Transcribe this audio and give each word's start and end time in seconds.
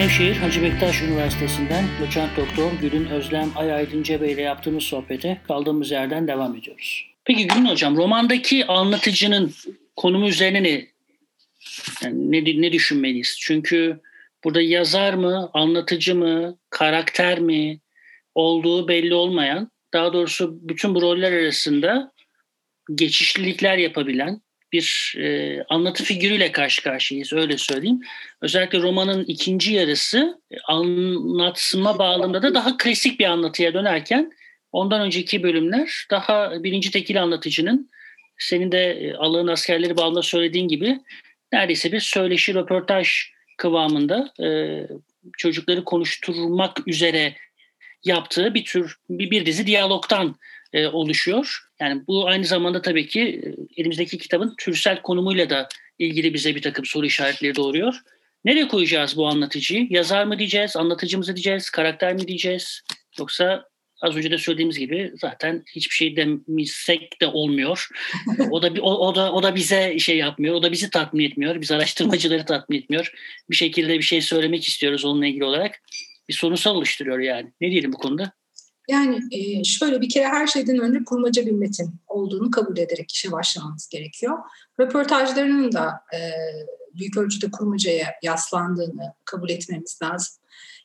Nevşehir 0.00 0.36
Hacı 0.36 0.62
Bektaş 0.62 1.02
Üniversitesi'nden 1.02 1.84
doçent 2.00 2.36
doktor 2.36 2.72
Gülün 2.72 3.06
Özlem 3.06 3.50
Ay 3.56 3.72
Aydınca 3.72 4.26
ile 4.26 4.42
yaptığımız 4.42 4.84
sohbete 4.84 5.40
kaldığımız 5.48 5.90
yerden 5.90 6.28
devam 6.28 6.56
ediyoruz. 6.56 7.06
Peki 7.24 7.46
Gülün 7.46 7.64
Hocam 7.64 7.96
romandaki 7.96 8.66
anlatıcının 8.66 9.52
konumu 9.96 10.28
üzerine 10.28 10.62
ne, 10.62 10.86
yani 12.02 12.32
ne, 12.32 12.62
ne 12.62 12.72
düşünmeliyiz? 12.72 13.36
Çünkü 13.40 14.00
burada 14.44 14.62
yazar 14.62 15.14
mı, 15.14 15.50
anlatıcı 15.54 16.14
mı, 16.14 16.58
karakter 16.70 17.40
mi 17.40 17.80
olduğu 18.34 18.88
belli 18.88 19.14
olmayan, 19.14 19.70
daha 19.92 20.12
doğrusu 20.12 20.58
bütün 20.62 20.94
bu 20.94 21.02
roller 21.02 21.32
arasında 21.32 22.12
geçişlilikler 22.94 23.78
yapabilen 23.78 24.40
bir 24.72 25.14
e, 25.18 25.62
anlatı 25.68 26.04
figürüyle 26.04 26.52
karşı 26.52 26.82
karşıyayız 26.82 27.32
öyle 27.32 27.58
söyleyeyim. 27.58 28.00
Özellikle 28.40 28.78
romanın 28.78 29.24
ikinci 29.24 29.72
yarısı 29.72 30.40
e, 30.50 30.56
anlatma 30.68 31.98
bağlamında 31.98 32.42
da 32.42 32.54
daha 32.54 32.76
klasik 32.76 33.20
bir 33.20 33.24
anlatıya 33.24 33.74
dönerken 33.74 34.32
ondan 34.72 35.00
önceki 35.00 35.42
bölümler 35.42 36.06
daha 36.10 36.62
birinci 36.62 36.90
tekil 36.90 37.22
anlatıcının 37.22 37.90
senin 38.38 38.72
de 38.72 38.92
e, 38.92 39.14
Allah'ın 39.14 39.48
askerleri 39.48 39.96
bağlamında 39.96 40.22
söylediğin 40.22 40.68
gibi 40.68 41.00
neredeyse 41.52 41.92
bir 41.92 42.00
söyleşi 42.00 42.54
röportaj 42.54 43.08
kıvamında 43.56 44.32
e, 44.42 44.48
çocukları 45.38 45.84
konuşturmak 45.84 46.88
üzere 46.88 47.34
yaptığı 48.04 48.54
bir 48.54 48.64
tür 48.64 48.96
bir, 49.10 49.30
bir 49.30 49.46
dizi 49.46 49.66
diyalogtan 49.66 50.36
e, 50.72 50.86
oluşuyor. 50.86 51.58
Yani 51.80 52.02
bu 52.06 52.26
aynı 52.26 52.44
zamanda 52.44 52.82
tabii 52.82 53.06
ki 53.06 53.20
e, 53.20 53.80
elimizdeki 53.80 54.18
kitabın 54.18 54.54
türsel 54.58 55.02
konumuyla 55.02 55.50
da 55.50 55.68
ilgili 55.98 56.34
bize 56.34 56.54
bir 56.54 56.62
takım 56.62 56.84
soru 56.84 57.06
işaretleri 57.06 57.56
doğuruyor. 57.56 57.94
Nereye 58.44 58.68
koyacağız 58.68 59.16
bu 59.16 59.26
anlatıcıyı? 59.26 59.86
Yazar 59.90 60.24
mı 60.24 60.38
diyeceğiz, 60.38 60.76
anlatıcımızı 60.76 61.36
diyeceğiz, 61.36 61.70
karakter 61.70 62.14
mi 62.14 62.28
diyeceğiz? 62.28 62.82
Yoksa 63.18 63.70
az 64.00 64.16
önce 64.16 64.30
de 64.30 64.38
söylediğimiz 64.38 64.78
gibi 64.78 65.12
zaten 65.20 65.62
hiçbir 65.74 65.94
şey 65.94 66.16
demesek 66.16 67.20
de 67.20 67.26
olmuyor. 67.26 67.88
o 68.50 68.62
da 68.62 68.70
o, 68.80 69.08
o 69.08 69.14
da 69.14 69.32
o 69.32 69.42
da 69.42 69.54
bize 69.54 69.98
şey 69.98 70.16
yapmıyor. 70.16 70.54
O 70.54 70.62
da 70.62 70.72
bizi 70.72 70.90
tatmin 70.90 71.24
etmiyor. 71.24 71.60
Biz 71.60 71.72
araştırmacıları 71.72 72.44
tatmin 72.44 72.78
etmiyor. 72.78 73.12
Bir 73.50 73.56
şekilde 73.56 73.98
bir 73.98 74.02
şey 74.02 74.20
söylemek 74.20 74.68
istiyoruz 74.68 75.04
onunla 75.04 75.26
ilgili 75.26 75.44
olarak. 75.44 75.82
Bir 76.28 76.34
sorunsal 76.34 76.74
oluşturuyor 76.74 77.18
yani. 77.18 77.52
Ne 77.60 77.70
diyelim 77.70 77.92
bu 77.92 77.98
konuda? 77.98 78.32
Yani 78.88 79.20
şöyle 79.64 80.00
bir 80.00 80.08
kere 80.08 80.28
her 80.28 80.46
şeyden 80.46 80.78
önce 80.78 81.04
kurmaca 81.04 81.46
bir 81.46 81.52
metin 81.52 81.94
olduğunu 82.08 82.50
kabul 82.50 82.76
ederek 82.76 83.12
işe 83.12 83.32
başlamamız 83.32 83.88
gerekiyor. 83.88 84.38
Röportajlarının 84.80 85.72
da 85.72 86.04
büyük 86.94 87.16
ölçüde 87.16 87.50
kurmacaya 87.50 88.06
yaslandığını 88.22 89.14
kabul 89.24 89.50
etmemiz 89.50 89.98
lazım. 90.02 90.34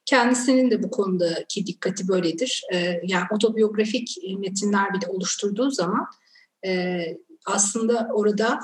Kendisinin 0.06 0.72
de 0.72 0.84
bu 0.84 0.92
konudaki 0.92 1.66
dikkati 1.66 2.08
böyledir. 2.08 2.64
E, 2.74 3.02
yani 3.04 3.26
otobiyografik 3.32 4.18
metinler 4.40 4.94
bile 4.94 5.08
oluşturduğu 5.08 5.72
zaman 5.72 6.08
aslında 7.46 8.10
orada 8.14 8.60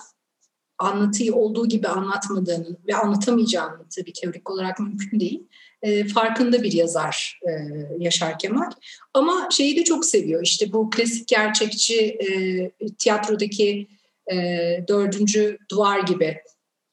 anlatıyı 0.81 1.35
olduğu 1.35 1.67
gibi 1.67 1.87
anlatmadığını 1.87 2.77
ve 2.87 2.95
anlatamayacağını 2.95 3.85
tabii 3.95 4.13
teorik 4.13 4.49
olarak 4.49 4.79
mümkün 4.79 5.19
değil 5.19 5.43
e, 5.81 6.07
farkında 6.07 6.63
bir 6.63 6.71
yazar 6.71 7.39
e, 7.47 7.51
Yaşar 7.99 8.39
Kemal. 8.39 8.71
Ama 9.13 9.47
şeyi 9.52 9.77
de 9.77 9.83
çok 9.83 10.05
seviyor. 10.05 10.43
İşte 10.43 10.73
bu 10.73 10.89
klasik 10.89 11.27
gerçekçi 11.27 11.99
e, 11.99 12.89
tiyatrodaki 12.91 13.87
e, 14.31 14.35
dördüncü 14.87 15.57
duvar 15.71 15.99
gibi 15.99 16.37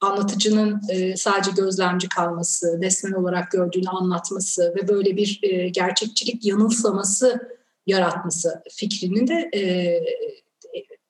anlatıcının 0.01 0.81
e, 0.89 1.17
sadece 1.17 1.51
gözlemci 1.51 2.09
kalması, 2.09 2.79
desmen 2.83 3.13
olarak 3.13 3.51
gördüğünü 3.51 3.89
anlatması 3.89 4.75
ve 4.77 4.89
böyle 4.89 5.17
bir 5.17 5.41
e, 5.43 5.69
gerçekçilik 5.69 6.45
yanılsaması 6.45 7.59
yaratması 7.87 8.63
fikrini 8.71 9.29
de 9.29 9.51
e, 9.55 9.63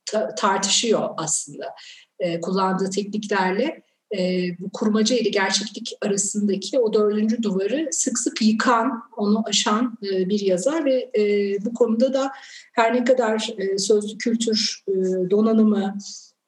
ta, 0.06 0.34
tartışıyor 0.34 1.08
aslında. 1.16 1.74
E, 2.20 2.40
kullandığı 2.40 2.90
tekniklerle 2.90 3.82
e, 4.16 4.48
bu 4.58 4.70
kurmaca 4.72 5.16
ile 5.16 5.28
gerçeklik 5.28 5.92
arasındaki 6.02 6.78
o 6.78 6.92
dördüncü 6.92 7.42
duvarı 7.42 7.88
sık 7.90 8.18
sık 8.18 8.42
yıkan, 8.42 9.02
onu 9.16 9.42
aşan 9.46 9.98
e, 10.02 10.28
bir 10.28 10.40
yazar 10.40 10.84
ve 10.84 11.10
e, 11.18 11.54
bu 11.64 11.74
konuda 11.74 12.14
da 12.14 12.30
her 12.72 12.94
ne 12.94 13.04
kadar 13.04 13.48
e, 13.58 13.78
sözlü 13.78 14.18
kültür 14.18 14.84
e, 14.88 14.92
donanımı 15.30 15.98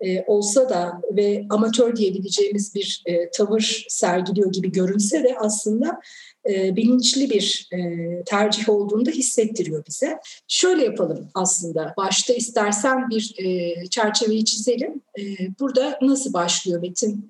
e, 0.00 0.25
olsa 0.26 0.69
da 0.69 1.00
ve 1.16 1.47
amatör 1.50 1.97
diyebileceğimiz 1.97 2.75
bir 2.75 3.02
e, 3.06 3.31
tavır 3.31 3.84
sergiliyor 3.88 4.52
gibi 4.52 4.72
görünse 4.72 5.25
de 5.25 5.37
aslında 5.38 6.00
e, 6.48 6.76
bilinçli 6.76 7.30
bir 7.30 7.68
e, 7.72 7.78
tercih 8.24 8.68
olduğunu 8.68 9.06
da 9.06 9.10
hissettiriyor 9.10 9.84
bize. 9.86 10.18
Şöyle 10.48 10.84
yapalım 10.84 11.30
aslında. 11.34 11.94
Başta 11.96 12.32
istersen 12.32 13.10
bir 13.10 13.34
e, 13.38 13.74
çerçeveyi 13.86 14.44
çizelim. 14.44 15.02
E, 15.18 15.22
burada 15.60 15.98
nasıl 16.02 16.32
başlıyor 16.32 16.80
Metin? 16.80 17.28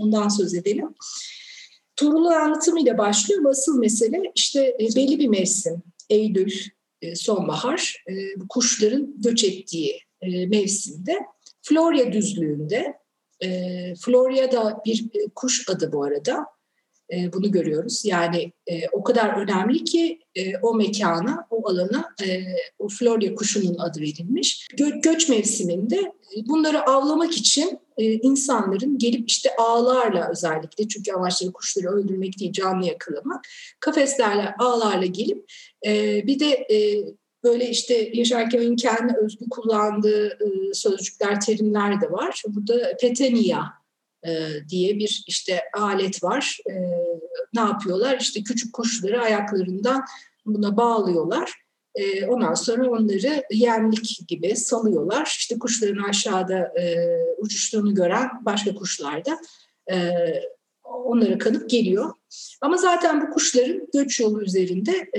Ondan 0.00 0.28
söz 0.28 0.54
edelim. 0.54 0.94
Tuğrul'un 1.96 2.32
anlatımıyla 2.32 2.98
başlıyor. 2.98 3.44
Asıl 3.44 3.78
mesele 3.78 4.32
işte 4.34 4.76
e, 4.80 4.96
belli 4.96 5.18
bir 5.18 5.28
mevsim. 5.28 5.82
Eylül, 6.10 6.52
sonbahar. 7.14 8.04
Kuşların 8.48 9.14
göç 9.16 9.44
ettiği 9.44 10.00
mevsimde. 10.22 11.18
Florya 11.62 12.12
düzlüğünde. 12.12 12.94
E, 13.40 13.48
Florya 13.94 14.52
da 14.52 14.80
bir 14.86 15.10
kuş 15.34 15.68
adı 15.68 15.92
bu 15.92 16.04
arada 16.04 16.46
e, 17.12 17.32
bunu 17.32 17.50
görüyoruz. 17.50 18.04
Yani 18.04 18.52
e, 18.66 18.88
o 18.88 19.02
kadar 19.04 19.42
önemli 19.42 19.84
ki 19.84 20.20
e, 20.34 20.56
o 20.56 20.74
mekana, 20.74 21.46
o 21.50 21.68
alana 21.68 22.14
e, 22.24 22.42
o 22.78 22.88
Florya 22.88 23.34
kuşunun 23.34 23.78
adı 23.78 24.00
verilmiş. 24.00 24.68
Gö- 24.76 25.02
göç 25.02 25.28
mevsiminde 25.28 25.96
e, 26.36 26.48
bunları 26.48 26.82
avlamak 26.82 27.32
için 27.36 27.78
e, 27.96 28.04
insanların 28.12 28.98
gelip 28.98 29.30
işte 29.30 29.50
ağlarla 29.58 30.30
özellikle 30.30 30.88
çünkü 30.88 31.12
amaçları 31.12 31.52
kuşları 31.52 31.88
öldürmek 31.88 32.40
değil 32.40 32.52
canlı 32.52 32.86
yakalamak 32.86 33.44
kafeslerle 33.80 34.54
ağlarla 34.58 35.06
gelip 35.06 35.44
e, 35.86 36.22
bir 36.26 36.40
de 36.40 36.50
e, 36.50 37.04
böyle 37.44 37.70
işte 37.70 38.10
Yaşar 38.14 38.50
Kemal'in 38.50 38.76
kendi 38.76 39.14
özgü 39.16 39.48
kullandığı 39.50 40.26
e, 40.26 40.74
sözcükler, 40.74 41.40
terimler 41.40 42.00
de 42.00 42.10
var. 42.10 42.42
Burada 42.48 42.96
petenia 43.00 43.62
e, 44.24 44.48
diye 44.68 44.98
bir 44.98 45.24
işte 45.26 45.62
alet 45.74 46.22
var. 46.22 46.58
E, 46.70 46.74
ne 47.54 47.60
yapıyorlar? 47.60 48.20
İşte 48.20 48.42
küçük 48.42 48.72
kuşları 48.72 49.22
ayaklarından 49.22 50.04
buna 50.46 50.76
bağlıyorlar. 50.76 51.52
E, 51.94 52.26
ondan 52.26 52.54
sonra 52.54 52.90
onları 52.90 53.42
yemlik 53.50 54.28
gibi 54.28 54.56
salıyorlar. 54.56 55.26
İşte 55.26 55.58
kuşların 55.58 56.02
aşağıda 56.02 56.72
uçuştuğunu 57.38 57.94
gören 57.94 58.28
başka 58.42 58.74
kuşlar 58.74 59.24
da 59.24 59.38
onlara 60.84 61.38
kanıp 61.38 61.70
geliyor. 61.70 62.12
Ama 62.60 62.76
zaten 62.76 63.20
bu 63.20 63.30
kuşların 63.30 63.88
göç 63.94 64.20
yolu 64.20 64.42
üzerinde 64.42 65.10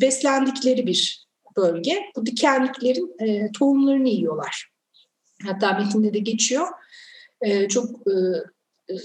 beslendikleri 0.00 0.86
bir 0.86 1.26
bölge. 1.56 1.98
Bu 2.16 2.26
dikenliklerin 2.26 3.52
tohumlarını 3.52 4.08
yiyorlar. 4.08 4.70
Hatta 5.46 5.72
metinde 5.72 6.14
de 6.14 6.18
geçiyor 6.18 6.66
e, 7.44 7.68
çok 7.68 7.90
e, 8.06 8.12
e, 8.92 8.96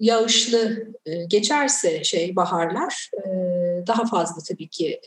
yağışlı 0.00 0.86
geçerse 1.28 2.04
şey 2.04 2.36
baharlar 2.36 3.10
daha 3.86 4.06
fazla 4.06 4.42
tabii 4.48 4.68
ki 4.68 5.00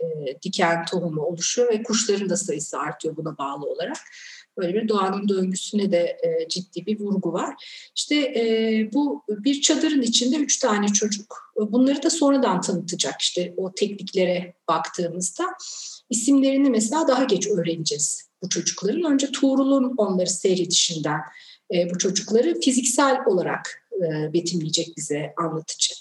diken 0.44 0.86
tohumu 0.86 1.22
oluşuyor 1.22 1.70
ve 1.74 1.84
kuşların 1.84 2.30
da 2.30 2.38
sayısı 2.38 2.80
artıyor 2.80 3.18
buna 3.18 3.38
bağlı 3.38 3.66
olarak. 3.66 3.98
Böyle 4.58 4.74
bir 4.74 4.88
doğanın 4.88 5.30
döngüsüne 5.30 5.92
de 5.92 6.18
ciddi 6.50 6.86
bir 6.86 7.00
vurgu 7.00 7.34
var. 7.34 7.56
İşte 7.96 8.34
bu 8.94 9.24
bir 9.30 9.62
çadırın 9.62 10.02
içinde 10.02 10.36
üç 10.36 10.60
tane 10.60 10.88
çocuk. 10.88 11.54
Bunları 11.56 12.04
da 12.04 12.10
sonradan 12.10 12.62
tanıtacak 12.62 13.22
işte 13.22 13.54
o 13.58 13.74
tekniklere 13.74 14.54
baktığımızda. 14.68 15.44
isimlerini 16.10 16.70
mesela 16.70 17.08
daha 17.08 17.24
geç 17.24 17.48
öğreneceğiz 17.48 18.30
bu 18.44 18.50
çocukların. 18.50 19.12
Önce 19.14 19.32
Tuğrul'un 19.32 19.94
onları 19.98 20.30
seyredişinden 20.30 21.20
e, 21.74 21.90
bu 21.90 21.98
çocukları 21.98 22.60
fiziksel 22.60 23.18
olarak 23.26 23.88
e, 23.94 24.34
betimleyecek 24.34 24.98
bize 24.98 25.34
anlatıcı. 25.38 25.94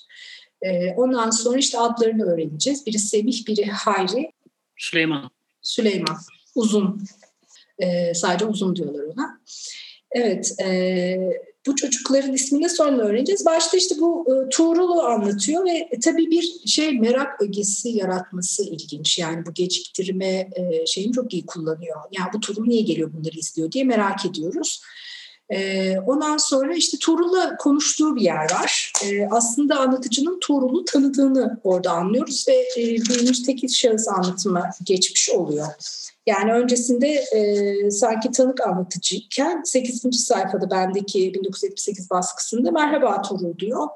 E, 0.62 0.90
ondan 0.90 1.30
sonra 1.30 1.58
işte 1.58 1.78
adlarını 1.78 2.24
öğreneceğiz. 2.24 2.86
Biri 2.86 2.98
Semih, 2.98 3.46
biri 3.46 3.66
Hayri. 3.66 4.32
Süleyman. 4.76 5.30
Süleyman. 5.62 6.16
Uzun. 6.54 7.02
E, 7.78 8.14
sadece 8.14 8.44
uzun 8.44 8.76
diyorlar 8.76 9.04
ona. 9.04 9.40
Evet. 10.10 10.60
E, 10.60 11.18
bu 11.66 11.76
çocukların 11.76 12.32
ismini 12.32 12.68
sonra 12.68 13.02
öğreneceğiz. 13.02 13.46
Başta 13.46 13.76
işte 13.76 13.94
bu 14.00 14.26
e, 14.28 14.48
Tuğrul'u 14.48 15.02
anlatıyor 15.02 15.64
ve 15.64 15.88
e, 15.90 16.00
tabii 16.00 16.30
bir 16.30 16.66
şey 16.66 16.98
merak 16.98 17.42
ögesi 17.42 17.88
yaratması 17.88 18.64
ilginç. 18.64 19.18
Yani 19.18 19.46
bu 19.46 19.54
geciktirme 19.54 20.50
e, 20.56 20.86
şeyini 20.86 21.12
çok 21.12 21.32
iyi 21.32 21.46
kullanıyor. 21.46 21.96
Yani 22.18 22.30
bu 22.34 22.40
Tuğrul 22.40 22.66
niye 22.66 22.82
geliyor 22.82 23.12
bunları 23.12 23.38
izliyor 23.38 23.72
diye 23.72 23.84
merak 23.84 24.26
ediyoruz. 24.26 24.82
E, 25.50 25.96
ondan 25.98 26.36
sonra 26.36 26.74
işte 26.74 26.98
Tuğrul'la 26.98 27.56
konuştuğu 27.56 28.16
bir 28.16 28.20
yer 28.20 28.52
var. 28.52 28.92
E, 29.04 29.26
aslında 29.30 29.80
anlatıcının 29.80 30.40
Tuğrul'u 30.40 30.84
tanıdığını 30.84 31.60
orada 31.64 31.90
anlıyoruz 31.90 32.46
ve 32.48 32.54
e, 32.54 32.82
birinci 32.84 33.42
tekil 33.42 33.68
şahıs 33.68 34.08
anlatıma 34.08 34.70
geçmiş 34.84 35.30
oluyor. 35.30 35.66
Yani 36.26 36.52
öncesinde 36.52 37.08
e, 37.08 37.90
sanki 37.90 38.30
tanık 38.30 38.60
anlatıcıyken 38.60 39.62
8. 39.64 40.24
sayfada 40.26 40.70
bendeki 40.70 41.34
1978 41.34 42.10
baskısında 42.10 42.70
merhaba 42.70 43.22
Tuğrul 43.22 43.58
diyor. 43.58 43.88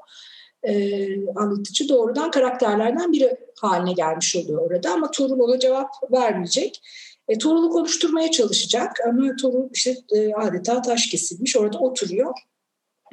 E, 0.63 1.05
anlatıcı 1.35 1.89
doğrudan 1.89 2.31
karakterlerden 2.31 3.11
biri 3.11 3.37
haline 3.59 3.93
gelmiş 3.93 4.35
oluyor 4.35 4.61
orada 4.61 4.91
ama 4.91 5.11
Tuğrul 5.11 5.39
ona 5.39 5.59
cevap 5.59 6.11
vermeyecek. 6.11 6.81
E, 7.27 7.37
Tuğrul'u 7.37 7.69
konuşturmaya 7.69 8.31
çalışacak 8.31 8.91
ama 9.07 9.35
Tuğrul 9.35 9.69
işte 9.73 9.95
e, 10.15 10.33
adeta 10.33 10.81
taş 10.81 11.07
kesilmiş 11.07 11.57
orada 11.57 11.79
oturuyor 11.79 12.33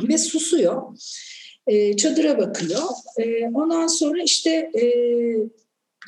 ve 0.02 0.18
susuyor. 0.18 0.98
E, 1.66 1.96
çadıra 1.96 2.38
bakıyor. 2.38 2.82
E, 3.18 3.46
ondan 3.46 3.86
sonra 3.86 4.22
işte 4.22 4.50
e, 4.50 4.84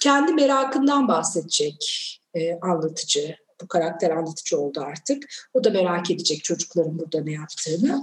kendi 0.02 0.32
merakından 0.32 1.08
bahsedecek 1.08 2.10
e, 2.34 2.54
anlatıcı. 2.60 3.36
Bu 3.62 3.68
karakter 3.68 4.10
anlatıcı 4.10 4.60
oldu 4.60 4.80
artık. 4.80 5.24
O 5.54 5.64
da 5.64 5.70
merak 5.70 6.10
edecek 6.10 6.44
çocukların 6.44 6.98
burada 6.98 7.20
ne 7.20 7.32
yaptığını. 7.32 8.02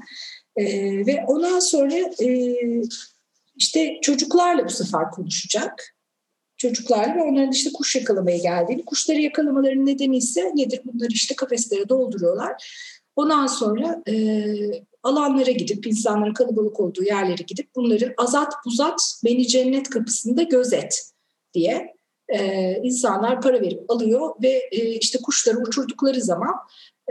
E, 0.55 0.65
ve 1.05 1.23
ondan 1.27 1.59
sonra 1.59 1.95
e, 2.23 2.55
işte 3.55 3.99
çocuklarla 4.01 4.65
bu 4.65 4.69
sefer 4.69 5.11
konuşacak. 5.11 5.95
Çocuklarla 6.63 7.15
ve 7.15 7.23
onların 7.23 7.51
işte 7.51 7.69
kuş 7.73 7.95
yakalamaya 7.95 8.37
geldiğini, 8.37 8.85
kuşları 8.85 9.19
yakalamaların 9.19 9.85
nedeni 9.85 10.17
ise 10.17 10.51
nedir? 10.55 10.81
Bunları 10.85 11.11
işte 11.11 11.35
kafeslere 11.35 11.89
dolduruyorlar. 11.89 12.51
Ondan 13.15 13.47
sonra 13.47 14.03
e, 14.07 14.45
alanlara 15.03 15.51
gidip, 15.51 15.87
insanların 15.87 16.33
kalabalık 16.33 16.79
olduğu 16.79 17.03
yerlere 17.03 17.43
gidip 17.47 17.75
bunları 17.75 18.13
azat 18.17 18.53
buzat 18.65 19.19
beni 19.23 19.47
cennet 19.47 19.89
kapısında 19.89 20.43
gözet 20.43 21.11
diye 21.53 21.93
e, 22.29 22.71
insanlar 22.83 23.41
para 23.41 23.61
verip 23.61 23.91
alıyor 23.91 24.35
ve 24.43 24.69
e, 24.71 24.89
işte 24.89 25.19
kuşları 25.23 25.57
uçurdukları 25.57 26.21
zaman 26.21 26.53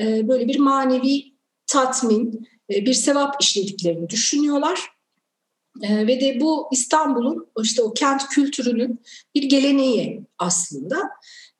e, 0.03 0.29
böyle 0.29 0.49
bir 0.49 0.59
manevi 0.59 1.25
tatmin, 1.67 2.49
e, 2.71 2.87
bir 2.87 2.95
sevap 2.95 3.43
işlediklerini 3.43 4.11
düşünüyorlar. 4.11 4.81
E, 5.83 6.07
ve 6.07 6.21
de 6.21 6.41
bu 6.41 6.69
İstanbul'un 6.73 7.47
işte 7.63 7.83
o 7.83 7.95
kent 7.95 8.29
kültürünün 8.29 9.01
bir 9.35 9.43
geleneği 9.43 10.23
aslında. 10.39 10.97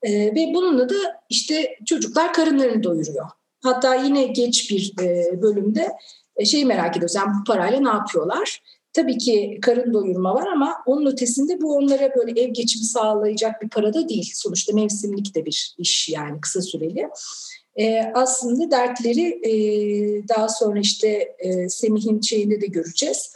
E, 0.03 0.13
ve 0.13 0.53
bununla 0.55 0.89
da 0.89 0.95
işte 1.29 1.79
çocuklar 1.87 2.33
karınlarını 2.33 2.83
doyuruyor. 2.83 3.27
Hatta 3.63 3.95
yine 3.95 4.25
geç 4.25 4.71
bir 4.71 4.93
e, 5.01 5.43
bölümde 5.43 5.89
e, 6.37 6.45
şey 6.45 6.65
merak 6.65 6.97
ediyoruz. 6.97 7.15
Yani 7.15 7.33
bu 7.41 7.45
parayla 7.45 7.81
ne 7.81 7.89
yapıyorlar? 7.89 8.63
Tabii 8.93 9.19
ki 9.19 9.59
karın 9.63 9.95
doyurma 9.95 10.35
var 10.35 10.47
ama 10.47 10.77
onun 10.87 11.07
ötesinde 11.07 11.61
bu 11.61 11.77
onlara 11.77 12.15
böyle 12.17 12.41
ev 12.41 12.49
geçimi 12.49 12.85
sağlayacak 12.85 13.63
bir 13.63 13.69
para 13.69 13.95
da 13.95 14.09
değil. 14.09 14.33
Sonuçta 14.35 14.73
mevsimlik 14.73 15.35
de 15.35 15.47
bir 15.47 15.75
iş 15.79 16.09
yani 16.09 16.41
kısa 16.41 16.63
süreli. 16.63 17.09
Ee, 17.77 18.13
aslında 18.15 18.71
dertleri 18.71 19.41
e, 19.45 19.53
daha 20.29 20.49
sonra 20.49 20.81
işte 20.81 21.37
e, 21.39 21.69
Semih'in 21.69 22.21
şeyinde 22.21 22.61
de 22.61 22.67
göreceğiz. 22.67 23.33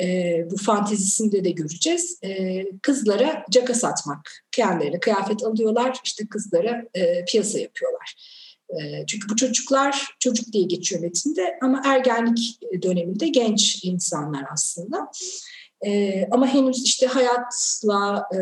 E, 0.00 0.38
bu 0.50 0.56
fantezisinde 0.56 1.44
de 1.44 1.50
göreceğiz. 1.50 2.18
E, 2.24 2.64
kızlara 2.82 3.44
caka 3.50 3.74
satmak. 3.74 4.44
Kendilerine 4.52 5.00
kıyafet 5.00 5.42
alıyorlar. 5.44 6.00
işte 6.04 6.26
kızlara 6.26 6.84
e, 6.94 7.24
piyasa 7.24 7.58
yapıyorlar. 7.58 8.14
Ee, 8.70 9.06
çünkü 9.06 9.28
bu 9.28 9.36
çocuklar 9.36 10.14
çocuk 10.18 10.52
diye 10.52 10.64
geçiyor 10.64 11.00
metinde 11.00 11.58
ama 11.62 11.82
ergenlik 11.84 12.60
döneminde 12.82 13.28
genç 13.28 13.84
insanlar 13.84 14.44
aslında. 14.52 15.10
Ee, 15.86 16.28
ama 16.30 16.46
henüz 16.46 16.84
işte 16.84 17.06
hayatla 17.06 18.28
e, 18.32 18.38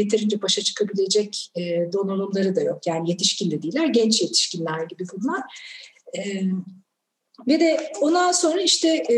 yeterince 0.00 0.42
başa 0.42 0.62
çıkabilecek 0.62 1.50
e, 1.56 1.92
donanımları 1.92 2.56
da 2.56 2.60
yok. 2.60 2.86
Yani 2.86 3.10
yetişkin 3.10 3.50
de 3.50 3.62
değiller, 3.62 3.86
genç 3.86 4.22
yetişkinler 4.22 4.82
gibi 4.82 5.04
bunlar. 5.16 5.42
Ee, 6.18 6.42
ve 7.46 7.60
de 7.60 7.92
ondan 8.00 8.32
sonra 8.32 8.60
işte 8.60 8.88
e, 8.88 9.16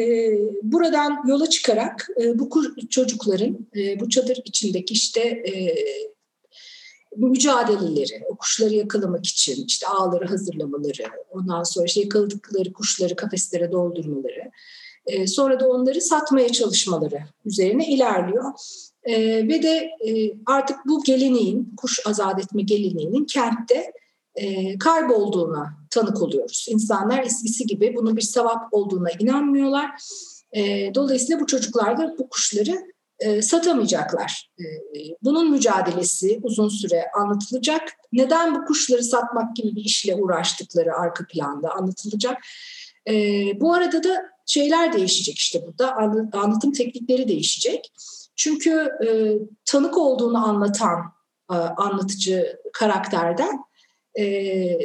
buradan 0.62 1.24
yola 1.28 1.50
çıkarak 1.50 2.08
e, 2.20 2.38
bu 2.38 2.50
çocukların 2.90 3.58
e, 3.76 4.00
bu 4.00 4.08
çadır 4.08 4.42
içindeki 4.44 4.94
işte 4.94 5.20
e, 5.20 5.74
mücadeleleri, 7.16 8.22
o 8.30 8.36
kuşları 8.36 8.74
yakalamak 8.74 9.26
için 9.26 9.64
işte 9.66 9.86
ağları 9.86 10.26
hazırlamaları, 10.26 11.04
ondan 11.30 11.62
sonra 11.62 11.86
işte 11.86 12.00
yakaladıkları 12.00 12.72
kuşları 12.72 13.16
kafeslere 13.16 13.72
doldurmaları, 13.72 14.50
e, 15.06 15.26
sonra 15.26 15.60
da 15.60 15.68
onları 15.68 16.00
satmaya 16.00 16.48
çalışmaları 16.48 17.20
üzerine 17.44 17.88
ilerliyor. 17.88 18.52
E, 19.04 19.48
ve 19.48 19.62
de 19.62 19.90
e, 20.06 20.32
artık 20.46 20.76
bu 20.86 21.04
geleneğin, 21.04 21.74
kuş 21.76 22.06
azat 22.06 22.44
etme 22.44 22.62
geleneğinin 22.62 23.24
kentte 23.24 23.92
e, 24.36 24.78
kaybolduğuna 24.78 25.74
tanık 25.90 26.22
oluyoruz. 26.22 26.66
İnsanlar 26.70 27.22
eskisi 27.22 27.66
gibi 27.66 27.94
bunun 27.96 28.16
bir 28.16 28.22
sevap 28.22 28.74
olduğuna 28.74 29.10
inanmıyorlar. 29.18 29.90
E, 30.52 30.94
dolayısıyla 30.94 31.40
bu 31.40 31.46
çocuklar 31.46 31.98
da 31.98 32.14
bu 32.18 32.28
kuşları 32.28 32.82
e, 33.18 33.42
satamayacaklar. 33.42 34.50
E, 34.58 34.64
bunun 35.22 35.50
mücadelesi 35.50 36.40
uzun 36.42 36.68
süre 36.68 37.04
anlatılacak. 37.20 37.82
Neden 38.12 38.54
bu 38.54 38.64
kuşları 38.64 39.02
satmak 39.02 39.56
gibi 39.56 39.76
bir 39.76 39.84
işle 39.84 40.14
uğraştıkları 40.14 40.94
arka 40.94 41.26
planda 41.26 41.70
anlatılacak. 41.70 42.42
E, 43.08 43.12
bu 43.60 43.74
arada 43.74 44.04
da 44.04 44.26
şeyler 44.46 44.92
değişecek 44.92 45.38
işte 45.38 45.66
burada. 45.66 45.96
Anlatım 46.32 46.72
teknikleri 46.72 47.28
değişecek. 47.28 47.92
Çünkü 48.36 48.88
e, 49.06 49.08
tanık 49.64 49.98
olduğunu 49.98 50.46
anlatan 50.46 50.98
e, 51.50 51.54
anlatıcı 51.54 52.60
karakterden 52.72 53.65
e, 54.18 54.78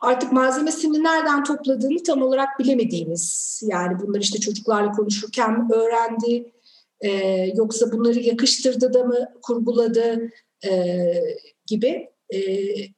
artık 0.00 0.32
malzemesini 0.32 1.04
nereden 1.04 1.44
topladığını 1.44 2.02
tam 2.02 2.22
olarak 2.22 2.58
bilemediğimiz 2.58 3.60
yani 3.64 4.00
bunları 4.00 4.22
işte 4.22 4.38
çocuklarla 4.38 4.92
konuşurken 4.92 5.68
öğrendi 5.72 6.52
e, 7.00 7.10
yoksa 7.56 7.92
bunları 7.92 8.20
yakıştırdı 8.20 8.94
da 8.94 9.04
mı 9.04 9.34
kurguladı 9.42 10.30
e, 10.66 11.12
gibi. 11.66 12.08
E, 12.34 12.38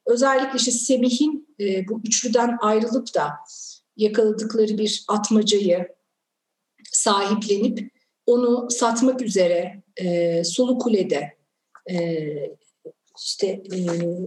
özellikle 0.06 0.58
işte 0.58 0.70
Semih'in 0.70 1.54
e, 1.60 1.88
bu 1.88 2.00
üçlüden 2.04 2.56
ayrılıp 2.60 3.14
da 3.14 3.30
yakaladıkları 3.96 4.78
bir 4.78 5.04
atmacayı 5.08 5.88
sahiplenip 6.92 7.90
onu 8.26 8.70
satmak 8.70 9.22
üzere 9.22 9.82
e, 9.96 10.44
Sulu 10.44 10.78
Kule'de 10.78 11.36
e, 11.90 11.96
işte 13.24 13.46
e, 13.46 13.78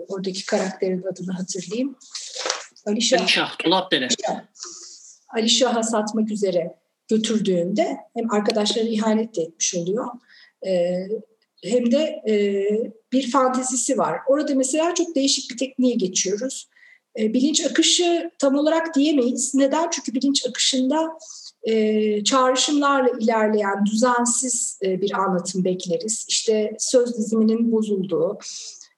oradaki 0.08 0.46
karakterin 0.46 1.04
adını 1.12 1.32
hatırlayayım. 1.32 1.96
Ali 2.86 3.02
Şah. 3.02 3.20
Ali 3.20 3.30
Şah, 3.30 3.66
Dolapdere. 3.66 4.08
Ali 5.30 5.50
Şah'a 5.50 5.84
satmak 5.84 6.32
üzere 6.32 6.76
götürdüğünde 7.08 7.98
hem 8.16 8.32
arkadaşları 8.32 8.88
ihanet 8.88 9.36
de 9.36 9.42
etmiş 9.42 9.76
oluyor 9.76 10.08
e, 10.68 10.96
hem 11.64 11.92
de 11.92 12.22
e, 12.30 12.34
bir 13.12 13.32
fantezisi 13.32 13.98
var. 13.98 14.20
Orada 14.28 14.56
mesela 14.56 14.96
çok 14.96 15.16
değişik 15.16 15.52
bir 15.52 15.58
tekniğe 15.58 15.96
geçiyoruz. 15.96 16.70
E, 17.20 17.34
bilinç 17.34 17.66
akışı 17.66 18.32
tam 18.40 18.56
olarak 18.56 18.96
diyemeyiz. 18.96 19.56
Neden? 19.56 19.90
Çünkü 19.90 20.14
bilinç 20.14 20.46
akışında 20.46 21.08
e, 21.64 22.24
çağrışımlarla 22.24 23.10
ilerleyen 23.20 23.86
düzensiz 23.86 24.80
e, 24.84 25.02
bir 25.02 25.12
anlatım 25.12 25.66
bekleriz. 25.66 26.26
İşte 26.28 26.76
söz 26.80 27.18
diziminin 27.18 27.72
bozulduğu, 27.72 28.38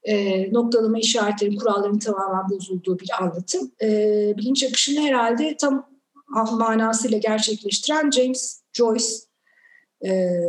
e, 0.04 0.54
noktalama 0.54 1.00
işaretlerin, 1.00 1.56
kuralların 1.56 2.00
tamamen 2.00 2.50
bozulduğu 2.50 3.00
bir 3.00 3.10
anlatım. 3.20 3.72
E, 3.82 3.88
bilinç 4.38 4.64
akışını 4.64 5.00
herhalde 5.00 5.58
tam 5.58 5.92
manasıyla 6.52 7.18
gerçekleştiren 7.18 8.12
James 8.12 8.62
Joyce 8.74 9.06
e, 10.06 10.40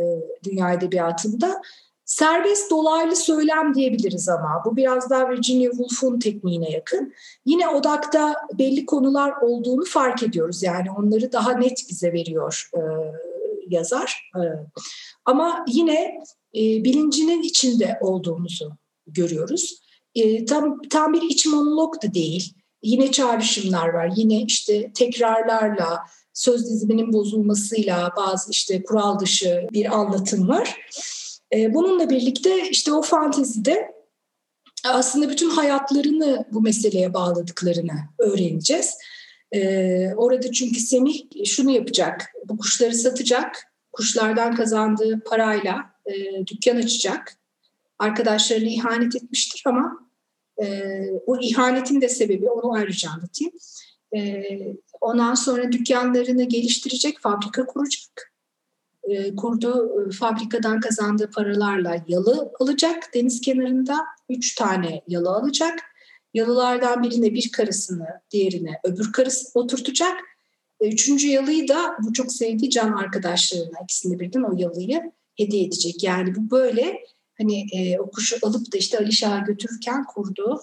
dünya 0.43 0.73
edebiyatında. 0.73 1.61
Serbest 2.05 2.71
dolaylı 2.71 3.15
söylem 3.15 3.73
diyebiliriz 3.73 4.29
ama 4.29 4.61
bu 4.65 4.77
biraz 4.77 5.09
daha 5.09 5.29
Virginia 5.29 5.71
Woolf'un 5.71 6.19
tekniğine 6.19 6.71
yakın. 6.71 7.13
Yine 7.45 7.67
odakta 7.67 8.35
belli 8.59 8.85
konular 8.85 9.33
olduğunu 9.41 9.85
fark 9.85 10.23
ediyoruz. 10.23 10.63
Yani 10.63 10.91
onları 10.91 11.31
daha 11.31 11.53
net 11.53 11.85
bize 11.89 12.13
veriyor 12.13 12.69
e, 12.75 12.81
yazar. 13.67 14.31
E, 14.35 14.41
ama 15.25 15.65
yine 15.67 16.23
e, 16.55 16.61
bilincinin 16.83 17.41
içinde 17.41 17.97
olduğumuzu 18.01 18.71
görüyoruz. 19.07 19.83
E, 20.15 20.45
tam 20.45 20.81
tam 20.89 21.13
bir 21.13 21.21
iç 21.21 21.45
monolog 21.45 22.03
da 22.03 22.13
değil. 22.13 22.53
Yine 22.81 23.11
çağrışımlar 23.11 23.87
var. 23.87 24.11
Yine 24.15 24.41
işte 24.41 24.91
tekrarlarla, 24.93 25.99
söz 26.33 26.69
diziminin 26.69 27.13
bozulmasıyla 27.13 28.11
bazı 28.17 28.51
işte 28.51 28.83
kural 28.83 29.19
dışı 29.19 29.67
bir 29.71 29.95
anlatım 29.95 30.47
var. 30.47 30.77
Ee, 31.53 31.73
bununla 31.73 32.09
birlikte 32.09 32.69
işte 32.69 32.93
o 32.93 33.01
fantezide 33.01 33.93
aslında 34.85 35.29
bütün 35.29 35.49
hayatlarını 35.49 36.45
bu 36.51 36.61
meseleye 36.61 37.13
bağladıklarını 37.13 37.93
öğreneceğiz. 38.19 38.97
Ee, 39.51 40.09
orada 40.17 40.51
çünkü 40.51 40.79
Semih 40.79 41.21
şunu 41.45 41.71
yapacak, 41.71 42.31
bu 42.45 42.57
kuşları 42.57 42.95
satacak, 42.95 43.63
kuşlardan 43.91 44.55
kazandığı 44.55 45.23
parayla 45.23 45.79
e, 46.05 46.45
dükkan 46.47 46.77
açacak. 46.77 47.37
Arkadaşlarına 48.03 48.69
ihanet 48.69 49.15
etmiştir 49.15 49.63
ama 49.65 50.09
e, 50.61 50.83
o 51.25 51.39
ihanetin 51.39 52.01
de 52.01 52.09
sebebi, 52.09 52.49
onu 52.49 52.73
ayrıca 52.73 53.09
anlatayım. 53.09 53.53
E, 54.15 54.43
ondan 55.01 55.33
sonra 55.33 55.71
dükkanlarını 55.71 56.43
geliştirecek, 56.43 57.19
fabrika 57.19 57.65
kuracak. 57.65 58.33
E, 59.03 59.35
kurduğu 59.35 60.07
e, 60.07 60.11
fabrikadan 60.11 60.79
kazandığı 60.79 61.31
paralarla 61.31 62.03
yalı 62.07 62.51
alacak 62.59 63.13
deniz 63.13 63.41
kenarında. 63.41 63.97
Üç 64.29 64.55
tane 64.55 65.01
yalı 65.07 65.29
alacak 65.29 65.79
Yalılardan 66.33 67.03
birine 67.03 67.33
bir 67.33 67.51
karısını, 67.51 68.07
diğerine 68.31 68.79
öbür 68.83 69.11
karısı 69.11 69.59
oturtacak. 69.59 70.21
E, 70.79 70.87
üçüncü 70.87 71.27
yalıyı 71.27 71.67
da 71.67 71.97
bu 72.03 72.13
çok 72.13 72.31
sevdiği 72.31 72.69
can 72.69 72.91
arkadaşlarına 72.91 73.79
ikisini 73.83 74.19
birden 74.19 74.43
o 74.43 74.57
yalıyı 74.57 75.11
hediye 75.37 75.63
edecek. 75.63 76.03
Yani 76.03 76.35
bu 76.35 76.51
böyle 76.51 77.03
hani 77.37 77.65
e, 77.73 77.99
o 77.99 78.11
alıp 78.43 78.73
da 78.73 78.77
işte 78.77 78.97
Alişah'a 78.97 79.39
götürürken 79.39 80.03
kurduğu 80.03 80.61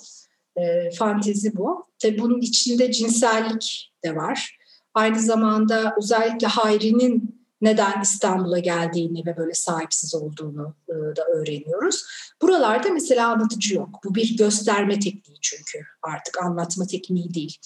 e, 0.57 0.91
fantezi 0.91 1.57
bu. 1.57 1.87
Tabii 1.99 2.19
bunun 2.19 2.41
içinde 2.41 2.93
cinsellik 2.93 3.93
de 4.05 4.17
var. 4.17 4.59
Aynı 4.95 5.21
zamanda 5.21 5.95
özellikle 5.99 6.47
Hayri'nin 6.47 7.41
neden 7.61 8.03
İstanbul'a 8.03 8.59
geldiğini 8.59 9.27
ve 9.27 9.37
böyle 9.37 9.55
sahipsiz 9.55 10.15
olduğunu 10.15 10.75
e, 10.89 10.93
da 10.93 11.25
öğreniyoruz. 11.25 12.05
Buralarda 12.43 12.89
mesela 12.91 13.29
anlatıcı 13.29 13.75
yok. 13.75 13.89
Bu 14.05 14.15
bir 14.15 14.37
gösterme 14.37 15.01
tekniği 15.01 15.39
çünkü 15.41 15.79
artık 16.03 16.43
anlatma 16.43 16.87
tekniği 16.87 17.35
değil. 17.35 17.59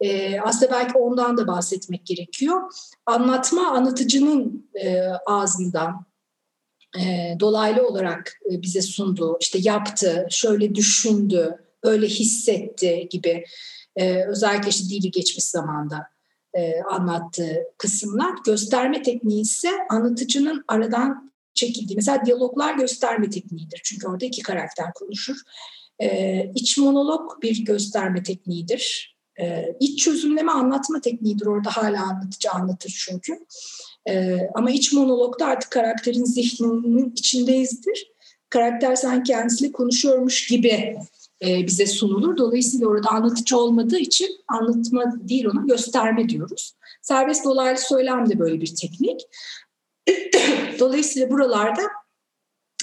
E, 0.00 0.40
aslında 0.40 0.72
belki 0.72 0.98
ondan 0.98 1.36
da 1.36 1.46
bahsetmek 1.46 2.06
gerekiyor. 2.06 2.60
Anlatma 3.06 3.70
anlatıcının 3.70 4.70
e, 4.74 5.02
ağzından 5.26 6.09
e, 6.98 7.36
dolaylı 7.40 7.86
olarak 7.86 8.40
e, 8.52 8.62
bize 8.62 8.82
sunduğu, 8.82 9.36
işte 9.40 9.58
yaptı, 9.62 10.26
şöyle 10.30 10.74
düşündü, 10.74 11.64
böyle 11.84 12.06
hissetti 12.06 13.08
gibi 13.10 13.44
e, 13.96 14.24
özellikle 14.24 14.68
işte 14.68 14.88
dili 14.88 15.10
geçmiş 15.10 15.44
zamanda 15.44 16.06
e, 16.54 16.82
anlattığı 16.82 17.64
kısımlar. 17.78 18.30
Gösterme 18.46 19.02
tekniği 19.02 19.42
ise 19.42 19.70
anlatıcının 19.90 20.64
aradan 20.68 21.32
çekildiği. 21.54 21.96
Mesela 21.96 22.24
diyaloglar 22.26 22.74
gösterme 22.74 23.30
tekniğidir. 23.30 23.80
Çünkü 23.84 24.08
orada 24.08 24.24
iki 24.24 24.42
karakter 24.42 24.92
konuşur. 24.92 25.36
E, 25.98 26.50
iç 26.54 26.78
monolog 26.78 27.42
bir 27.42 27.64
gösterme 27.64 28.22
tekniğidir. 28.22 29.16
E, 29.40 29.76
iç 29.80 30.04
çözümleme 30.04 30.52
anlatma 30.52 31.00
tekniğidir. 31.00 31.46
Orada 31.46 31.70
hala 31.70 32.02
anlatıcı 32.02 32.50
anlatır 32.50 33.02
çünkü. 33.06 33.38
E, 34.08 34.38
ama 34.54 34.70
iç 34.70 34.92
monologda 34.92 35.46
artık 35.46 35.70
karakterin 35.70 36.24
zihninin 36.24 37.10
içindeyizdir. 37.10 38.12
Karakter 38.50 38.96
sanki 38.96 39.32
kendisiyle 39.32 39.72
konuşuyormuş 39.72 40.46
gibi 40.46 40.96
e, 41.44 41.66
bize 41.66 41.86
sunulur. 41.86 42.36
Dolayısıyla 42.36 42.88
orada 42.88 43.08
anlatıcı 43.08 43.58
olmadığı 43.58 43.98
için 43.98 44.28
anlatma 44.48 45.28
değil 45.28 45.46
ona 45.46 45.66
gösterme 45.66 46.28
diyoruz. 46.28 46.74
Serbest 47.02 47.44
dolaylı 47.44 47.78
söylem 47.78 48.30
de 48.30 48.38
böyle 48.38 48.60
bir 48.60 48.74
teknik. 48.74 49.20
Dolayısıyla 50.78 51.30
buralarda 51.30 51.82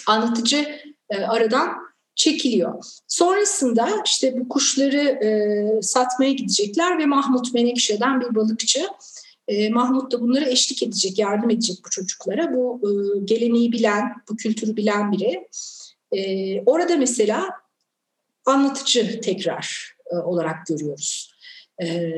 anlatıcı 0.08 0.80
e, 1.10 1.18
aradan 1.18 1.70
çekiliyor. 2.16 2.84
Sonrasında 3.08 3.90
işte 4.06 4.40
bu 4.40 4.50
kuşları 4.50 5.02
e, 5.02 5.82
satmaya 5.82 6.32
gidecekler 6.32 7.00
ve 7.00 7.06
Mahmut 7.06 7.54
Menekşe'den 7.54 8.22
bir 8.22 8.36
balıkçı. 8.36 8.88
E, 9.48 9.70
Mahmut 9.70 10.12
da 10.12 10.22
bunlara 10.22 10.50
eşlik 10.50 10.84
edecek, 10.84 11.20
yardım 11.20 11.50
edecek 11.50 11.77
bu 11.86 11.89
çocuklara. 11.89 12.54
Bu 12.54 12.82
e, 12.84 12.89
geleneği 13.25 13.72
bilen, 13.72 14.13
bu 14.30 14.36
kültürü 14.36 14.75
bilen 14.75 15.12
biri. 15.12 15.48
E, 16.12 16.62
orada 16.62 16.98
mesela 16.98 17.50
anlatıcı 18.46 19.22
tekrar 19.22 19.96
e, 20.12 20.16
olarak 20.16 20.66
görüyoruz. 20.66 21.34
E, 21.84 22.12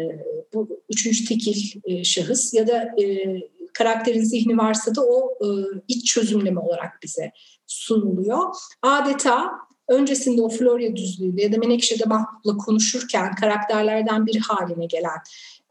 bu 0.53 0.81
üçüncü 0.89 1.25
tekil 1.25 1.81
e, 1.85 2.03
şahıs 2.03 2.53
ya 2.53 2.67
da 2.67 3.01
e, 3.01 3.35
karakterin 3.73 4.23
zihni 4.23 4.57
varsa 4.57 4.95
da 4.95 5.01
o 5.05 5.37
e, 5.45 5.47
iç 5.87 6.13
çözümleme 6.13 6.59
olarak 6.59 6.99
bize 7.03 7.31
sunuluyor. 7.67 8.55
Adeta 8.81 9.51
öncesinde 9.87 10.41
o 10.41 10.49
Florya 10.49 10.95
düzlüğüyle 10.95 11.43
ya 11.43 11.51
da 11.51 11.57
Menekşe'de 11.57 12.03
Mahmut'la 12.05 12.57
konuşurken 12.57 13.35
karakterlerden 13.35 14.25
biri 14.25 14.39
haline 14.39 14.85
gelen 14.85 15.17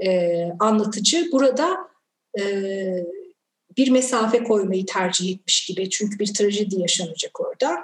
e, 0.05 0.43
anlatıcı 0.61 1.29
burada 1.33 1.77
e, 2.41 2.43
bir 3.77 3.91
mesafe 3.91 4.45
koymayı 4.45 4.87
tercih 4.87 5.35
etmiş 5.35 5.67
gibi. 5.67 5.91
Çünkü 5.91 6.19
bir 6.19 6.35
trajedi 6.35 6.81
yaşanacak 6.81 7.41
orada. 7.41 7.79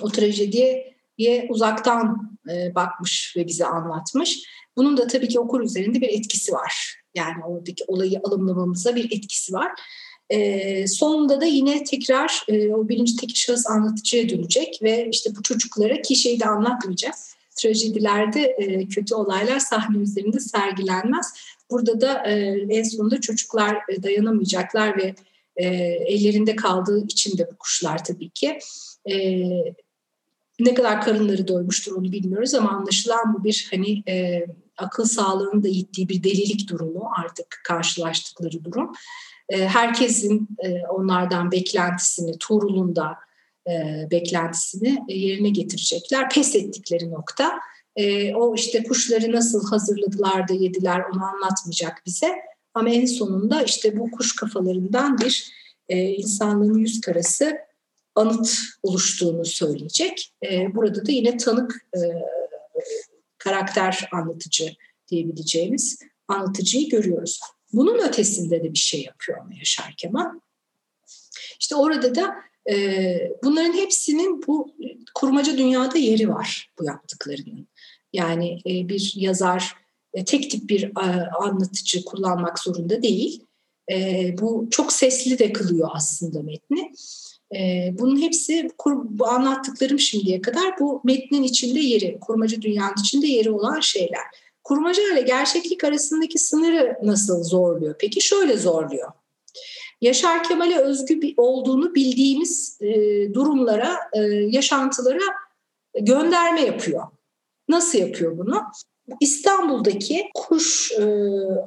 O 0.00 0.08
trajediye 0.08 0.94
diye 1.18 1.46
uzaktan 1.50 2.30
e, 2.50 2.74
bakmış 2.74 3.34
ve 3.36 3.46
bize 3.46 3.66
anlatmış. 3.66 4.42
Bunun 4.76 4.96
da 4.96 5.06
tabii 5.06 5.28
ki 5.28 5.40
okur 5.40 5.60
üzerinde 5.60 6.00
bir 6.00 6.08
etkisi 6.08 6.52
var. 6.52 7.02
Yani 7.14 7.44
oradaki 7.44 7.84
olayı 7.86 8.20
alımlamamıza 8.24 8.96
bir 8.96 9.04
etkisi 9.04 9.52
var. 9.52 9.72
E, 10.30 10.86
sonunda 10.86 11.40
da 11.40 11.44
yine 11.44 11.84
tekrar 11.84 12.44
e, 12.48 12.74
o 12.74 12.88
birinci 12.88 13.16
tek 13.16 13.36
şahıs 13.36 13.66
anlatıcıya 13.66 14.28
dönecek 14.28 14.78
ve 14.82 15.08
işte 15.12 15.30
bu 15.36 15.42
çocuklara 15.42 16.02
ki 16.02 16.16
şeyi 16.16 16.40
de 16.40 16.46
anlatmayacağız. 16.46 17.37
Trajedilerde 17.58 18.42
e, 18.42 18.88
kötü 18.88 19.14
olaylar 19.14 19.58
sahne 19.58 19.98
üzerinde 19.98 20.40
sergilenmez. 20.40 21.34
Burada 21.70 22.00
da 22.00 22.22
e, 22.26 22.32
en 22.70 22.82
sonunda 22.82 23.20
çocuklar 23.20 23.78
e, 23.88 24.02
dayanamayacaklar 24.02 24.98
ve 24.98 25.14
e, 25.56 25.66
ellerinde 26.06 26.56
kaldığı 26.56 27.04
için 27.04 27.38
de 27.38 27.48
bu 27.52 27.56
kuşlar 27.58 28.04
tabii 28.04 28.30
ki 28.30 28.58
e, 29.10 29.16
ne 30.60 30.74
kadar 30.74 31.00
karınları 31.00 31.48
doymuştur 31.48 31.92
onu 31.92 32.12
bilmiyoruz 32.12 32.54
ama 32.54 32.70
anlaşılan 32.70 33.34
bu 33.34 33.44
bir 33.44 33.68
hani 33.70 34.02
e, 34.08 34.46
akıl 34.76 35.04
sağlığının 35.04 35.62
da 35.62 35.68
yittiği 35.68 36.08
bir 36.08 36.24
delilik 36.24 36.70
durumu 36.70 37.10
artık 37.24 37.60
karşılaştıkları 37.64 38.64
durum. 38.64 38.92
E, 39.48 39.68
herkesin 39.68 40.48
e, 40.58 40.86
onlardan 40.86 41.52
beklentisini, 41.52 42.38
Tuğrul'un 42.38 42.96
da 42.96 43.16
e, 43.68 44.06
beklentisini 44.10 45.04
e, 45.08 45.14
yerine 45.14 45.50
getirecekler. 45.50 46.30
Pes 46.30 46.56
ettikleri 46.56 47.10
nokta. 47.10 47.58
E, 47.96 48.34
o 48.34 48.54
işte 48.54 48.82
kuşları 48.82 49.32
nasıl 49.32 49.70
hazırladılar 49.70 50.48
da 50.48 50.54
yediler 50.54 51.00
onu 51.00 51.24
anlatmayacak 51.24 52.02
bize. 52.06 52.34
Ama 52.74 52.90
en 52.90 53.06
sonunda 53.06 53.62
işte 53.62 53.98
bu 53.98 54.10
kuş 54.10 54.36
kafalarından 54.36 55.18
bir 55.18 55.52
e, 55.88 55.98
insanlığın 55.98 56.78
yüz 56.78 57.00
karası 57.00 57.58
anıt 58.14 58.58
oluştuğunu 58.82 59.44
söyleyecek. 59.44 60.32
E, 60.50 60.74
burada 60.74 61.06
da 61.06 61.12
yine 61.12 61.36
tanık 61.36 61.86
e, 61.94 62.00
karakter 63.38 64.08
anlatıcı 64.12 64.74
diyebileceğimiz 65.08 65.98
anlatıcıyı 66.28 66.88
görüyoruz. 66.88 67.40
Bunun 67.72 67.98
ötesinde 67.98 68.64
de 68.64 68.72
bir 68.72 68.78
şey 68.78 69.02
yapıyor 69.02 69.38
ama 69.38 69.54
Yaşar 69.54 69.94
Kemal. 69.96 70.26
İşte 71.60 71.76
orada 71.76 72.14
da 72.14 72.34
bunların 73.44 73.72
hepsinin 73.72 74.42
bu 74.46 74.74
kurmaca 75.14 75.58
dünyada 75.58 75.98
yeri 75.98 76.28
var 76.28 76.70
bu 76.78 76.84
yaptıklarının. 76.84 77.68
Yani 78.12 78.60
e, 78.66 78.88
bir 78.88 79.12
yazar 79.16 79.74
e, 80.14 80.24
tek 80.24 80.50
tip 80.50 80.68
bir 80.68 80.82
e, 80.84 81.28
anlatıcı 81.40 82.04
kullanmak 82.04 82.58
zorunda 82.58 83.02
değil. 83.02 83.44
Bu 84.40 84.68
çok 84.70 84.92
sesli 84.92 85.38
de 85.38 85.52
kılıyor 85.52 85.88
aslında 85.92 86.42
metni. 86.42 86.92
Bunun 87.98 88.22
hepsi 88.22 88.70
bu 89.04 89.26
anlattıklarım 89.26 89.98
şimdiye 89.98 90.40
kadar 90.40 90.78
bu 90.80 91.00
metnin 91.04 91.42
içinde 91.42 91.80
yeri, 91.80 92.18
kurmaca 92.20 92.62
dünyanın 92.62 92.94
içinde 93.00 93.26
yeri 93.26 93.50
olan 93.50 93.80
şeyler. 93.80 94.22
Kurmaca 94.64 95.02
ile 95.12 95.20
gerçeklik 95.20 95.84
arasındaki 95.84 96.38
sınırı 96.38 96.96
nasıl 97.02 97.42
zorluyor? 97.42 97.94
Peki 97.98 98.20
şöyle 98.20 98.56
zorluyor. 98.56 99.12
Yaşar 100.00 100.44
Kemal'e 100.44 100.78
özgü 100.78 101.34
olduğunu 101.36 101.94
bildiğimiz 101.94 102.78
e, 102.80 102.94
durumlara, 103.34 103.96
e, 104.12 104.20
yaşantılara 104.28 105.24
gönderme 106.00 106.60
yapıyor. 106.60 107.02
Nasıl 107.68 107.98
yapıyor 107.98 108.38
bunu? 108.38 108.62
İstanbul'daki 109.20 110.24
kuş 110.34 110.92
e, 110.92 111.04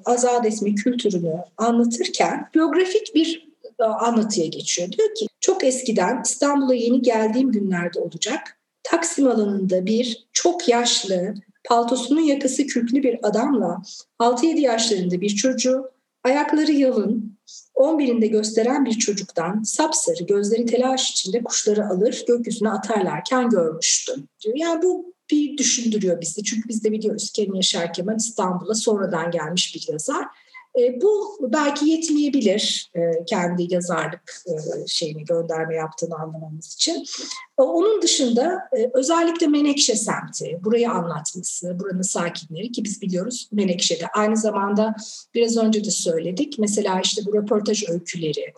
azat 0.06 0.46
etme 0.46 0.76
kültürünü 0.76 1.36
anlatırken 1.58 2.50
biyografik 2.54 3.16
bir 3.16 3.52
anlatıya 3.80 4.48
geçiyor. 4.48 4.92
Diyor 4.92 5.16
ki 5.16 5.28
çok 5.40 5.64
eskiden 5.64 6.22
İstanbul'a 6.26 6.74
yeni 6.74 7.02
geldiğim 7.02 7.52
günlerde 7.52 8.00
olacak. 8.00 8.58
Taksim 8.84 9.28
alanında 9.28 9.86
bir 9.86 10.28
çok 10.34 10.70
yaşlı, 10.70 11.34
paltosunun 11.64 12.22
yakası 12.22 12.68
kürklü 12.68 13.04
bir 13.04 13.20
adamla 13.24 13.82
6-7 14.20 14.60
yaşlarında 14.60 15.22
bir 15.22 15.30
çocuğu, 15.30 15.92
ayakları 16.24 16.72
yalın, 16.72 17.31
11'inde 17.76 18.28
gösteren 18.28 18.86
bir 18.86 18.94
çocuktan 18.94 19.64
sapsarı 19.64 20.24
gözleri 20.24 20.66
telaş 20.66 21.12
içinde 21.12 21.44
kuşları 21.44 21.88
alır 21.88 22.24
gökyüzüne 22.28 22.70
atarlarken 22.70 23.50
görmüştüm. 23.50 24.28
Diyor. 24.44 24.56
Yani 24.58 24.84
bu 24.84 25.14
bir 25.32 25.58
düşündürüyor 25.58 26.22
bizi. 26.22 26.44
Çünkü 26.44 26.70
biz 26.70 26.84
de 26.84 26.92
biliyoruz 26.92 27.32
Kerim 27.36 27.56
Yaşar 27.56 27.94
Kemal 27.94 28.16
İstanbul'a 28.16 28.74
sonradan 28.74 29.32
gelmiş 29.32 29.76
bir 29.76 29.94
yazar. 29.94 30.26
E, 30.80 31.02
bu 31.02 31.38
belki 31.42 31.90
yetmeyebilir 31.90 32.92
e, 32.96 33.26
kendi 33.26 33.74
yazarlık 33.74 34.44
e, 34.48 34.54
şeyini 34.88 35.26
gönderme 35.26 35.76
yaptığını 35.76 36.16
anlamamız 36.16 36.74
için. 36.74 37.06
E, 37.60 37.62
onun 37.62 38.02
dışında 38.02 38.60
e, 38.78 38.90
özellikle 38.94 39.48
Menekşe 39.48 39.96
semti, 39.96 40.60
burayı 40.64 40.92
anlatması, 40.92 41.80
buranın 41.80 42.02
sakinleri 42.02 42.72
ki 42.72 42.84
biz 42.84 43.02
biliyoruz 43.02 43.50
Menekşe'de. 43.52 44.08
Aynı 44.08 44.38
zamanda 44.38 44.96
biraz 45.36 45.58
önce 45.58 45.86
de 45.86 45.92
söyledik. 45.92 46.56
Mesela 46.60 47.02
işte 47.04 47.22
bu 47.26 47.34
röportaj 47.34 47.90
öyküleri, 47.90 48.54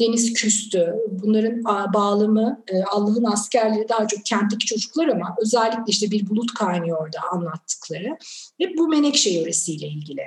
Deniz 0.00 0.32
Küstü, 0.32 0.94
bunların 1.10 1.64
bağlamı 1.94 2.64
e, 2.68 2.82
Allah'ın 2.82 3.24
askerleri 3.24 3.88
daha 3.88 4.06
çok 4.06 4.24
kentteki 4.24 4.66
çocuklar 4.66 5.08
ama 5.08 5.36
özellikle 5.42 5.84
işte 5.86 6.10
bir 6.10 6.28
bulut 6.28 6.54
kaynıyor 6.54 6.98
orada 7.02 7.18
anlattıkları. 7.32 8.16
Ve 8.60 8.76
bu 8.78 8.88
Menekşe 8.88 9.30
yöresiyle 9.30 9.86
ilgili. 9.86 10.22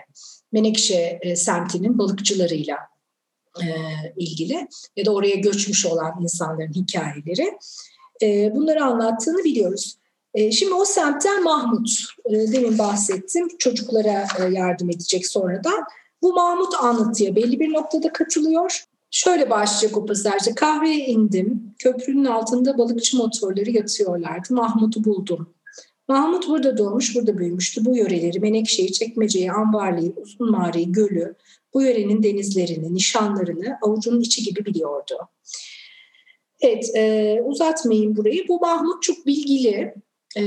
Menekşe 0.51 1.19
e, 1.21 1.35
semtinin 1.35 1.97
balıkçılarıyla 1.97 2.77
e, 3.61 3.65
ilgili 4.17 4.67
ya 4.95 5.05
da 5.05 5.13
oraya 5.13 5.35
göçmüş 5.35 5.85
olan 5.85 6.13
insanların 6.21 6.73
hikayeleri. 6.73 7.57
E, 8.21 8.55
bunları 8.55 8.83
anlattığını 8.83 9.43
biliyoruz. 9.43 9.97
Şimdi 10.51 10.73
o 10.73 10.85
semtten 10.85 11.43
Mahmut, 11.43 11.89
demin 12.29 12.77
bahsettim, 12.77 13.57
çocuklara 13.57 14.27
yardım 14.51 14.89
edecek 14.89 15.27
sonradan. 15.27 15.83
Bu 16.21 16.33
Mahmut 16.33 16.73
anlatıya 16.83 17.35
belli 17.35 17.59
bir 17.59 17.73
noktada 17.73 18.13
katılıyor. 18.13 18.85
Şöyle 19.11 19.49
başlayacak 19.49 19.97
o 19.97 20.05
pasajda. 20.05 20.55
Kahveye 20.55 21.05
indim. 21.05 21.73
Köprünün 21.79 22.25
altında 22.25 22.77
balıkçı 22.77 23.17
motorları 23.17 23.71
yatıyorlardı. 23.71 24.53
Mahmut'u 24.53 25.03
buldum. 25.03 25.53
Mahmut 26.11 26.47
burada 26.47 26.77
doğmuş, 26.77 27.15
burada 27.15 27.37
büyümüştü. 27.37 27.85
Bu 27.85 27.97
yöreleri, 27.97 28.39
Menekşe'yi, 28.39 28.93
Çekmece'yi, 28.93 29.51
Ambarlı'yı, 29.51 30.13
Uzun 30.15 30.51
Mağara'yı, 30.51 30.91
Gölü, 30.91 31.35
bu 31.73 31.81
yörenin 31.81 32.23
denizlerini, 32.23 32.93
nişanlarını 32.93 33.77
avucunun 33.81 34.21
içi 34.21 34.43
gibi 34.43 34.65
biliyordu. 34.65 35.17
Evet, 36.61 36.95
e, 36.95 37.41
uzatmayayım 37.45 38.15
burayı. 38.15 38.47
Bu 38.47 38.59
Mahmut 38.59 39.03
çok 39.03 39.25
bilgili, 39.25 39.93
e, 40.37 40.43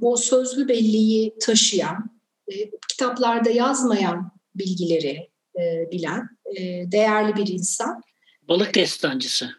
bu 0.00 0.16
sözlü 0.16 0.68
belliği 0.68 1.34
taşıyan, 1.40 2.10
e, 2.48 2.54
kitaplarda 2.88 3.50
yazmayan 3.50 4.32
bilgileri 4.54 5.28
e, 5.60 5.90
bilen, 5.92 6.28
e, 6.56 6.62
değerli 6.92 7.36
bir 7.36 7.46
insan. 7.46 8.02
Balık 8.48 8.74
destancısı. 8.74 9.50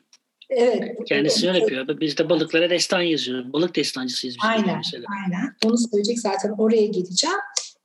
Evet. 0.50 0.98
Kendisi 1.06 1.48
öyle 1.48 1.60
yapıyor. 1.60 2.00
Biz 2.00 2.18
de 2.18 2.30
balıklara 2.30 2.70
destan 2.70 3.02
yazıyoruz. 3.02 3.54
Balık 3.54 3.76
destancısıyız 3.76 4.36
biz 4.36 4.50
aynen, 4.50 4.78
mesela. 4.78 5.06
Aynen. 5.24 5.56
Onu 5.66 5.78
söyleyecek 5.78 6.20
zaten 6.20 6.56
oraya 6.58 6.86
geleceğim. 6.86 7.38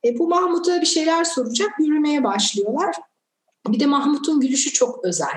E, 0.04 0.18
bu 0.18 0.28
Mahmut'a 0.28 0.80
bir 0.80 0.86
şeyler 0.86 1.24
soracak. 1.24 1.70
Yürümeye 1.80 2.24
başlıyorlar. 2.24 2.96
Bir 3.68 3.80
de 3.80 3.86
Mahmut'un 3.86 4.40
gülüşü 4.40 4.72
çok 4.72 5.04
özel. 5.04 5.36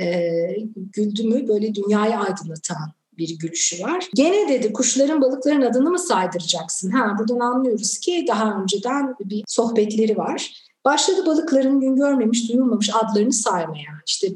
E, 0.00 0.30
güldü 0.76 1.28
mü 1.28 1.48
böyle 1.48 1.74
dünyayı 1.74 2.16
aydınlatan 2.16 2.92
bir 3.18 3.38
gülüşü 3.38 3.82
var. 3.82 4.08
Gene 4.14 4.48
dedi 4.48 4.72
kuşların 4.72 5.22
balıkların 5.22 5.62
adını 5.62 5.90
mı 5.90 5.98
saydıracaksın? 5.98 6.90
Ha 6.90 7.16
buradan 7.18 7.38
anlıyoruz 7.38 7.98
ki 7.98 8.24
daha 8.28 8.62
önceden 8.62 9.14
bir 9.20 9.44
sohbetleri 9.46 10.16
var. 10.16 10.52
Başladı 10.84 11.26
balıkların 11.26 11.80
gün 11.80 11.96
görmemiş, 11.96 12.48
duyulmamış 12.48 12.90
adlarını 12.94 13.32
saymaya. 13.32 13.90
İşte 14.06 14.28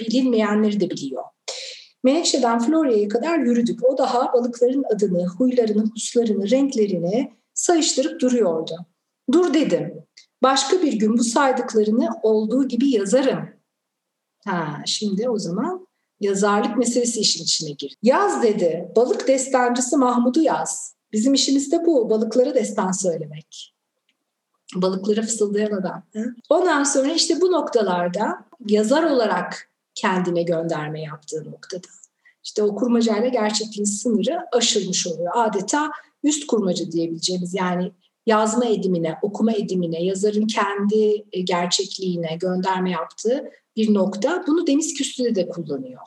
bilinmeyenleri 0.00 0.80
de 0.80 0.90
biliyor. 0.90 1.23
Menekşe'den 2.04 2.58
Florya'ya 2.58 3.08
kadar 3.08 3.38
yürüdük. 3.38 3.84
O 3.84 3.98
daha 3.98 4.32
balıkların 4.32 4.84
adını, 4.94 5.26
huylarını, 5.26 5.84
huslarını, 5.94 6.50
renklerini 6.50 7.32
sayıştırıp 7.54 8.20
duruyordu. 8.20 8.76
Dur 9.32 9.54
dedim. 9.54 10.04
Başka 10.42 10.82
bir 10.82 10.92
gün 10.92 11.18
bu 11.18 11.24
saydıklarını 11.24 12.08
olduğu 12.22 12.68
gibi 12.68 12.90
yazarım. 12.90 13.48
Ha, 14.44 14.82
şimdi 14.86 15.28
o 15.28 15.38
zaman 15.38 15.86
yazarlık 16.20 16.76
meselesi 16.76 17.20
işin 17.20 17.44
içine 17.44 17.70
girdi. 17.70 17.94
Yaz 18.02 18.42
dedi. 18.42 18.92
Balık 18.96 19.28
destancısı 19.28 19.98
Mahmud'u 19.98 20.42
yaz. 20.42 20.94
Bizim 21.12 21.34
işimiz 21.34 21.72
de 21.72 21.86
bu. 21.86 22.10
Balıklara 22.10 22.54
destan 22.54 22.92
söylemek. 22.92 23.74
Balıklara 24.74 25.22
fısıldayan 25.22 25.72
adam. 25.72 26.02
Ondan 26.48 26.84
sonra 26.84 27.12
işte 27.12 27.40
bu 27.40 27.52
noktalarda 27.52 28.44
yazar 28.66 29.02
olarak 29.02 29.73
kendine 29.94 30.42
gönderme 30.42 31.02
yaptığı 31.02 31.50
noktada. 31.50 31.88
İşte 32.44 32.62
o 32.62 32.74
kurmacayla 32.74 33.28
gerçekliğin 33.28 33.84
sınırı 33.84 34.38
aşılmış 34.52 35.06
oluyor. 35.06 35.32
Adeta 35.34 35.90
üst 36.22 36.46
kurmaca 36.46 36.92
diyebileceğimiz 36.92 37.54
yani 37.54 37.92
yazma 38.26 38.66
edimine, 38.66 39.18
okuma 39.22 39.52
edimine, 39.52 40.04
yazarın 40.04 40.46
kendi 40.46 41.24
e, 41.32 41.40
gerçekliğine 41.40 42.36
gönderme 42.40 42.90
yaptığı 42.90 43.50
bir 43.76 43.94
nokta. 43.94 44.44
Bunu 44.46 44.66
Deniz 44.66 44.94
Küstü'de 44.94 45.34
de 45.34 45.48
kullanıyor. 45.48 46.00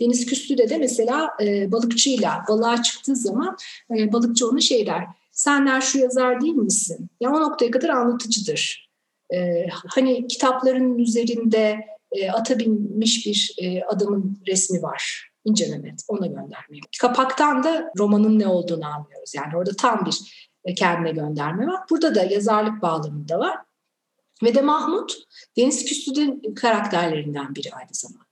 Deniz 0.00 0.26
Küstü'de 0.26 0.70
de 0.70 0.78
mesela 0.78 1.30
e, 1.42 1.72
balıkçıyla 1.72 2.44
balığa 2.48 2.82
çıktığı 2.82 3.16
zaman 3.16 3.56
e, 3.98 4.12
balıkçı 4.12 4.48
ona 4.48 4.60
şey 4.60 4.86
der. 4.86 5.04
Sen 5.32 5.80
şu 5.80 5.98
yazar 5.98 6.40
değil 6.40 6.54
misin? 6.54 7.08
Ya 7.20 7.30
o 7.30 7.40
noktaya 7.40 7.70
kadar 7.70 7.88
anlatıcıdır. 7.88 8.90
E, 9.34 9.66
hani 9.70 10.26
kitapların 10.26 10.98
üzerinde 10.98 11.93
e, 12.14 12.30
ata 12.30 12.58
binmiş 12.58 13.26
bir 13.26 13.54
e, 13.58 13.84
adamın 13.84 14.42
resmi 14.46 14.82
var. 14.82 15.30
İnce 15.44 15.68
Mehmet 15.68 16.04
ona 16.08 16.26
gönderme. 16.26 16.78
Kapaktan 17.00 17.64
da 17.64 17.92
romanın 17.98 18.38
ne 18.38 18.46
olduğunu 18.46 18.86
anlıyoruz. 18.86 19.34
Yani 19.34 19.56
orada 19.56 19.70
tam 19.78 20.06
bir 20.06 20.48
e, 20.64 20.74
kendine 20.74 21.10
gönderme 21.10 21.66
var. 21.66 21.80
Burada 21.90 22.14
da 22.14 22.24
yazarlık 22.24 22.82
bağlamında 22.82 23.38
var. 23.38 23.56
Ve 24.42 24.54
de 24.54 24.62
Mahmut 24.62 25.16
Deniz 25.56 25.84
Küstü'nün 25.84 26.54
karakterlerinden 26.54 27.54
biri 27.54 27.74
aynı 27.74 27.90
zamanda. 27.92 28.24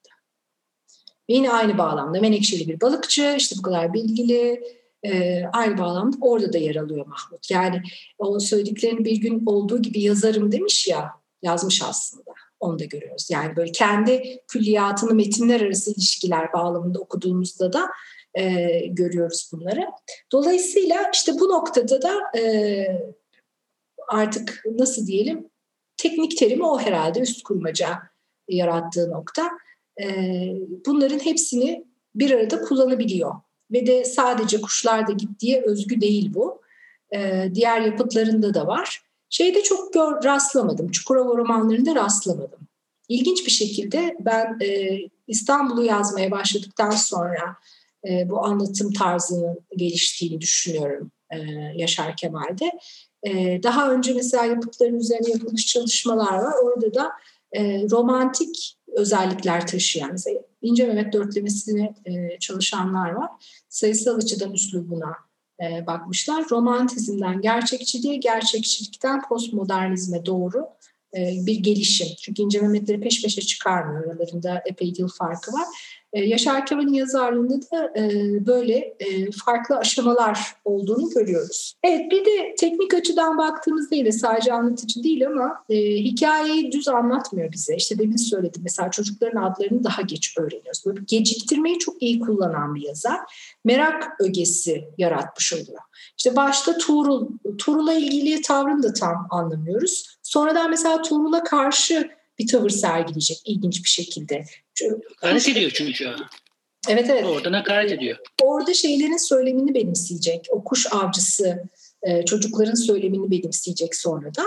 Ve 1.31 1.35
yine 1.35 1.51
aynı 1.51 1.79
bağlamda 1.79 2.21
Menekşeli 2.21 2.69
bir 2.69 2.81
balıkçı, 2.81 3.35
işte 3.39 3.57
bu 3.59 3.63
kadar 3.63 3.95
bilgili, 3.95 4.63
e, 5.03 5.45
aynı 5.53 5.79
bağlamda 5.79 6.17
orada 6.21 6.53
da 6.53 6.59
yer 6.59 6.77
alıyor 6.77 7.07
Mahmut. 7.07 7.51
Yani 7.51 7.83
o 8.19 8.41
söylediklerini 8.41 9.05
bir 9.05 9.17
gün 9.17 9.47
olduğu 9.47 9.83
gibi 9.83 10.03
yazarım 10.03 10.53
demiş 10.53 10.89
ya, 10.89 11.11
yazmış 11.43 11.83
aslında. 11.83 12.32
Onu 12.63 12.79
da 12.79 12.85
görüyoruz. 12.85 13.29
Yani 13.31 13.57
böyle 13.57 13.73
kendi 13.73 14.41
külliyatını 14.49 15.15
metinler 15.15 15.61
arası 15.61 15.91
ilişkiler 15.91 16.53
bağlamında 16.53 16.99
okuduğumuzda 16.99 17.73
da 17.73 17.89
e, 18.35 18.79
görüyoruz 18.87 19.51
bunları. 19.53 19.87
Dolayısıyla 20.33 21.11
işte 21.15 21.33
bu 21.41 21.49
noktada 21.49 22.03
da 22.03 22.39
e, 22.39 22.87
artık 24.09 24.65
nasıl 24.79 25.07
diyelim 25.07 25.51
teknik 25.97 26.39
terimi 26.39 26.67
o 26.67 26.79
herhalde 26.79 27.21
üst 27.21 27.43
kurmaca 27.43 28.03
yarattığı 28.49 29.11
nokta. 29.11 29.51
E, 30.03 30.07
bunların 30.87 31.19
hepsini 31.19 31.85
bir 32.15 32.31
arada 32.31 32.61
kullanabiliyor. 32.61 33.35
Ve 33.71 33.87
de 33.87 34.05
sadece 34.05 34.61
kuşlarda 34.61 35.13
gittiği 35.13 35.63
özgü 35.63 36.01
değil 36.01 36.35
bu. 36.35 36.63
E, 37.15 37.51
diğer 37.55 37.81
yapıtlarında 37.81 38.55
da 38.55 38.67
var. 38.67 39.03
Şeyde 39.33 39.63
çok 39.63 39.93
gör, 39.93 40.25
rastlamadım. 40.25 40.91
Çukurova 40.91 41.37
romanlarında 41.37 41.95
rastlamadım. 41.95 42.61
İlginç 43.09 43.47
bir 43.47 43.51
şekilde 43.51 44.17
ben 44.21 44.59
e, 44.63 44.99
İstanbul'u 45.29 45.85
yazmaya 45.85 46.31
başladıktan 46.31 46.91
sonra 46.91 47.57
e, 48.09 48.31
bu 48.31 48.45
anlatım 48.45 48.93
tarzının 48.93 49.59
geliştiğini 49.77 50.41
düşünüyorum 50.41 51.11
e, 51.31 51.39
Yaşar 51.77 52.17
Kemal'de. 52.17 52.73
E, 53.23 53.63
daha 53.63 53.93
önce 53.93 54.15
mesela 54.15 54.45
yapıtların 54.45 54.99
üzerine 54.99 55.31
yapılmış 55.31 55.67
çalışmalar 55.67 56.35
var. 56.35 56.55
Orada 56.65 56.95
da 56.95 57.13
e, 57.53 57.87
romantik 57.91 58.77
özellikler 58.93 59.67
taşıyan, 59.67 60.11
mesela 60.13 60.41
İnce 60.63 60.87
Mehmet 60.87 61.13
dörtlemesini 61.13 61.95
e, 62.05 62.39
çalışanlar 62.39 63.11
var. 63.11 63.31
Sayısal 63.69 64.17
açıdan 64.17 64.53
üslubuna 64.53 65.17
e, 65.63 65.87
bakmışlar. 65.87 66.45
Romantizmden 66.51 67.41
gerçekçiliğe, 67.41 68.17
gerçekçilikten 68.17 69.23
postmodernizme 69.29 70.27
doğru 70.27 70.67
e, 71.17 71.47
bir 71.47 71.57
gelişim. 71.57 72.09
Çünkü 72.23 72.43
İnce 72.43 72.61
Mehmetleri 72.61 73.01
peş 73.01 73.23
peşe 73.23 73.41
çıkarmıyor. 73.41 74.07
Aralarında 74.07 74.63
epey 74.67 74.93
yıl 74.99 75.09
farkı 75.09 75.53
var. 75.53 75.67
E, 76.13 76.25
Yaşar 76.25 76.67
Kemal'in 76.67 76.93
yazarlığında 76.93 77.55
da 77.73 77.93
e, 77.97 78.13
böyle 78.47 78.97
farklı 79.45 79.77
aşamalar 79.77 80.57
olduğunu 80.65 81.11
görüyoruz. 81.11 81.75
Evet 81.83 82.11
bir 82.11 82.25
de 82.25 82.55
teknik 82.59 82.95
açıdan 82.95 83.39
baktığımızda 83.39 83.95
yine 83.95 84.13
sadece 84.13 84.53
anlatıcı 84.53 85.03
değil 85.03 85.27
ama 85.27 85.65
hikayeyi 85.71 86.73
düz 86.73 86.89
anlatmıyor 86.89 87.53
bize. 87.53 87.77
İşte 87.77 87.99
demin 87.99 88.17
söyledim 88.17 88.63
mesela 88.65 88.91
çocukların 88.91 89.43
adlarını 89.43 89.85
daha 89.85 90.03
geç 90.03 90.39
öğreniyoruz. 90.39 90.83
Böyle 90.87 91.01
geciktirmeyi 91.07 91.79
çok 91.79 92.03
iyi 92.03 92.21
kullanan 92.21 92.75
bir 92.75 92.83
yazar. 92.83 93.19
Merak 93.65 94.21
ögesi 94.21 94.85
yaratmış 94.99 95.53
oluyor. 95.53 95.81
İşte 96.19 96.37
başta 96.37 96.79
Tuğrul, 96.79 97.29
Tuğrul'la 97.59 97.93
ilgili 97.93 98.43
tavrını 98.43 98.83
da 98.83 98.93
tam 98.93 99.27
anlamıyoruz. 99.31 100.19
Sonradan 100.23 100.71
mesela 100.71 101.03
Tuğrul'a 101.03 101.45
karşı 101.45 102.11
bir 102.43 102.47
tavır 102.47 102.71
sergileyecek 102.71 103.43
ilginç 103.45 103.85
bir 103.85 103.89
şekilde. 103.89 104.45
Hakaret 105.17 105.49
ediyor 105.49 105.71
çünkü. 105.75 106.11
Evet 106.89 107.11
evet. 107.11 107.25
Oradan 107.25 107.53
hakaret 107.53 107.93
ediyor. 107.93 108.19
Orada 108.43 108.75
şeylerin 108.75 109.17
söylemini 109.17 109.75
benimseyecek. 109.75 110.47
O 110.51 110.65
kuş 110.65 110.87
avcısı 110.93 111.63
e, 112.03 112.25
çocukların 112.25 112.75
söylemini 112.75 113.31
benimseyecek 113.31 113.97
sonra 113.97 114.35
da. 114.35 114.45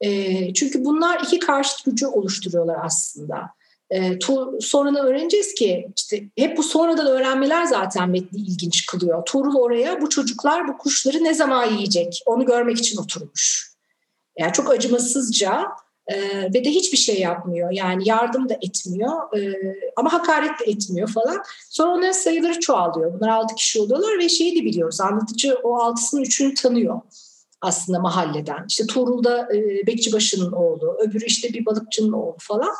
E, 0.00 0.54
çünkü 0.54 0.84
bunlar 0.84 1.20
iki 1.20 1.38
karşıt 1.38 1.84
gücü 1.84 2.06
oluşturuyorlar 2.06 2.76
aslında. 2.84 3.42
E, 3.90 4.18
sonradan 4.60 5.06
öğreneceğiz 5.06 5.54
ki 5.54 5.88
işte 5.96 6.24
hep 6.36 6.56
bu 6.56 6.62
sonradan 6.62 7.06
öğrenmeler 7.06 7.64
zaten 7.64 8.10
metni 8.10 8.40
ilginç 8.40 8.86
kılıyor. 8.86 9.24
Tuğrul 9.24 9.54
oraya 9.54 10.00
bu 10.00 10.08
çocuklar 10.08 10.68
bu 10.68 10.78
kuşları 10.78 11.24
ne 11.24 11.34
zaman 11.34 11.70
yiyecek 11.70 12.22
onu 12.26 12.46
görmek 12.46 12.78
için 12.78 12.98
oturmuş. 12.98 13.70
Yani 14.38 14.52
çok 14.52 14.70
acımasızca 14.70 15.66
ve 16.54 16.64
de 16.64 16.70
hiçbir 16.70 16.98
şey 16.98 17.20
yapmıyor. 17.20 17.70
Yani 17.70 18.08
yardım 18.08 18.48
da 18.48 18.54
etmiyor 18.62 19.38
e, 19.38 19.54
ama 19.96 20.12
hakaret 20.12 20.60
de 20.60 20.64
etmiyor 20.64 21.08
falan. 21.08 21.42
Sonra 21.70 21.90
onların 21.90 22.12
sayıları 22.12 22.60
çoğalıyor. 22.60 23.14
Bunlar 23.14 23.28
altı 23.28 23.54
kişi 23.54 23.80
oluyorlar 23.80 24.18
ve 24.18 24.28
şeyi 24.28 24.60
de 24.60 24.64
biliyoruz. 24.64 25.00
Anlatıcı 25.00 25.56
o 25.62 25.76
altısının 25.76 26.22
üçünü 26.22 26.54
tanıyor 26.54 27.00
aslında 27.60 27.98
mahalleden. 27.98 28.64
İşte 28.68 28.86
Tuğrul 28.86 29.24
da 29.24 29.48
e, 29.54 29.86
Bekçibaşı'nın 29.86 30.52
oğlu, 30.52 30.96
öbürü 31.00 31.24
işte 31.24 31.48
bir 31.52 31.66
balıkçının 31.66 32.12
oğlu 32.12 32.36
falan. 32.38 32.70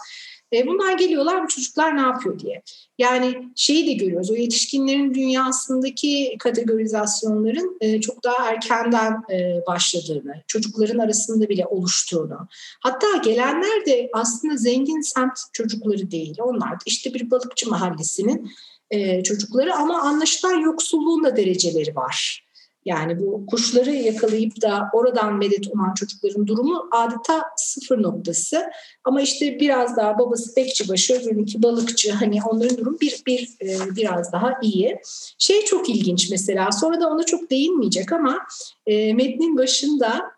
E, 0.53 0.67
bunlar 0.67 0.99
geliyorlar 0.99 1.45
bu 1.45 1.49
çocuklar 1.49 1.97
ne 1.97 2.01
yapıyor 2.01 2.39
diye. 2.39 2.63
Yani 2.99 3.49
şeyi 3.57 3.87
de 3.87 3.93
görüyoruz 3.93 4.31
o 4.31 4.35
yetişkinlerin 4.35 5.15
dünyasındaki 5.15 6.37
kategorizasyonların 6.39 7.77
e, 7.81 8.01
çok 8.01 8.25
daha 8.25 8.51
erkenden 8.51 9.23
e, 9.33 9.67
başladığını, 9.67 10.43
çocukların 10.47 10.99
arasında 10.99 11.49
bile 11.49 11.67
oluştuğunu. 11.67 12.49
Hatta 12.81 13.07
gelenler 13.25 13.87
de 13.87 14.11
aslında 14.13 14.57
zengin 14.57 15.01
semt 15.01 15.39
çocukları 15.53 16.11
değil. 16.11 16.37
Onlar 16.41 16.73
da 16.73 16.83
işte 16.87 17.15
bir 17.15 17.31
balıkçı 17.31 17.71
mahallesinin 17.71 18.51
e, 18.91 19.23
çocukları 19.23 19.75
ama 19.75 20.03
anlaşılan 20.03 20.59
yoksulluğun 20.61 21.25
da 21.25 21.37
dereceleri 21.37 21.97
var. 21.97 22.50
Yani 22.85 23.21
bu 23.21 23.47
kuşları 23.47 23.91
yakalayıp 23.91 24.63
da 24.63 24.91
oradan 24.93 25.37
medet 25.37 25.67
uman 25.67 25.95
çocukların 25.95 26.47
durumu 26.47 26.89
adeta 26.91 27.45
sıfır 27.57 28.03
noktası. 28.03 28.63
Ama 29.05 29.21
işte 29.21 29.61
biraz 29.61 29.97
daha 29.97 30.19
babası 30.19 30.57
bekçibaşı, 30.57 31.15
öbürünki 31.15 31.63
balıkçı. 31.63 32.13
Hani 32.13 32.39
onların 32.51 32.77
durum 32.77 32.97
bir, 33.01 33.23
bir 33.27 33.49
e, 33.63 33.97
biraz 33.97 34.33
daha 34.33 34.55
iyi. 34.63 34.99
Şey 35.39 35.65
çok 35.65 35.89
ilginç 35.89 36.31
mesela. 36.31 36.73
Sonra 36.73 37.01
da 37.01 37.09
ona 37.09 37.23
çok 37.23 37.51
değinmeyecek 37.51 38.13
ama 38.13 38.39
e, 38.87 39.15
metnin 39.15 39.59
başında 39.59 40.31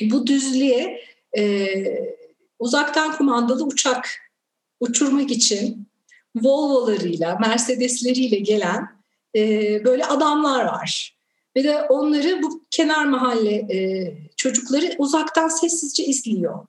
bu 0.00 0.26
düzlüğe 0.26 1.00
e, 1.38 1.74
uzaktan 2.58 3.16
kumandalı 3.16 3.64
uçak 3.64 4.08
uçurmak 4.80 5.30
için 5.30 5.86
Volvo'larıyla, 6.36 7.38
Mercedes'leriyle 7.38 8.38
gelen 8.38 8.88
e, 9.36 9.40
böyle 9.84 10.04
adamlar 10.04 10.64
var. 10.64 11.21
Ve 11.56 11.64
de 11.64 11.82
onları 11.82 12.42
bu 12.42 12.64
kenar 12.70 13.04
mahalle 13.04 13.54
e, 13.54 14.12
çocukları 14.36 14.94
uzaktan 14.98 15.48
sessizce 15.48 16.04
izliyor. 16.04 16.66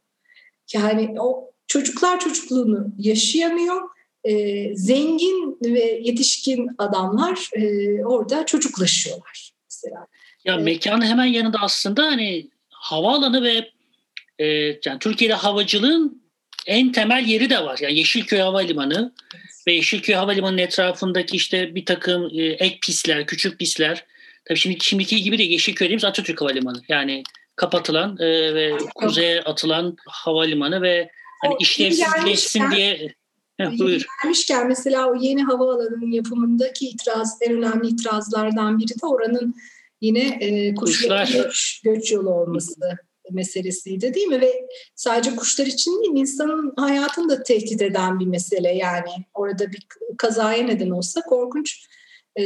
Yani 0.74 1.16
o 1.20 1.52
çocuklar 1.68 2.20
çocukluğunu 2.20 2.88
yaşayamıyor. 2.98 3.82
E, 4.24 4.76
zengin 4.76 5.58
ve 5.62 6.02
yetişkin 6.04 6.70
adamlar 6.78 7.50
e, 7.54 8.06
orada 8.06 8.46
çocuklaşıyorlar 8.46 9.54
mesela. 9.70 10.08
Ya 10.46 10.54
evet. 10.56 10.66
mekanın 10.66 11.06
hemen 11.06 11.26
yanında 11.26 11.58
aslında 11.62 12.04
hani 12.04 12.50
havaalanı 12.70 13.44
ve 13.44 13.70
e, 14.40 14.46
yani 14.86 15.00
Türkiye'de 15.00 15.34
havacılığın 15.34 16.24
en 16.68 16.92
temel 16.92 17.26
yeri 17.26 17.50
de 17.50 17.64
var. 17.64 17.80
Yani 17.82 17.98
Yeşilköy 17.98 18.40
Havalimanı 18.40 19.14
evet. 19.34 19.46
ve 19.68 19.74
Yeşilköy 19.74 20.16
Havalimanı'nın 20.16 20.62
etrafındaki 20.62 21.36
işte 21.36 21.76
bir 21.76 21.86
takım 21.86 22.30
e, 22.34 22.44
ek 22.44 22.78
pistler, 22.82 23.26
küçük 23.26 23.60
pistler 23.60 24.06
Tabii 24.46 24.60
şimdi 24.60 24.78
şimdiki 24.82 25.22
gibi 25.22 25.38
de 25.38 25.44
Yeşilköy'demiz 25.44 26.04
Atatürk 26.04 26.42
Havalimanı. 26.42 26.82
Yani 26.88 27.24
kapatılan 27.56 28.18
e, 28.20 28.54
ve 28.56 28.78
kuzeye 28.96 29.42
atılan 29.42 29.96
havalimanı 30.08 30.82
ve 30.82 31.10
hani 31.44 31.56
işlevsizleşsin 31.60 32.72
diye 32.72 33.14
Heh, 33.58 33.80
buyur. 33.80 34.06
Gelmişken 34.24 34.68
mesela 34.68 35.10
o 35.10 35.16
yeni 35.16 35.44
havaalanının 35.44 36.12
yapımındaki 36.12 36.88
itiraz, 36.88 37.38
en 37.42 37.54
önemli 37.54 37.88
itirazlardan 37.88 38.80
biri 38.80 39.02
de 39.02 39.06
oranın 39.06 39.56
yine 40.02 40.38
e, 40.42 40.76
kuşlar 40.76 41.28
göç, 41.34 41.82
göç 41.84 42.12
yolu 42.12 42.30
olması 42.30 42.74
meselesiydi 43.32 44.14
değil 44.14 44.28
mi? 44.28 44.42
Ve 44.42 44.68
sadece 44.96 45.36
kuşlar 45.36 45.66
için 45.66 46.04
değil 46.04 46.14
insanın 46.16 46.74
hayatını 46.78 47.30
da 47.30 47.44
tehdit 47.44 47.82
eden 47.82 48.20
bir 48.20 48.26
mesele 48.26 48.70
yani. 48.76 49.10
Orada 49.34 49.72
bir 49.72 49.88
kazaya 50.18 50.64
neden 50.64 50.90
olsa 50.90 51.22
korkunç 51.22 51.88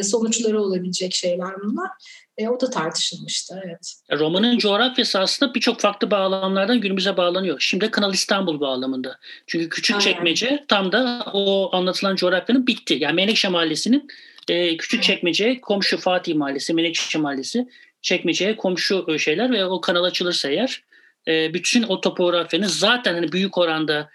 sonuçları 0.03 0.61
olabilecek 0.61 1.13
şeyler 1.13 1.53
bunlar. 1.63 1.89
E, 2.37 2.47
o 2.47 2.59
da 2.59 2.69
tartışılmıştı. 2.69 3.61
Evet. 3.65 3.93
Romanın 4.19 4.57
coğrafyası 4.57 5.19
aslında 5.19 5.53
birçok 5.53 5.79
farklı 5.79 6.11
bağlamlardan 6.11 6.81
günümüze 6.81 7.17
bağlanıyor. 7.17 7.59
Şimdi 7.59 7.91
Kanal 7.91 8.13
İstanbul 8.13 8.59
bağlamında. 8.59 9.19
Çünkü 9.47 9.69
küçük 9.69 10.01
çekmece 10.01 10.65
tam 10.67 10.91
da 10.91 11.25
o 11.33 11.75
anlatılan 11.75 12.15
coğrafyanın 12.15 12.67
bitti. 12.67 12.97
Yani 12.99 13.15
Menekşe 13.15 13.47
Mahallesi'nin 13.47 14.07
e, 14.49 14.77
küçük 14.77 15.03
çekmece 15.03 15.61
komşu 15.61 15.97
Fatih 15.97 16.35
Mahallesi, 16.35 16.73
Menekşe 16.73 17.19
Mahallesi 17.19 17.67
çekmeceye 18.01 18.57
komşu 18.57 19.19
şeyler 19.19 19.51
ve 19.51 19.65
o 19.65 19.81
kanal 19.81 20.03
açılırsa 20.03 20.49
eğer 20.49 20.83
e, 21.27 21.53
bütün 21.53 21.83
o 21.83 22.01
topografyanın 22.01 22.67
zaten 22.67 23.13
hani 23.13 23.31
büyük 23.31 23.57
oranda 23.57 24.09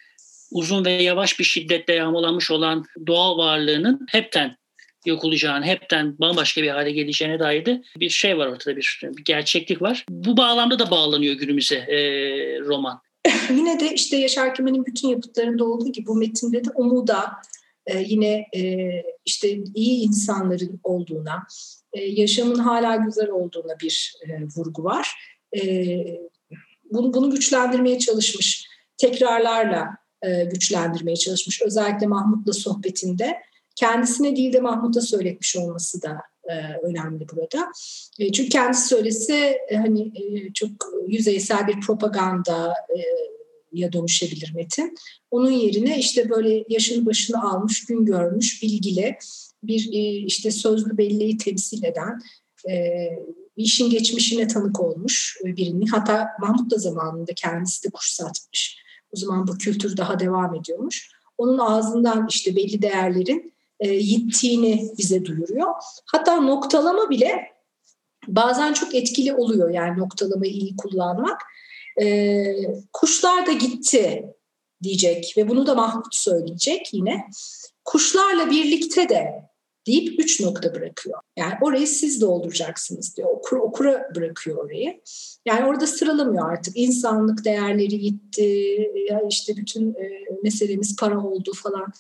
uzun 0.51 0.85
ve 0.85 0.91
yavaş 0.91 1.39
bir 1.39 1.45
şiddetle 1.45 1.95
yağmalanmış 1.95 2.51
olan 2.51 2.85
doğal 3.07 3.39
varlığının 3.39 4.07
hepten 4.11 4.57
yok 5.07 5.25
olacağını, 5.25 5.65
hepten 5.65 6.19
bambaşka 6.19 6.63
bir 6.63 6.69
hale 6.69 6.93
geleceğine 6.93 7.39
dair 7.39 7.67
de 7.67 7.83
bir 7.97 8.09
şey 8.09 8.39
var 8.39 8.47
ortada, 8.47 8.77
bir, 8.77 9.01
bir 9.03 9.25
gerçeklik 9.25 9.83
var. 9.83 10.05
Bu 10.11 10.37
bağlamda 10.37 10.79
da 10.79 10.91
bağlanıyor 10.91 11.35
günümüze 11.35 11.77
e, 11.77 11.99
roman. 12.61 13.01
yine 13.51 13.81
de 13.81 13.95
işte 13.95 14.17
Yaşar 14.17 14.55
Kemal'in 14.55 14.87
bütün 14.87 15.09
yapıtlarında 15.09 15.65
olduğu 15.65 15.93
gibi 15.93 16.07
bu 16.07 16.15
metinde 16.15 16.65
de 16.65 16.69
umuda 16.75 17.33
e, 17.87 17.99
yine 17.99 18.47
e, 18.57 18.91
işte 19.25 19.59
iyi 19.75 20.03
insanların 20.07 20.81
olduğuna, 20.83 21.47
e, 21.93 22.05
yaşamın 22.05 22.59
hala 22.59 22.97
güzel 22.97 23.31
olduğuna 23.31 23.81
bir 23.81 24.15
e, 24.27 24.29
vurgu 24.57 24.85
var. 24.85 25.09
E, 25.57 25.97
bunu, 26.93 27.15
bunu 27.15 27.31
güçlendirmeye 27.31 27.99
çalışmış, 27.99 28.67
tekrarlarla 28.97 29.89
e, 30.23 30.45
güçlendirmeye 30.45 31.17
çalışmış. 31.17 31.63
Özellikle 31.63 32.07
Mahmut'la 32.07 32.53
sohbetinde 32.53 33.37
kendisine 33.77 34.37
değil 34.37 34.53
de 34.53 34.61
Mahmut'a 34.61 35.01
söyletmiş 35.01 35.57
olması 35.57 36.03
da 36.03 36.17
e, 36.45 36.55
önemli 36.83 37.27
burada. 37.33 37.73
E, 38.19 38.33
çünkü 38.33 38.49
kendisi 38.49 38.89
söylese 38.89 39.59
e, 39.69 39.77
hani 39.77 40.13
çok 40.55 40.71
yüzeysel 41.09 41.67
bir 41.67 41.81
propaganda 41.81 42.75
ya 43.73 43.93
dönüşebilir 43.93 44.53
metin. 44.55 44.95
Onun 45.31 45.51
yerine 45.51 45.99
işte 45.99 46.31
böyle 46.31 46.65
yaşını 46.69 47.07
başını 47.07 47.51
almış, 47.51 47.85
gün 47.85 48.05
görmüş, 48.05 48.63
bilgili 48.63 49.17
bir 49.63 49.89
işte 50.27 50.51
sözlü 50.51 50.99
belleği 50.99 51.37
temsil 51.37 51.85
eden 51.85 52.19
e, 52.71 53.09
işin 53.57 53.91
geçmişine 53.91 54.47
tanık 54.47 54.81
olmuş 54.81 55.39
birinin. 55.45 55.87
Hatta 55.87 56.29
Mahmut 56.41 56.71
da 56.71 56.79
zamanında 56.79 57.33
kendisi 57.35 57.85
de 57.85 57.91
kuş 57.91 58.13
satmış. 58.13 58.83
O 59.13 59.17
zaman 59.17 59.47
bu 59.47 59.59
kültür 59.59 59.97
daha 59.97 60.21
devam 60.21 60.55
ediyormuş. 60.55 61.11
Onun 61.39 61.59
ağzından 61.59 62.27
işte 62.31 62.57
belli 62.57 62.83
değerlerin 62.83 63.52
yittiğini 63.89 64.91
bize 64.99 65.25
duyuruyor. 65.25 65.69
Hatta 66.07 66.41
noktalama 66.41 67.11
bile 67.11 67.53
bazen 68.27 68.73
çok 68.73 68.95
etkili 68.95 69.35
oluyor 69.35 69.71
yani 69.71 69.99
noktalamayı 69.99 70.53
iyi 70.53 70.77
kullanmak. 70.77 71.43
E, 72.03 72.45
kuşlar 72.93 73.47
da 73.47 73.53
gitti 73.53 74.25
diyecek 74.83 75.35
ve 75.37 75.49
bunu 75.49 75.67
da 75.67 75.75
Mahmut 75.75 76.15
söyleyecek 76.15 76.95
yine. 76.95 77.27
Kuşlarla 77.85 78.51
birlikte 78.51 79.09
de 79.09 79.53
deyip 79.87 80.21
üç 80.21 80.41
nokta 80.41 80.75
bırakıyor. 80.75 81.21
Yani 81.37 81.55
orayı 81.63 81.87
siz 81.87 82.21
dolduracaksınız 82.21 83.17
diyor. 83.17 83.29
Okur, 83.31 83.57
okura 83.57 84.09
bırakıyor 84.15 84.65
orayı. 84.65 85.01
Yani 85.47 85.67
orada 85.67 85.87
sıralamıyor 85.87 86.53
artık. 86.53 86.77
İnsanlık 86.77 87.45
değerleri 87.45 87.99
gitti, 87.99 88.43
ya 89.11 89.23
işte 89.29 89.57
bütün 89.57 89.95
e, 89.95 90.11
meselemiz 90.43 90.97
para 90.97 91.21
oldu 91.21 91.53
falan 91.63 91.93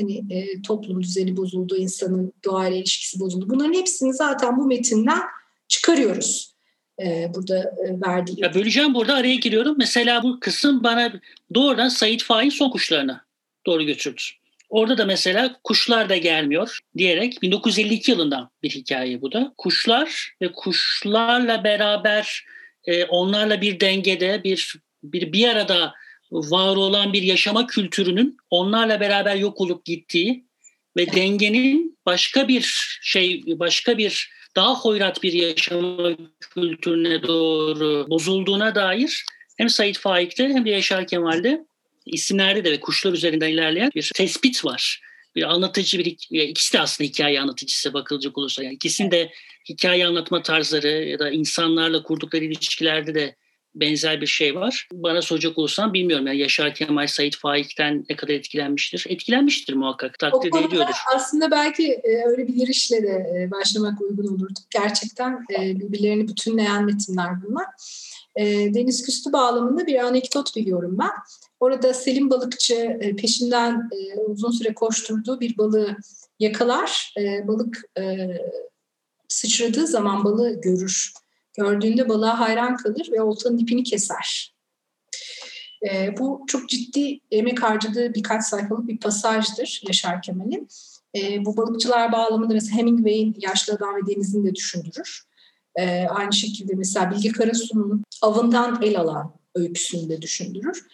hani 0.00 0.34
e, 0.34 0.62
toplum 0.62 1.02
düzeni 1.02 1.36
bozuldu, 1.36 1.76
insanın 1.76 2.32
doğayla 2.44 2.76
ilişkisi 2.76 3.20
bozuldu. 3.20 3.46
Bunların 3.48 3.74
hepsini 3.74 4.14
zaten 4.14 4.56
bu 4.56 4.66
metinden 4.66 5.20
çıkarıyoruz. 5.68 6.54
E, 7.02 7.30
burada 7.34 7.58
e, 7.58 8.00
verdiği. 8.06 8.40
Ya 8.40 8.54
böleceğim 8.54 8.94
burada 8.94 9.14
araya 9.14 9.34
giriyorum. 9.34 9.74
Mesela 9.78 10.22
bu 10.22 10.40
kısım 10.40 10.84
bana 10.84 11.12
doğrudan 11.54 11.88
Said 11.88 12.20
Faik'in 12.20 12.50
son 12.50 12.70
kuşlarına 12.70 13.24
doğru 13.66 13.82
götürdü. 13.82 14.22
Orada 14.70 14.98
da 14.98 15.04
mesela 15.04 15.60
kuşlar 15.64 16.08
da 16.08 16.16
gelmiyor 16.16 16.78
diyerek 16.96 17.42
1952 17.42 18.10
yılından 18.10 18.50
bir 18.62 18.70
hikaye 18.70 19.22
bu 19.22 19.32
da. 19.32 19.54
Kuşlar 19.58 20.34
ve 20.42 20.52
kuşlarla 20.52 21.64
beraber 21.64 22.44
e, 22.84 23.04
onlarla 23.04 23.60
bir 23.60 23.80
dengede 23.80 24.44
bir 24.44 24.76
bir 25.02 25.32
bir 25.32 25.48
arada 25.48 25.94
var 26.32 26.76
olan 26.76 27.12
bir 27.12 27.22
yaşama 27.22 27.66
kültürünün 27.66 28.36
onlarla 28.50 29.00
beraber 29.00 29.36
yok 29.36 29.60
olup 29.60 29.84
gittiği 29.84 30.44
ve 30.96 31.12
dengenin 31.12 31.98
başka 32.06 32.48
bir 32.48 32.98
şey 33.02 33.42
başka 33.46 33.98
bir 33.98 34.30
daha 34.56 34.74
hoyrat 34.74 35.22
bir 35.22 35.32
yaşama 35.32 36.10
kültürüne 36.40 37.22
doğru 37.22 38.06
bozulduğuna 38.10 38.74
dair 38.74 39.24
hem 39.58 39.68
Said 39.68 39.94
Faik'te 39.94 40.48
hem 40.48 40.64
de 40.64 40.70
Yaşar 40.70 41.06
Kemal'de 41.06 41.64
isimlerde 42.06 42.64
de 42.64 42.70
ve 42.72 42.80
kuşlar 42.80 43.12
üzerinden 43.12 43.48
ilerleyen 43.48 43.90
bir 43.94 44.10
tespit 44.14 44.64
var. 44.64 45.00
Bir 45.36 45.42
anlatıcı 45.42 45.98
bir 45.98 46.16
ikisi 46.30 46.72
de 46.72 46.80
aslında 46.80 47.08
hikaye 47.08 47.40
anlatıcısı 47.40 47.94
bakılacak 47.94 48.38
olursa 48.38 48.62
yani 48.62 48.74
ikisinin 48.74 49.10
de 49.10 49.32
hikaye 49.68 50.06
anlatma 50.06 50.42
tarzları 50.42 50.88
ya 50.88 51.18
da 51.18 51.30
insanlarla 51.30 52.02
kurdukları 52.02 52.44
ilişkilerde 52.44 53.14
de 53.14 53.36
benzer 53.74 54.20
bir 54.20 54.26
şey 54.26 54.54
var. 54.54 54.88
Bana 54.92 55.22
soracak 55.22 55.58
olursan 55.58 55.94
bilmiyorum. 55.94 56.26
Yani 56.26 56.38
Yaşar 56.38 56.74
Kemal 56.74 57.06
Said 57.06 57.32
Faik'ten 57.32 58.04
ne 58.10 58.16
kadar 58.16 58.34
etkilenmiştir? 58.34 59.06
Etkilenmiştir 59.08 59.74
muhakkak. 59.74 60.18
Takdir 60.18 60.48
ediyordur. 60.48 60.94
Aslında 61.14 61.50
belki 61.50 61.92
e, 61.92 62.26
öyle 62.26 62.48
bir 62.48 62.54
girişle 62.54 63.02
de 63.02 63.32
e, 63.36 63.50
başlamak 63.50 64.00
uygun 64.00 64.26
olurdu. 64.26 64.60
Gerçekten 64.70 65.46
e, 65.58 65.80
birbirlerini 65.80 66.28
bütünleyen 66.28 66.84
metinler 66.84 67.30
bunlar. 67.48 67.66
Deniz 68.74 69.06
Küstü 69.06 69.32
bağlamında 69.32 69.86
bir 69.86 70.04
anekdot 70.04 70.56
biliyorum 70.56 70.96
ben. 70.98 71.10
Orada 71.60 71.94
Selim 71.94 72.30
Balıkçı 72.30 72.98
peşinden 73.18 73.90
uzun 74.26 74.50
süre 74.50 74.74
koşturduğu 74.74 75.40
bir 75.40 75.58
balığı 75.58 75.96
yakalar. 76.38 77.14
Balık 77.44 77.82
sıçradığı 79.28 79.86
zaman 79.86 80.24
balığı 80.24 80.60
görür 80.60 81.12
gördüğünde 81.56 82.08
balığa 82.08 82.38
hayran 82.38 82.76
kalır 82.76 83.08
ve 83.12 83.22
oltanın 83.22 83.58
ipini 83.58 83.82
keser. 83.82 84.54
E, 85.90 86.16
bu 86.18 86.44
çok 86.46 86.68
ciddi 86.68 87.20
emek 87.30 87.62
harcadığı 87.62 88.14
birkaç 88.14 88.44
sayfalık 88.44 88.88
bir 88.88 89.00
pasajdır 89.00 89.82
Yaşar 89.86 90.22
Kemal'in. 90.22 90.68
E, 91.16 91.44
bu 91.44 91.56
balıkçılar 91.56 92.12
bağlamında 92.12 92.54
mesela 92.54 92.76
Hemingway'in 92.76 93.36
Yaşlı 93.38 93.74
Adam 93.74 93.94
ve 93.96 94.14
Deniz'ini 94.14 94.46
de 94.46 94.54
düşündürür. 94.54 95.22
E, 95.76 96.06
aynı 96.06 96.32
şekilde 96.32 96.74
mesela 96.74 97.10
Bilge 97.10 97.32
Karasu'nun 97.32 98.04
Avından 98.22 98.82
El 98.82 99.00
Alan 99.00 99.34
öyküsünü 99.54 100.08
de 100.08 100.22
düşündürür. 100.22 100.86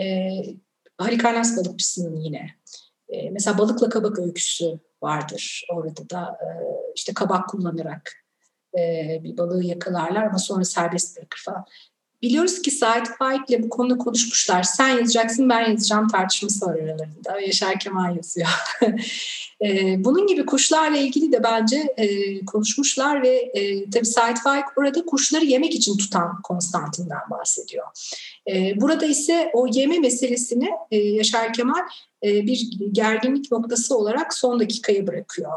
E, 0.00 0.32
Halikarnas 0.98 1.56
balıkçısının 1.56 2.16
yine. 2.16 2.50
E, 3.08 3.30
mesela 3.30 3.58
Balıkla 3.58 3.88
Kabak 3.88 4.18
öyküsü 4.18 4.78
vardır. 5.02 5.66
Orada 5.72 6.10
da 6.10 6.38
e, 6.42 6.48
işte 6.94 7.14
kabak 7.14 7.48
kullanarak 7.48 8.19
bir 9.24 9.36
balığı 9.36 9.64
yakalarlar 9.64 10.22
ama 10.22 10.38
sonra 10.38 10.64
serbest 10.64 11.16
bırakır 11.16 11.42
falan. 11.44 11.64
Biliyoruz 12.22 12.62
ki 12.62 12.70
Said 12.70 13.06
Faik 13.18 13.50
ile 13.50 13.62
bu 13.62 13.68
konuda 13.68 13.98
konuşmuşlar. 13.98 14.62
Sen 14.62 14.88
yazacaksın 14.88 15.48
ben 15.48 15.70
yazacağım 15.70 16.08
tartışması 16.08 16.66
var 16.66 16.74
aralarında. 16.74 17.40
Yaşar 17.40 17.78
Kemal 17.78 18.16
yazıyor. 18.16 18.48
e, 19.64 19.96
bunun 20.04 20.26
gibi 20.26 20.46
kuşlarla 20.46 20.96
ilgili 20.96 21.32
de 21.32 21.42
bence 21.42 21.94
e, 21.96 22.44
konuşmuşlar 22.44 23.22
ve 23.22 23.36
e, 23.36 23.90
tabii 23.90 24.06
Said 24.06 24.36
Faik 24.36 24.64
orada 24.76 25.04
kuşları 25.04 25.44
yemek 25.44 25.74
için 25.74 25.96
tutan 25.96 26.42
Konstantin'den 26.42 27.30
bahsediyor. 27.30 27.86
E, 28.50 28.80
burada 28.80 29.06
ise 29.06 29.50
o 29.54 29.66
yeme 29.72 29.98
meselesini 29.98 30.70
e, 30.90 30.96
Yaşar 30.96 31.52
Kemal 31.52 31.80
bir 32.22 32.70
gerginlik 32.92 33.52
noktası 33.52 33.96
olarak 33.96 34.34
son 34.34 34.60
dakikaya 34.60 35.06
bırakıyor. 35.06 35.52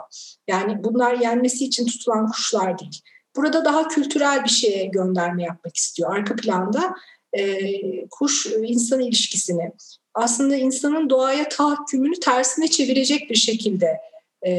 Yani 0.48 0.84
bunlar 0.84 1.18
yenmesi 1.18 1.66
için 1.66 1.86
tutulan 1.86 2.28
kuşlar 2.28 2.80
değil. 2.80 3.02
Burada 3.36 3.66
daha 3.66 3.88
kültürel 3.88 4.44
bir 4.44 4.50
şeye 4.50 4.86
gönderme 4.86 5.44
yapmak 5.44 5.76
istiyor. 5.76 6.16
Arka 6.16 6.36
planda 6.36 6.96
e, 7.34 8.08
kuş 8.08 8.46
insan 8.46 9.00
ilişkisini 9.00 9.72
aslında 10.14 10.56
insanın 10.56 11.10
doğaya 11.10 11.50
tahakkümünü 11.50 12.20
tersine 12.20 12.68
çevirecek 12.68 13.30
bir 13.30 13.36
şekilde 13.36 13.98
e, 14.46 14.52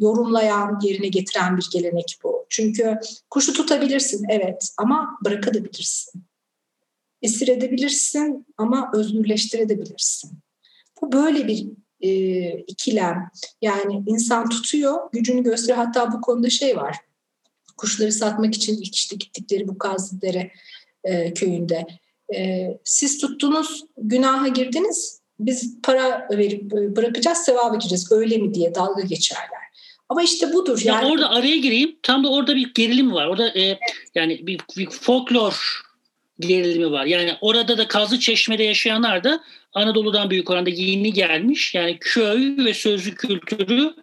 yorumlayan, 0.00 0.80
yerine 0.82 1.08
getiren 1.08 1.56
bir 1.56 1.68
gelenek 1.72 2.18
bu. 2.24 2.46
Çünkü 2.48 2.98
kuşu 3.30 3.52
tutabilirsin 3.52 4.26
evet 4.28 4.68
ama 4.78 5.18
bırakabilirsin. 5.24 6.22
Esir 7.22 7.48
edebilirsin 7.48 8.46
ama 8.56 8.90
özgürleştirebilirsin. 8.94 10.30
Bu 11.02 11.12
böyle 11.12 11.46
bir 11.46 11.66
e, 12.00 12.10
ikilem. 12.58 13.30
Yani 13.62 14.02
insan 14.06 14.48
tutuyor, 14.48 14.98
gücünü 15.12 15.42
gösteriyor. 15.42 15.78
Hatta 15.78 16.12
bu 16.12 16.20
konuda 16.20 16.50
şey 16.50 16.76
var. 16.76 16.96
Kuşları 17.78 18.12
satmak 18.12 18.54
için 18.54 18.82
ilk 18.82 18.94
işte 18.94 19.16
gittikleri 19.16 19.68
bu 19.68 19.78
Kazlıdere 19.78 20.50
e, 21.04 21.34
köyünde. 21.34 21.86
E, 22.34 22.68
siz 22.84 23.18
tuttunuz, 23.20 23.84
günaha 23.96 24.54
girdiniz. 24.54 25.20
Biz 25.40 25.82
para 25.82 26.28
verip 26.30 26.70
bırakacağız, 26.70 27.38
sevaba 27.38 27.74
gireceğiz. 27.74 28.12
Öyle 28.12 28.38
mi 28.38 28.54
diye 28.54 28.74
dalga 28.74 29.02
geçerler. 29.02 29.68
Ama 30.08 30.22
işte 30.22 30.52
budur. 30.52 30.80
Yani 30.84 31.06
ya 31.06 31.12
orada 31.12 31.30
araya 31.30 31.56
gireyim. 31.56 31.96
Tam 32.02 32.24
da 32.24 32.28
orada 32.28 32.56
bir 32.56 32.74
gerilim 32.74 33.12
var. 33.12 33.26
Orada 33.26 33.58
e, 33.58 33.78
yani 34.14 34.46
bir, 34.46 34.60
bir 34.76 34.90
folklor 34.90 35.82
gerilimi 36.40 36.90
var. 36.90 37.06
Yani 37.06 37.34
orada 37.40 37.78
da 37.78 37.88
Kazlı 37.88 38.18
Çeşme'de 38.18 38.62
yaşayanlar 38.62 39.24
da 39.24 39.40
Anadolu'dan 39.72 40.30
büyük 40.30 40.50
oranda 40.50 40.70
yeni 40.70 41.12
gelmiş. 41.12 41.74
Yani 41.74 41.98
köy 42.00 42.64
ve 42.64 42.74
sözlü 42.74 43.14
kültürü 43.14 43.94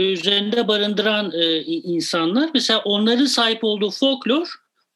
üzerinde 0.00 0.68
barındıran 0.68 1.32
e, 1.32 1.60
insanlar. 1.62 2.50
Mesela 2.54 2.78
onların 2.78 3.26
sahip 3.26 3.64
olduğu 3.64 3.90
folklor 3.90 4.48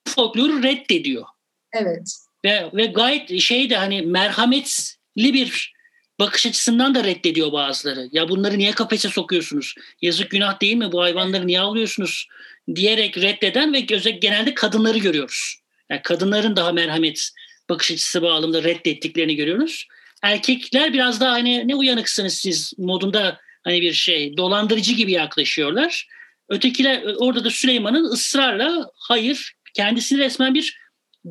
folkloru 0.08 0.62
reddediyor. 0.62 1.24
Evet. 1.72 2.16
Ve, 2.44 2.70
ve 2.74 2.86
gayet 2.86 3.40
şey 3.40 3.70
de 3.70 3.76
hani 3.76 4.02
merhametli 4.02 5.34
bir 5.34 5.72
bakış 6.20 6.46
açısından 6.46 6.94
da 6.94 7.04
reddediyor 7.04 7.52
bazıları. 7.52 8.08
Ya 8.12 8.28
bunları 8.28 8.58
niye 8.58 8.72
kafese 8.72 9.08
sokuyorsunuz? 9.08 9.74
Yazık 10.02 10.30
günah 10.30 10.60
değil 10.60 10.76
mi? 10.76 10.92
Bu 10.92 11.02
hayvanları 11.02 11.46
niye 11.46 11.60
avlıyorsunuz? 11.60 12.28
Diyerek 12.74 13.18
reddeden 13.18 13.72
ve 13.72 13.80
genelde 14.10 14.54
kadınları 14.54 14.98
görüyoruz. 14.98 15.56
Yani 15.90 16.02
kadınların 16.02 16.56
daha 16.56 16.72
merhamet 16.72 17.30
bakış 17.68 17.90
açısı 17.90 18.22
bağlamında 18.22 18.62
reddettiklerini 18.62 19.36
görüyoruz. 19.36 19.86
Erkekler 20.22 20.92
biraz 20.92 21.20
daha 21.20 21.32
hani 21.32 21.68
ne 21.68 21.74
uyanıksınız 21.74 22.34
siz 22.34 22.72
modunda 22.78 23.40
hani 23.62 23.80
bir 23.82 23.92
şey 23.92 24.36
dolandırıcı 24.36 24.92
gibi 24.92 25.12
yaklaşıyorlar. 25.12 26.08
Ötekiler 26.48 27.02
orada 27.18 27.44
da 27.44 27.50
Süleyman'ın 27.50 28.04
ısrarla 28.04 28.90
hayır 28.94 29.54
kendisini 29.74 30.18
resmen 30.18 30.54
bir 30.54 30.78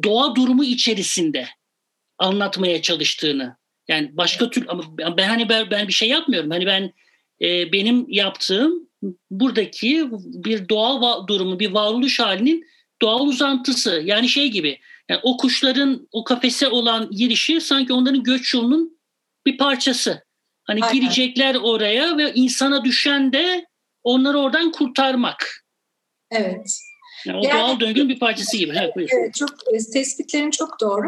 doğa 0.04 0.36
durumu 0.36 0.64
içerisinde 0.64 1.48
anlatmaya 2.18 2.82
çalıştığını. 2.82 3.58
Yani 3.88 4.18
başka 4.18 4.50
tür 4.50 4.66
ama 4.68 4.84
ben 5.18 5.28
hani 5.28 5.50
ben, 5.50 5.72
ben 5.72 5.88
bir 5.88 5.94
şey 5.94 6.10
yapmıyorum. 6.10 6.52
Hani 6.52 6.66
ben 6.66 6.94
e, 7.42 7.72
benim 7.72 8.06
yaptığım 8.10 8.90
buradaki 9.32 10.08
bir 10.12 10.70
doğal 10.70 11.28
durumu, 11.28 11.60
bir 11.60 11.72
varoluş 11.72 12.20
halinin 12.20 12.66
doğal 13.02 13.28
uzantısı. 13.28 14.02
Yani 14.06 14.30
şey 14.30 14.48
gibi 14.48 14.80
yani 15.10 15.20
o 15.24 15.38
kuşların 15.38 16.08
o 16.12 16.24
kafese 16.24 16.68
olan 16.68 17.12
girişi 17.12 17.62
sanki 17.62 17.94
onların 17.94 18.24
göç 18.24 18.54
yolunun 18.54 19.00
bir 19.46 19.58
parçası. 19.58 20.24
Hani 20.70 20.84
Aynen. 20.84 20.96
girecekler 20.96 21.56
oraya 21.56 22.18
ve 22.18 22.34
insana 22.34 22.84
düşen 22.84 23.34
de 23.34 23.66
onları 24.04 24.40
oradan 24.40 24.72
kurtarmak. 24.72 25.66
Evet. 26.32 26.80
Yani 27.26 27.40
o 27.40 27.44
yani, 27.44 27.60
doğal 27.60 27.80
döngünün 27.80 28.10
bir 28.10 28.20
parçası 28.20 28.58
gibi. 28.58 28.78
Evet, 28.82 29.10
evet 29.14 29.36
çok 29.36 29.50
e, 29.50 29.92
tespitlerin 29.94 30.52
çok 30.52 30.80
doğru. 30.82 31.08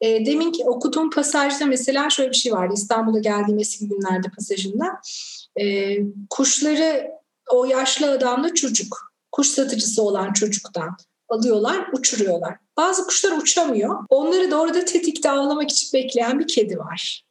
E, 0.00 0.26
demin 0.26 0.52
ki 0.52 0.64
okuduğum 0.64 1.10
pasajda 1.10 1.66
mesela 1.66 2.10
şöyle 2.10 2.30
bir 2.30 2.36
şey 2.36 2.52
vardı. 2.52 2.74
İstanbul'a 2.76 3.18
geldiğim 3.18 3.58
eski 3.58 3.88
günlerde 3.88 4.28
pasajında. 4.36 5.00
E, 5.60 5.96
kuşları 6.30 7.10
o 7.50 7.64
yaşlı 7.64 8.10
adamla 8.10 8.54
çocuk, 8.54 9.12
kuş 9.32 9.46
satıcısı 9.46 10.02
olan 10.02 10.32
çocuktan 10.32 10.96
alıyorlar, 11.28 11.88
uçuruyorlar. 11.92 12.56
Bazı 12.76 13.06
kuşlar 13.06 13.32
uçamıyor. 13.32 14.04
Onları 14.08 14.50
da 14.50 14.60
orada 14.60 14.84
tetikte 14.84 15.30
ağlamak 15.30 15.70
için 15.70 15.88
bekleyen 15.92 16.38
bir 16.38 16.46
kedi 16.46 16.78
var. 16.78 17.29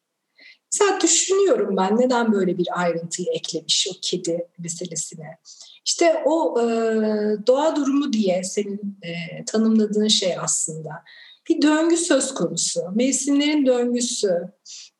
Mesela 0.73 1.01
düşünüyorum 1.01 1.77
ben 1.77 1.97
neden 1.99 2.33
böyle 2.33 2.57
bir 2.57 2.67
ayrıntıyı 2.71 3.27
eklemiş 3.33 3.87
o 3.91 3.97
kedi 4.01 4.47
meselesine. 4.57 5.37
İşte 5.85 6.23
o 6.25 6.61
e, 6.61 6.65
doğa 7.47 7.75
durumu 7.75 8.13
diye 8.13 8.43
senin 8.43 8.97
e, 9.01 9.45
tanımladığın 9.45 10.07
şey 10.07 10.37
aslında. 10.39 10.89
Bir 11.49 11.61
döngü 11.61 11.97
söz 11.97 12.33
konusu. 12.33 12.81
Mevsimlerin 12.95 13.65
döngüsü 13.65 14.33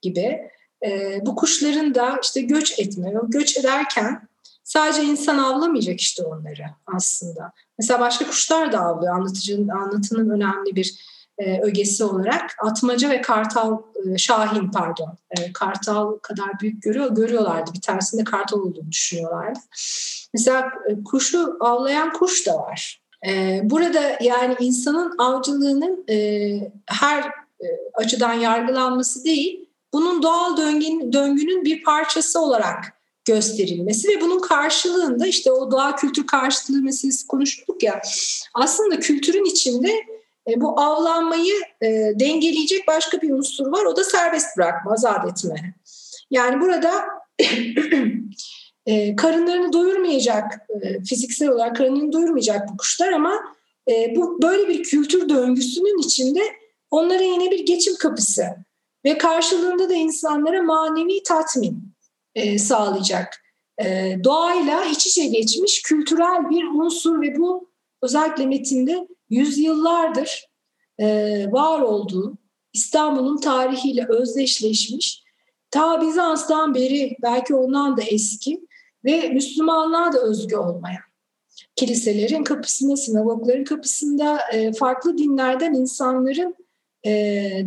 gibi. 0.01 0.39
E, 0.86 1.19
bu 1.25 1.36
kuşların 1.36 1.95
da 1.95 2.19
işte 2.23 2.41
göç 2.41 2.79
etme. 2.79 3.13
Göç 3.27 3.58
ederken 3.58 4.27
sadece 4.63 5.03
insan 5.03 5.38
avlamayacak 5.38 6.01
işte 6.01 6.23
onları 6.23 6.63
aslında. 6.86 7.51
Mesela 7.79 7.99
başka 7.99 8.27
kuşlar 8.27 8.71
da 8.71 8.79
avlıyor. 8.79 9.15
Anlatıcının, 9.15 9.67
anlatının 9.67 10.29
önemli 10.29 10.75
bir 10.75 11.18
e, 11.39 11.62
ögesi 11.62 12.04
olarak. 12.04 12.56
Atmaca 12.63 13.10
ve 13.10 13.21
kartal, 13.21 13.78
e, 14.06 14.17
şahin 14.17 14.71
pardon. 14.71 15.17
E, 15.38 15.54
kartal 15.54 16.17
kadar 16.17 16.60
büyük 16.62 16.84
görüyor, 16.84 17.15
görüyorlardı. 17.15 17.71
Bir 17.73 17.82
tanesinde 17.82 18.23
kartal 18.23 18.60
olduğunu 18.60 18.91
düşünüyorlardı. 18.91 19.60
Mesela 20.34 20.71
kuşu 21.06 21.58
avlayan 21.60 22.13
kuş 22.13 22.47
da 22.47 22.56
var. 22.56 23.02
Burada 23.63 24.17
yani 24.21 24.56
insanın 24.60 25.15
avcılığının 25.17 26.06
her 26.86 27.32
açıdan 27.93 28.34
yargılanması 28.34 29.23
değil, 29.23 29.69
bunun 29.93 30.23
doğal 30.23 30.58
döngünün 31.13 31.65
bir 31.65 31.84
parçası 31.84 32.41
olarak 32.41 32.99
gösterilmesi 33.25 34.08
ve 34.08 34.21
bunun 34.21 34.39
karşılığında 34.39 35.28
işte 35.28 35.52
o 35.52 35.71
doğa 35.71 35.95
kültür 35.95 36.28
karşılığı 36.28 36.82
meselesi 36.82 37.28
konuştuk 37.28 37.84
ya 37.84 38.02
aslında 38.54 38.99
kültürün 38.99 39.45
içinde 39.45 39.91
e, 40.49 40.62
bu 40.62 40.79
avlanmayı 40.79 41.53
e, 41.81 41.88
dengeleyecek 42.15 42.88
başka 42.88 43.21
bir 43.21 43.29
unsur 43.29 43.67
var 43.67 43.85
o 43.85 43.95
da 43.95 44.03
serbest 44.03 44.57
bırakma, 44.57 44.91
azat 44.91 45.25
etme. 45.25 45.73
Yani 46.31 46.62
burada 46.62 47.05
e, 48.85 49.15
karınlarını 49.15 49.73
doyurmayacak 49.73 50.67
e, 50.81 51.03
fiziksel 51.03 51.49
olarak 51.49 51.75
karınlarını 51.75 52.13
doyurmayacak 52.13 52.69
bu 52.69 52.77
kuşlar 52.77 53.12
ama 53.12 53.59
bu 54.15 54.41
böyle 54.41 54.67
bir 54.67 54.83
kültür 54.83 55.29
döngüsünün 55.29 55.99
içinde 55.99 56.41
onlara 56.91 57.23
yine 57.23 57.51
bir 57.51 57.65
geçim 57.65 57.95
kapısı 57.95 58.43
ve 59.05 59.17
karşılığında 59.17 59.89
da 59.89 59.93
insanlara 59.93 60.63
manevi 60.63 61.23
tatmin 61.23 61.93
sağlayacak. 62.57 63.41
E, 63.81 64.17
doğayla 64.23 64.85
iç 64.85 65.07
içe 65.07 65.25
geçmiş 65.25 65.81
kültürel 65.81 66.49
bir 66.49 66.63
unsur 66.63 67.21
ve 67.21 67.38
bu 67.38 67.69
özellikle 68.01 68.45
metinde 68.45 69.07
yüzyıllardır 69.30 70.50
e, 71.00 71.06
var 71.52 71.82
olduğu 71.82 72.38
İstanbul'un 72.74 73.38
tarihiyle 73.38 74.06
özdeşleşmiş 74.10 75.24
ta 75.72 76.02
Bizans'tan 76.02 76.76
beri 76.76 77.18
belki 77.22 77.56
ondan 77.56 77.98
da 77.98 78.02
eski 78.02 78.68
ve 79.06 79.30
Müslümanlığa 79.30 80.13
da 80.13 80.22
özgü 80.22 80.56
olmayan 80.56 81.10
kiliselerin 81.76 82.44
kapısında, 82.44 82.96
sinagogların 82.96 83.63
kapısında 83.63 84.39
e, 84.54 84.74
farklı 84.74 85.18
dinlerden 85.18 85.74
insanların 85.74 86.56
e, 87.06 87.12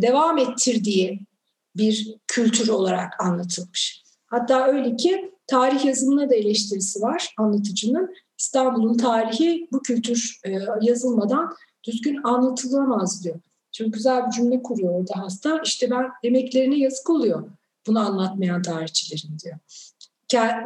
devam 0.01 0.37
ettirdiği 0.37 1.19
bir 1.75 2.17
kültür 2.27 2.69
olarak 2.69 3.23
anlatılmış. 3.23 4.03
Hatta 4.25 4.67
öyle 4.67 4.95
ki 4.95 5.31
tarih 5.47 5.85
yazımına 5.85 6.29
da 6.29 6.35
eleştirisi 6.35 7.01
var 7.01 7.33
anlatıcının. 7.37 8.13
İstanbul'un 8.43 8.97
tarihi 8.97 9.67
bu 9.71 9.81
kültür 9.81 10.39
e, 10.45 10.51
yazılmadan 10.81 11.53
düzgün 11.83 12.23
anlatılamaz 12.23 13.23
diyor. 13.23 13.39
Çok 13.71 13.93
güzel 13.93 14.25
bir 14.25 14.31
cümle 14.31 14.63
kuruyor 14.63 14.93
orada 14.99 15.23
hasta. 15.23 15.61
İşte 15.65 15.91
ben 15.91 16.05
emeklerine 16.23 16.77
yazık 16.79 17.09
oluyor 17.09 17.49
bunu 17.87 17.99
anlatmayan 17.99 18.61
tarihçilerin 18.61 19.37
diyor. 19.43 19.55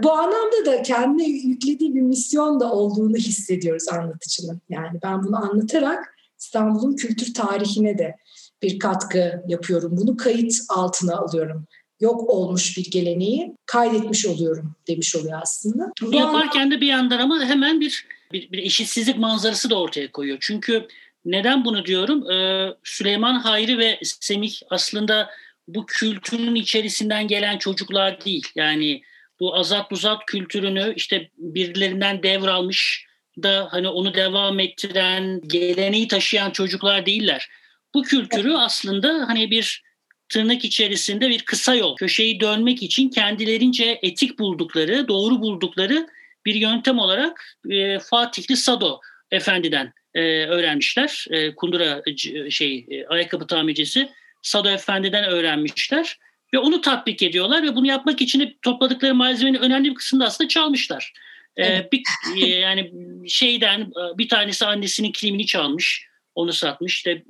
Bu 0.03 0.11
anlamda 0.11 0.65
da 0.65 0.81
kendine 0.81 1.27
yüklediği 1.27 1.95
bir 1.95 2.01
misyon 2.01 2.59
da 2.59 2.71
olduğunu 2.71 3.15
hissediyoruz 3.15 3.87
anlatıcının. 3.87 4.61
Yani 4.69 4.99
ben 5.03 5.23
bunu 5.23 5.37
anlatarak 5.37 6.15
İstanbul'un 6.39 6.95
kültür 6.95 7.33
tarihine 7.33 7.97
de 7.97 8.15
bir 8.61 8.79
katkı 8.79 9.43
yapıyorum. 9.47 9.97
Bunu 9.97 10.17
kayıt 10.17 10.53
altına 10.69 11.17
alıyorum. 11.17 11.65
Yok 11.99 12.29
olmuş 12.29 12.77
bir 12.77 12.91
geleneği 12.91 13.55
kaydetmiş 13.65 14.25
oluyorum 14.25 14.75
demiş 14.87 15.15
oluyor 15.15 15.39
aslında. 15.41 15.91
Bunu 16.01 16.15
yaparken 16.15 16.71
de 16.71 16.81
bir 16.81 16.87
yandan 16.87 17.19
ama 17.19 17.45
hemen 17.45 17.81
bir, 17.81 18.05
bir, 18.33 18.51
bir 18.51 18.57
eşitsizlik 18.57 19.17
manzarası 19.17 19.69
da 19.69 19.79
ortaya 19.79 20.11
koyuyor. 20.11 20.37
Çünkü 20.41 20.87
neden 21.25 21.65
bunu 21.65 21.85
diyorum? 21.85 22.31
Ee, 22.31 22.73
Süleyman 22.83 23.39
Hayri 23.39 23.77
ve 23.77 23.99
Semih 24.03 24.53
aslında 24.69 25.29
bu 25.67 25.85
kültürün 25.85 26.55
içerisinden 26.55 27.27
gelen 27.27 27.57
çocuklar 27.57 28.25
değil. 28.25 28.47
Yani 28.55 29.01
bu 29.39 29.55
azat 29.55 29.91
buzat 29.91 30.25
kültürünü 30.25 30.93
işte 30.95 31.29
birilerinden 31.37 32.23
devralmış 32.23 33.07
da 33.43 33.67
hani 33.71 33.87
onu 33.87 34.13
devam 34.13 34.59
ettiren, 34.59 35.41
geleneği 35.47 36.07
taşıyan 36.07 36.51
çocuklar 36.51 37.05
değiller. 37.05 37.49
Bu 37.93 38.03
kültürü 38.03 38.53
aslında 38.53 39.25
hani 39.27 39.51
bir 39.51 39.86
tırnak 40.29 40.65
içerisinde 40.65 41.29
bir 41.29 41.41
kısa 41.41 41.75
yol, 41.75 41.95
köşeyi 41.95 42.39
dönmek 42.39 42.83
için 42.83 43.09
kendilerince 43.09 43.99
etik 44.01 44.39
buldukları, 44.39 45.07
doğru 45.07 45.41
buldukları 45.41 46.07
bir 46.45 46.55
yöntem 46.55 46.99
olarak 46.99 47.57
e, 47.69 47.99
Fatihli 47.99 48.57
Sado 48.57 48.99
Efendi'den 49.31 49.93
e, 50.13 50.21
öğrenmişler. 50.45 51.25
E, 51.29 51.55
kundura 51.55 52.01
e, 52.07 52.49
şey 52.49 52.85
e, 52.89 53.07
ayakkabı 53.07 53.47
tamircisi 53.47 54.09
Sado 54.41 54.69
Efendi'den 54.69 55.23
öğrenmişler 55.23 56.19
ve 56.53 56.59
onu 56.59 56.81
tatbik 56.81 57.23
ediyorlar 57.23 57.63
ve 57.63 57.75
bunu 57.75 57.87
yapmak 57.87 58.21
için 58.21 58.57
topladıkları 58.61 59.15
malzemenin 59.15 59.59
önemli 59.59 59.89
bir 59.89 59.95
kısmını 59.95 60.25
aslında 60.25 60.47
çalmışlar. 60.47 61.13
Ee, 61.57 61.65
evet. 61.65 61.91
bir, 61.91 62.01
e, 62.43 62.47
yani 62.47 62.91
şeyden 63.27 63.81
e, 63.81 64.17
bir 64.17 64.29
tanesi 64.29 64.65
annesinin 64.65 65.11
kilimini 65.11 65.45
çalmış, 65.45 66.07
onu 66.35 66.53
satmış. 66.53 66.93
İşte 66.93 67.23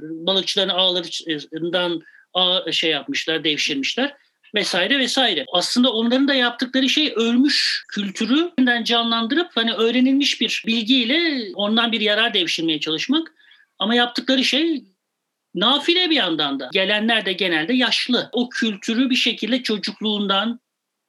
balıkçıların 0.00 0.68
ağlarından 0.68 2.02
şey 2.72 2.90
yapmışlar, 2.90 3.44
devşirmişler 3.44 4.14
vesaire 4.54 4.98
vesaire. 4.98 5.44
Aslında 5.52 5.92
onların 5.92 6.28
da 6.28 6.34
yaptıkları 6.34 6.88
şey 6.88 7.12
ölmüş 7.16 7.84
kültürü 7.88 8.52
canlandırıp 8.84 9.50
hani 9.54 9.72
öğrenilmiş 9.72 10.40
bir 10.40 10.62
bilgiyle 10.66 11.50
ondan 11.54 11.92
bir 11.92 12.00
yarar 12.00 12.34
devşirmeye 12.34 12.80
çalışmak. 12.80 13.32
Ama 13.78 13.94
yaptıkları 13.94 14.44
şey 14.44 14.84
Nafile 15.54 16.10
bir 16.10 16.16
yandan 16.16 16.60
da. 16.60 16.70
Gelenler 16.72 17.26
de 17.26 17.32
genelde 17.32 17.74
yaşlı. 17.74 18.28
O 18.32 18.48
kültürü 18.48 19.10
bir 19.10 19.14
şekilde 19.14 19.62
çocukluğundan, 19.62 20.60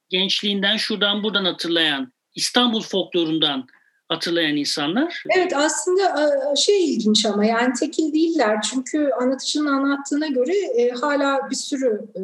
gençliğinden, 0.08 0.76
şuradan 0.76 1.22
buradan 1.22 1.44
hatırlayan, 1.44 2.12
İstanbul 2.34 2.82
folklorundan 2.82 3.66
hatırlayan 4.08 4.56
insanlar. 4.56 5.24
Evet 5.36 5.52
aslında 5.56 6.02
e, 6.02 6.56
şey 6.56 6.94
ilginç 6.94 7.26
ama 7.26 7.44
yani 7.44 7.72
tekil 7.72 8.12
değiller. 8.12 8.62
Çünkü 8.62 9.10
anlatıcının 9.20 9.66
anlattığına 9.66 10.26
göre 10.26 10.56
e, 10.56 10.90
hala 10.90 11.50
bir 11.50 11.56
sürü 11.56 12.04
e, 12.16 12.22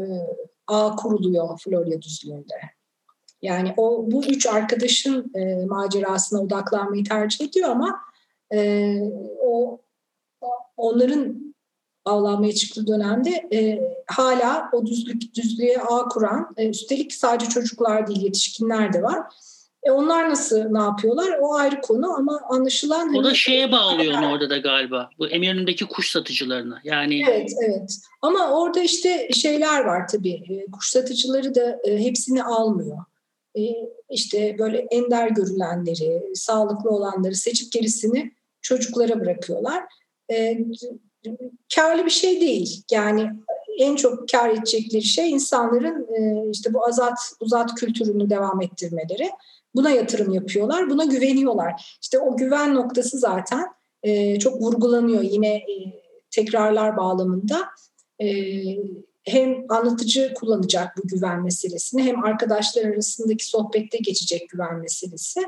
ağ 0.67 0.97
kuruluyor 0.97 1.59
Florya 1.59 2.03
düzlüğünde. 2.03 2.55
Yani 3.43 3.75
o 3.77 4.05
bu 4.11 4.25
üç 4.25 4.47
arkadaşın 4.47 5.33
e, 5.35 5.65
macerasına 5.67 6.43
odaklanmayı 6.43 7.05
tercih 7.05 7.49
ediyor 7.49 7.69
ama 7.69 8.01
e, 8.53 8.95
o 9.43 9.81
onların 10.77 11.55
avlanmaya 12.05 12.55
çıktığı 12.55 12.87
dönemde 12.87 13.31
e, 13.53 13.81
hala 14.07 14.71
o 14.73 14.87
düzlük 14.87 15.35
düzlüğe 15.35 15.79
ağ 15.81 16.09
kuran, 16.09 16.55
e, 16.57 16.69
üstelik 16.69 17.13
sadece 17.15 17.51
çocuklar 17.51 18.07
değil 18.07 18.23
yetişkinler 18.23 18.93
de 18.93 19.03
var. 19.03 19.19
E 19.83 19.91
onlar 19.91 20.31
nasıl 20.31 20.65
ne 20.65 20.79
yapıyorlar? 20.79 21.39
O 21.41 21.55
ayrı 21.55 21.81
konu 21.81 22.15
ama 22.17 22.41
anlaşılan... 22.49 23.15
O 23.15 23.25
da 23.25 23.29
hani, 23.29 23.37
şeye 23.37 23.73
bağlıyor 23.73 24.19
onu 24.19 24.33
orada 24.33 24.51
da 24.51 24.59
galiba. 24.59 25.11
Bu 25.19 25.29
Eminönü'ndeki 25.29 25.87
kuş 25.87 26.11
satıcılarına. 26.11 26.81
Yani 26.85 27.23
Evet, 27.29 27.51
evet. 27.67 27.97
Ama 28.23 28.51
orada 28.51 28.81
işte 28.81 29.29
şeyler 29.33 29.85
var 29.85 30.09
tabii. 30.09 30.43
E, 30.51 30.71
kuş 30.71 30.87
satıcıları 30.87 31.55
da 31.55 31.81
e, 31.85 31.99
hepsini 31.99 32.45
almıyor. 32.45 32.99
E, 33.59 33.61
işte 34.11 34.57
böyle 34.59 34.79
ender 34.79 35.29
görülenleri, 35.29 36.23
sağlıklı 36.35 36.91
olanları 36.91 37.35
seçip 37.35 37.73
gerisini 37.73 38.33
çocuklara 38.63 39.21
bırakıyorlar. 39.21 39.85
Karlı 41.75 42.05
bir 42.05 42.11
şey 42.11 42.41
değil. 42.41 42.83
Yani 42.91 43.31
en 43.79 43.97
çok 43.97 44.29
kar 44.29 44.51
edecekleri 44.51 45.03
şey 45.03 45.31
insanların 45.31 46.09
işte 46.51 46.75
bu 46.75 46.87
azat 46.87 47.19
uzat 47.41 47.75
kültürünü 47.75 48.31
devam 48.31 48.63
ettirmeleri. 48.63 49.31
Buna 49.75 49.91
yatırım 49.91 50.33
yapıyorlar, 50.33 50.91
buna 50.91 51.05
güveniyorlar. 51.05 51.99
İşte 52.03 52.19
o 52.19 52.37
güven 52.37 52.75
noktası 52.75 53.19
zaten 53.19 53.67
e, 54.03 54.39
çok 54.39 54.63
vurgulanıyor 54.63 55.23
yine 55.23 55.55
e, 55.57 55.75
tekrarlar 56.31 56.97
bağlamında. 56.97 57.69
Hem 59.25 59.65
anlatıcı 59.69 60.35
kullanacak 60.35 60.97
bu 60.97 61.09
güven 61.09 61.43
meselesini 61.43 62.03
hem 62.03 62.25
arkadaşlar 62.25 62.85
arasındaki 62.85 63.47
sohbette 63.49 63.99
geçecek 63.99 64.51
güven 64.51 64.79
meselesi. 64.79 65.41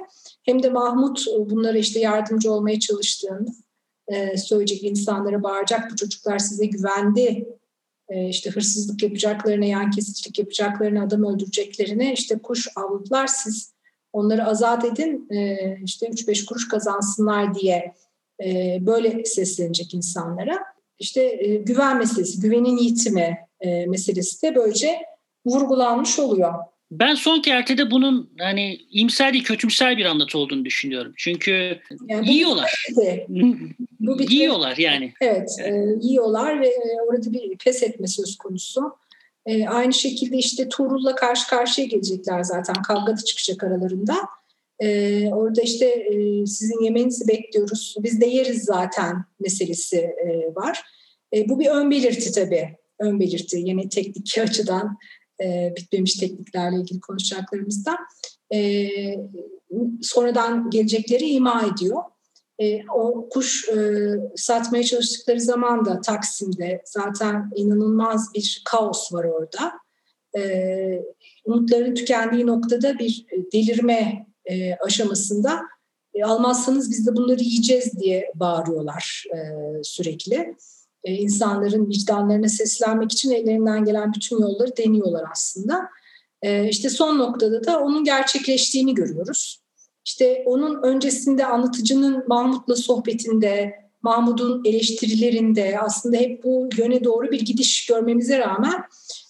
Hem 0.43 0.63
de 0.63 0.71
Mahmut 0.71 1.27
bunlara 1.39 1.79
işte 1.79 2.01
yardımcı 2.01 2.53
olmaya 2.53 2.81
çalıştığında 2.81 3.51
e, 4.09 4.37
söyleyecek 4.37 4.83
insanlara 4.83 5.43
bağıracak 5.43 5.91
bu 5.91 5.97
çocuklar 5.97 6.39
size 6.39 6.67
güvendi 6.67 7.49
e, 8.09 8.29
işte 8.29 8.51
hırsızlık 8.51 9.03
yapacaklarına 9.03 9.65
yan 9.65 9.91
kesicilik 9.91 10.39
yapacaklarına 10.39 11.03
adam 11.03 11.25
öldüreceklerine 11.25 12.13
işte 12.13 12.39
kuş 12.39 12.69
avladılar 12.77 13.27
siz 13.27 13.73
onları 14.13 14.47
azat 14.47 14.85
edin 14.85 15.29
e, 15.31 15.59
işte 15.85 16.07
3-5 16.07 16.45
kuruş 16.45 16.69
kazansınlar 16.69 17.55
diye 17.55 17.95
e, 18.45 18.79
böyle 18.81 19.25
seslenecek 19.25 19.95
insanlara 19.95 20.59
işte 20.99 21.23
e, 21.23 21.57
güven 21.57 21.99
meselesi 21.99 22.41
güvenin 22.41 22.77
yitimi 22.77 23.39
e, 23.61 23.87
meselesi 23.87 24.43
de 24.43 24.55
böylece 24.55 24.99
vurgulanmış 25.47 26.19
oluyor. 26.19 26.55
Ben 26.91 27.15
son 27.15 27.43
kertede 27.43 27.91
bunun 27.91 28.31
hani 28.39 28.79
imsel 28.91 29.33
değil 29.33 29.45
kötümsel 29.45 29.97
bir 29.97 30.05
anlatı 30.05 30.39
olduğunu 30.39 30.65
düşünüyorum. 30.65 31.13
Çünkü 31.17 31.79
yani 32.09 32.33
yiyorlar. 32.35 32.87
Bu 34.01 34.19
bir 34.19 34.31
yiyorlar 34.31 34.77
yani. 34.77 35.13
Evet, 35.21 35.51
evet. 35.61 36.03
E, 36.03 36.07
yiyorlar 36.07 36.61
ve 36.61 36.67
e, 36.67 37.01
orada 37.09 37.33
bir 37.33 37.59
pes 37.59 37.83
etme 37.83 38.07
söz 38.07 38.37
konusu. 38.37 38.97
E, 39.47 39.69
aynı 39.69 39.93
şekilde 39.93 40.37
işte 40.37 40.69
Tuğrul'la 40.69 41.15
karşı 41.15 41.49
karşıya 41.49 41.87
gelecekler 41.87 42.43
zaten. 42.43 42.75
Kavga 42.83 43.13
da 43.13 43.25
çıkacak 43.25 43.65
aralarında. 43.65 44.17
E, 44.79 45.29
orada 45.29 45.63
işte 45.63 45.87
e, 45.87 46.47
sizin 46.47 46.85
yemenizi 46.85 47.29
bekliyoruz. 47.29 47.97
Biz 47.99 48.21
de 48.21 48.27
yeriz 48.27 48.65
zaten 48.65 49.25
meselesi 49.41 49.97
e, 49.99 50.55
var. 50.55 50.83
E, 51.35 51.49
bu 51.49 51.61
bir 51.61 51.67
ön 51.67 51.91
belirti 51.91 52.33
tabii. 52.33 52.69
Ön 52.99 53.21
belirti 53.21 53.57
yine 53.57 53.89
teknik 53.89 54.39
açıdan 54.43 54.99
e, 55.43 55.73
bitmemiş 55.77 56.15
tekniklerle 56.15 56.77
ilgili 56.77 57.01
konuşacaklarımızda 57.01 57.99
e, 58.55 58.89
sonradan 60.03 60.71
gelecekleri 60.71 61.25
ima 61.25 61.73
ediyor. 61.75 62.03
E, 62.63 62.85
o 62.95 63.29
kuş 63.29 63.69
e, 63.69 63.77
satmaya 64.37 64.85
çalıştıkları 64.85 65.41
zaman 65.41 65.85
da 65.85 66.01
Taksim'de 66.01 66.83
zaten 66.85 67.51
inanılmaz 67.57 68.29
bir 68.35 68.63
kaos 68.65 69.13
var 69.13 69.25
orada. 69.25 69.73
E, 70.39 71.03
umutların 71.45 71.95
tükendiği 71.95 72.47
noktada 72.47 72.99
bir 72.99 73.27
delirme 73.53 74.27
e, 74.45 74.75
aşamasında 74.75 75.61
e, 76.15 76.25
almazsanız 76.25 76.91
biz 76.91 77.07
de 77.07 77.17
bunları 77.17 77.43
yiyeceğiz 77.43 78.01
diye 78.01 78.33
bağırıyorlar 78.35 79.25
e, 79.35 79.39
sürekli. 79.83 80.57
E, 81.05 81.13
insanların 81.15 81.89
vicdanlarına 81.89 82.49
seslenmek 82.49 83.13
için 83.13 83.31
ellerinden 83.31 83.85
gelen 83.85 84.13
bütün 84.13 84.41
yolları 84.41 84.77
deniyorlar 84.77 85.25
aslında. 85.33 85.89
E, 86.43 86.69
işte 86.69 86.91
son 86.91 87.19
noktada 87.19 87.65
da 87.65 87.81
onun 87.81 88.05
gerçekleştiğini 88.05 88.95
görüyoruz. 88.95 89.62
İşte 90.05 90.43
onun 90.47 90.83
öncesinde 90.83 91.47
anlatıcının 91.47 92.25
Mahmut'la 92.29 92.77
sohbetinde, 92.77 93.83
Mahmut'un 94.03 94.65
eleştirilerinde 94.65 95.79
aslında 95.81 96.17
hep 96.17 96.45
bu 96.45 96.69
yöne 96.79 97.05
doğru 97.05 97.31
bir 97.31 97.41
gidiş 97.41 97.87
görmemize 97.87 98.39
rağmen 98.39 98.83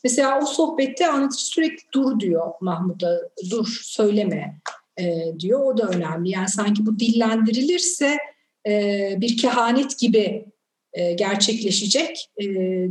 mesela 0.05 0.41
o 0.43 0.47
sohbette 0.47 1.07
anlatıcı 1.07 1.45
sürekli 1.47 1.83
dur 1.93 2.21
diyor 2.21 2.51
Mahmut'a, 2.61 3.19
dur 3.51 3.81
söyleme 3.83 4.61
e, 4.99 5.35
diyor. 5.39 5.61
O 5.65 5.79
da 5.79 5.89
önemli. 5.89 6.31
Yani 6.31 6.49
sanki 6.49 6.87
bu 6.87 6.99
dillendirilirse 6.99 8.19
e, 8.67 9.15
bir 9.21 9.37
kehanet 9.37 9.99
gibi 9.99 10.45
e, 10.93 11.13
gerçekleşecek. 11.13 12.31
E, 12.37 12.45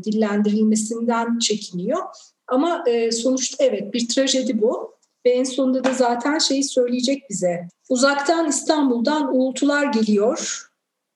dillendirilmesinden 0.03 1.39
çekiniyor. 1.39 2.01
Ama 2.47 2.83
e, 2.87 3.11
sonuçta 3.11 3.63
evet 3.63 3.93
bir 3.93 4.07
trajedi 4.07 4.61
bu. 4.61 4.90
Ve 5.25 5.29
en 5.29 5.43
sonunda 5.43 5.83
da 5.83 5.93
zaten 5.93 6.37
şeyi 6.37 6.63
söyleyecek 6.63 7.29
bize. 7.29 7.67
Uzaktan 7.89 8.49
İstanbul'dan 8.49 9.35
uğultular 9.35 9.93
geliyor. 9.93 10.67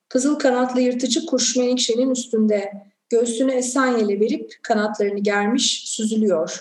Kızıl 0.09 0.35
kanatlı 0.35 0.81
yırtıcı 0.81 1.25
kuş 1.25 1.55
Menekşe'nin 1.55 2.11
üstünde 2.11 2.73
göğsüne 3.09 3.53
Esenyel'e 3.53 4.19
verip 4.19 4.53
kanatlarını 4.61 5.19
germiş 5.19 5.83
süzülüyor. 5.85 6.59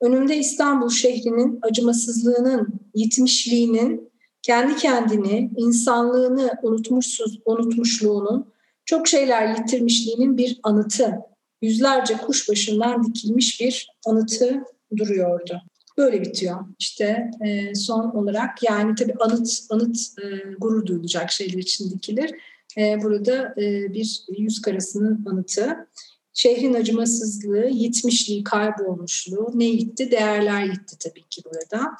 Önümde 0.00 0.36
İstanbul 0.36 0.90
şehrinin 0.90 1.58
acımasızlığının, 1.62 2.80
yitmişliğinin, 2.94 4.10
kendi 4.42 4.76
kendini, 4.76 5.50
insanlığını 5.56 6.50
unutmuşsuz, 6.62 7.40
unutmuşluğunun, 7.44 8.52
çok 8.84 9.08
şeyler 9.08 9.56
yitirmişliğinin 9.58 10.38
bir 10.38 10.60
anıtı. 10.62 11.18
Yüzlerce 11.62 12.16
kuş 12.16 12.48
başından 12.48 13.04
dikilmiş 13.04 13.60
bir 13.60 13.88
anıtı 14.06 14.64
duruyordu. 14.96 15.62
Böyle 15.96 16.22
bitiyor. 16.22 16.60
İşte 16.78 17.30
e, 17.46 17.74
son 17.74 18.10
olarak 18.10 18.62
yani 18.62 18.94
tabii 18.94 19.14
anıt 19.20 19.48
anıt 19.70 19.96
e, 20.22 20.54
gurur 20.58 20.86
duyulacak 20.86 21.32
şeyler 21.32 21.58
için 21.58 21.90
dikilir. 21.90 22.34
E, 22.78 23.02
burada 23.02 23.54
e, 23.58 23.94
bir 23.94 24.24
yüz 24.38 24.62
karasının 24.62 25.26
anıtı. 25.26 25.88
Şehrin 26.32 26.74
acımasızlığı, 26.74 27.66
yitmişliği, 27.66 28.44
kaybolmuşluğu 28.44 29.50
ne 29.54 29.64
yitti? 29.64 30.10
Değerler 30.10 30.64
yitti 30.64 30.96
tabii 30.98 31.28
ki 31.30 31.42
burada. 31.44 31.96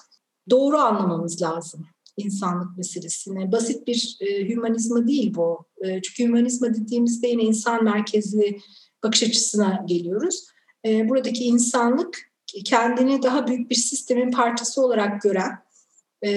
Doğru 0.51 0.77
anlamamız 0.77 1.43
lazım 1.43 1.87
insanlık 2.17 2.77
meselesini. 2.77 3.53
Basit 3.53 3.87
bir 3.87 4.17
e, 4.21 4.49
hümanizma 4.49 5.07
değil 5.07 5.35
bu. 5.35 5.67
E, 5.85 6.03
çünkü 6.03 6.25
hümanizma 6.25 6.75
dediğimizde 6.75 7.29
yine 7.29 7.43
insan 7.43 7.85
merkezli 7.85 8.59
bakış 9.03 9.23
açısına 9.23 9.85
geliyoruz. 9.87 10.47
E, 10.87 11.09
buradaki 11.09 11.45
insanlık 11.45 12.34
kendini 12.63 13.23
daha 13.23 13.47
büyük 13.47 13.71
bir 13.71 13.75
sistemin 13.75 14.31
parçası 14.31 14.83
olarak 14.83 15.23
gören 15.23 15.59
e, 16.23 16.33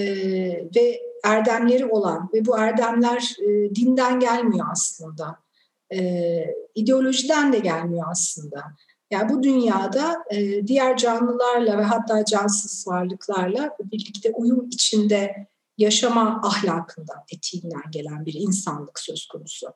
ve 0.76 1.02
erdemleri 1.24 1.86
olan 1.86 2.30
ve 2.34 2.46
bu 2.46 2.58
erdemler 2.60 3.36
e, 3.42 3.76
dinden 3.76 4.20
gelmiyor 4.20 4.68
aslında. 4.72 5.40
E, 5.94 6.00
ideolojiden 6.76 7.54
de 7.54 7.60
gelmiyor 7.60 8.08
aslında. 8.12 8.64
Yani 9.12 9.30
bu 9.34 9.44
dünyada 9.44 10.24
e, 10.32 10.68
diğer 10.68 10.98
canlılarla 10.98 11.78
ve 11.78 11.84
hatta 11.84 12.26
cansız 12.26 12.88
varlıklarla 12.88 13.78
birlikte 13.80 14.32
uyum 14.32 14.68
içinde 14.68 15.48
yaşama 15.78 16.42
ahlakından, 16.44 17.24
etiğinden 17.34 17.92
gelen 17.92 18.26
bir 18.26 18.34
insanlık 18.34 19.00
söz 19.00 19.28
konusu. 19.28 19.68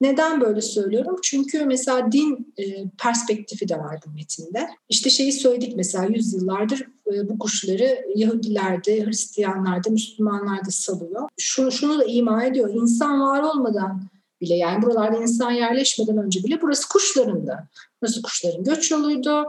Neden 0.00 0.40
böyle 0.40 0.60
söylüyorum? 0.60 1.16
Çünkü 1.22 1.64
mesela 1.64 2.12
din 2.12 2.54
e, 2.58 2.62
perspektifi 2.98 3.68
de 3.68 3.78
var 3.78 4.00
bu 4.06 4.10
metinde. 4.10 4.68
İşte 4.88 5.10
şeyi 5.10 5.32
söyledik 5.32 5.76
mesela 5.76 6.04
yüzyıllardır 6.04 6.80
e, 7.12 7.28
bu 7.28 7.38
kuşları 7.38 8.04
Yahudilerde, 8.16 9.06
Hristiyanlarda, 9.06 9.90
Müslümanlarda 9.90 10.70
salıyor. 10.70 11.28
Şunu, 11.38 11.72
şunu 11.72 11.98
da 11.98 12.04
ima 12.04 12.44
ediyor. 12.44 12.74
İnsan 12.74 13.20
var 13.20 13.42
olmadan 13.42 14.02
bile 14.40 14.54
yani 14.56 14.82
buralarda 14.82 15.16
insan 15.16 15.50
yerleşmeden 15.50 16.18
önce 16.18 16.44
bile 16.44 16.62
burası 16.62 16.88
kuşlarında. 16.88 17.68
Burası 18.02 18.22
kuşların 18.22 18.64
göç 18.64 18.90
yoluydu. 18.90 19.44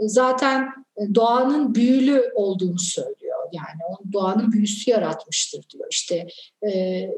Zaten 0.00 0.68
doğanın 1.14 1.74
büyülü 1.74 2.32
olduğunu 2.34 2.78
söylüyor 2.78 3.25
yani 3.52 3.80
o 3.90 4.12
doğanın 4.12 4.52
büyüsü 4.52 4.90
yaratmıştır 4.90 5.64
diyor. 5.70 5.86
İşte 5.90 6.26
e, 6.62 6.70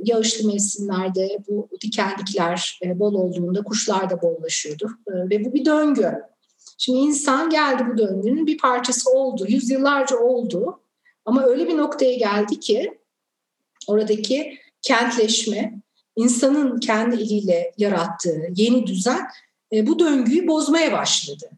yağışlı 0.05 0.49
mevsimlerde 0.49 1.39
bu 1.49 1.69
dikenlikler 1.81 2.81
e, 2.85 2.99
bol 2.99 3.15
olduğunda 3.15 3.63
kuşlar 3.63 4.11
da 4.11 4.23
bollaşıyordu 4.23 4.91
e, 5.09 5.13
ve 5.13 5.45
bu 5.45 5.55
bir 5.55 5.65
döngü. 5.65 6.13
Şimdi 6.79 6.99
insan 6.99 7.51
geldi 7.51 7.83
bu 7.93 7.99
döngünün 7.99 8.47
bir 8.47 8.59
parçası 8.59 9.11
oldu, 9.11 9.47
yüzyıllarca 9.49 10.17
oldu 10.17 10.81
ama 11.25 11.45
öyle 11.45 11.69
bir 11.69 11.77
noktaya 11.77 12.15
geldi 12.15 12.61
ki 12.61 12.99
oradaki 13.87 14.59
kentleşme, 14.83 15.81
insanın 16.17 16.81
kendi 16.81 17.17
eliyle 17.17 17.73
yarattığı 17.79 18.43
yeni 18.57 18.87
düzen 18.87 19.27
e, 19.73 19.87
bu 19.87 19.99
döngüyü 19.99 20.47
bozmaya 20.47 20.93
başladı. 20.93 21.51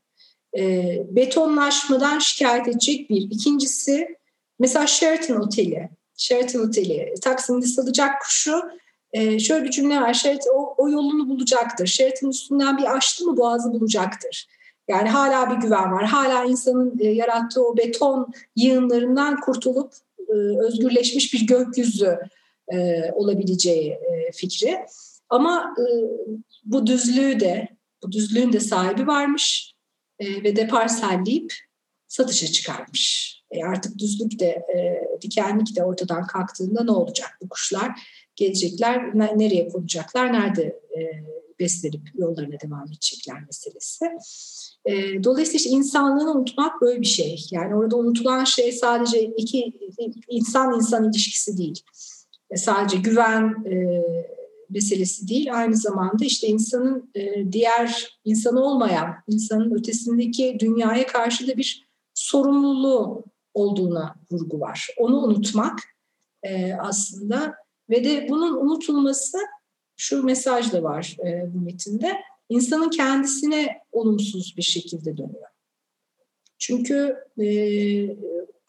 E, 0.58 0.96
betonlaşmadan 1.10 2.18
şikayet 2.18 2.68
edecek 2.68 3.10
bir. 3.10 3.22
İkincisi 3.30 4.16
Mesela 4.61 4.86
Sheraton 4.86 5.36
Oteli, 5.36 5.88
Sheraton 6.16 6.68
Oteli, 6.68 7.14
Taksim'de 7.22 7.66
salacak 7.66 8.22
kuşu 8.22 8.62
e, 9.12 9.38
şöyle 9.38 9.64
bir 9.64 9.70
cümle 9.70 10.00
var. 10.00 10.14
Sheraton 10.14 10.50
o, 10.54 10.74
o 10.78 10.88
yolunu 10.88 11.28
bulacaktır. 11.28 11.86
Sheraton 11.86 12.28
üstünden 12.28 12.78
bir 12.78 12.96
açtı 12.96 13.24
mı 13.24 13.36
boğazı 13.36 13.72
bulacaktır. 13.72 14.48
Yani 14.88 15.08
hala 15.08 15.50
bir 15.50 15.56
güven 15.56 15.92
var. 15.92 16.04
Hala 16.04 16.44
insanın 16.44 16.98
e, 17.00 17.06
yarattığı 17.06 17.66
o 17.66 17.76
beton 17.76 18.32
yığınlarından 18.56 19.40
kurtulup 19.40 19.92
e, 20.28 20.32
özgürleşmiş 20.66 21.34
bir 21.34 21.46
gökyüzü 21.46 22.18
e, 22.72 23.11
olabileceği 23.12 23.90
e, 23.90 24.32
fikri. 24.32 24.78
Ama 25.28 25.74
e, 25.78 25.84
bu 26.64 26.86
düzlüğü 26.86 27.40
de, 27.40 27.68
bu 28.02 28.12
düzlüğün 28.12 28.52
de 28.52 28.61
sahibi 28.61 29.06
varmış 29.06 29.74
e, 30.18 30.44
ve 30.44 30.56
de 30.56 30.68
parselleyip 30.68 31.54
satışa 32.08 32.46
çıkarmış. 32.46 33.39
E 33.51 33.64
artık 33.64 33.98
düzlük 33.98 34.40
de 34.40 34.46
e, 34.46 35.09
dikenlik 35.22 35.76
de 35.76 35.84
ortadan 35.84 36.26
kalktığında 36.26 36.84
ne 36.84 36.90
olacak 36.90 37.38
bu 37.42 37.48
kuşlar? 37.48 38.01
Gelecekler 38.36 39.14
nereye 39.14 39.68
konacaklar? 39.68 40.32
Nerede 40.32 40.62
e, 40.62 41.01
beslenip 41.61 42.01
yollarına 42.14 42.61
devam 42.61 42.86
edecekler 42.86 43.40
meselesi. 43.46 44.05
E, 44.84 45.24
dolayısıyla 45.24 45.57
işte 45.57 45.70
insanlığını 45.70 46.32
unutmak 46.32 46.80
böyle 46.80 47.01
bir 47.01 47.07
şey. 47.07 47.46
Yani 47.51 47.74
orada 47.74 47.96
unutulan 47.96 48.44
şey 48.44 48.72
sadece 48.72 49.24
iki 49.24 49.72
insan 50.28 50.74
insan 50.74 51.11
ilişkisi 51.11 51.59
değil. 51.59 51.82
E, 52.51 52.57
sadece 52.57 52.96
güven 52.96 53.64
e, 53.66 54.03
meselesi 54.70 55.28
değil. 55.28 55.59
Aynı 55.59 55.76
zamanda 55.76 56.24
işte 56.24 56.46
insanın 56.46 57.11
e, 57.14 57.53
diğer 57.53 58.18
insanı 58.24 58.61
olmayan, 58.61 59.14
insanın 59.28 59.74
ötesindeki 59.74 60.57
dünyaya 60.61 61.07
karşı 61.07 61.48
da 61.48 61.57
bir 61.57 61.88
sorumluluğu 62.14 63.24
olduğuna 63.55 64.14
vurgu 64.30 64.61
var. 64.61 64.88
Onu 64.98 65.16
unutmak 65.16 65.80
e, 66.42 66.74
aslında 66.74 67.55
ve 67.90 68.05
de 68.05 68.26
bunun 68.28 68.57
unutulması 68.57 69.38
şu 69.96 70.22
mesaj 70.22 70.72
da 70.72 70.82
var 70.82 71.16
e, 71.26 71.55
bu 71.55 71.61
metinde. 71.61 72.16
İnsanın 72.48 72.90
kendisine 72.90 73.78
olumsuz 73.92 74.55
bir 74.57 74.62
şekilde 74.62 75.16
dönüyor. 75.16 75.48
Çünkü 76.59 77.16
e, 77.38 77.46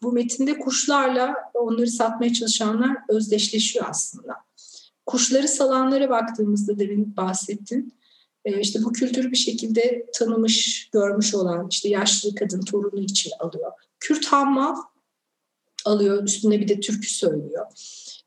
bu 0.02 0.12
metinde 0.12 0.60
kuşlarla 0.60 1.36
onları 1.54 1.88
satmaya 1.88 2.34
çalışanlar 2.34 2.98
özdeşleşiyor 3.10 3.86
aslında. 3.90 4.34
Kuşları 5.06 5.48
salanlara 5.48 6.10
baktığımızda 6.10 6.80
demin 6.80 7.18
bahsettin. 7.18 7.94
E, 8.46 8.60
işte 8.60 8.84
bu 8.84 8.92
kültürü 8.92 9.32
bir 9.32 9.38
şekilde 9.38 10.06
tanımış, 10.14 10.89
görmüş 10.94 11.36
olan 11.36 11.68
işte 11.72 11.89
yaşlı 11.89 12.36
kadın 12.36 12.62
torunu 12.62 13.04
için 13.04 13.32
alıyor. 13.39 13.72
Kürt 14.00 14.26
hammal 14.26 14.76
alıyor 15.86 16.24
üstüne 16.24 16.60
bir 16.60 16.68
de 16.68 16.80
türkü 16.80 17.10
söylüyor. 17.10 17.66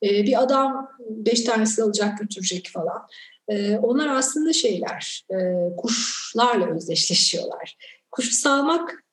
Ee, 0.03 0.09
bir 0.09 0.43
adam 0.43 0.89
beş 1.11 1.43
tanesi 1.43 1.83
alacak 1.83 2.19
götürecek 2.19 2.71
falan. 2.73 3.07
Ee, 3.49 3.77
onlar 3.77 4.09
aslında 4.09 4.53
şeyler, 4.53 5.27
e, 5.31 5.37
kuşlarla 5.77 6.77
özdeşleşiyorlar. 6.77 7.77
Kuşu 8.11 8.35
salmak 8.35 9.05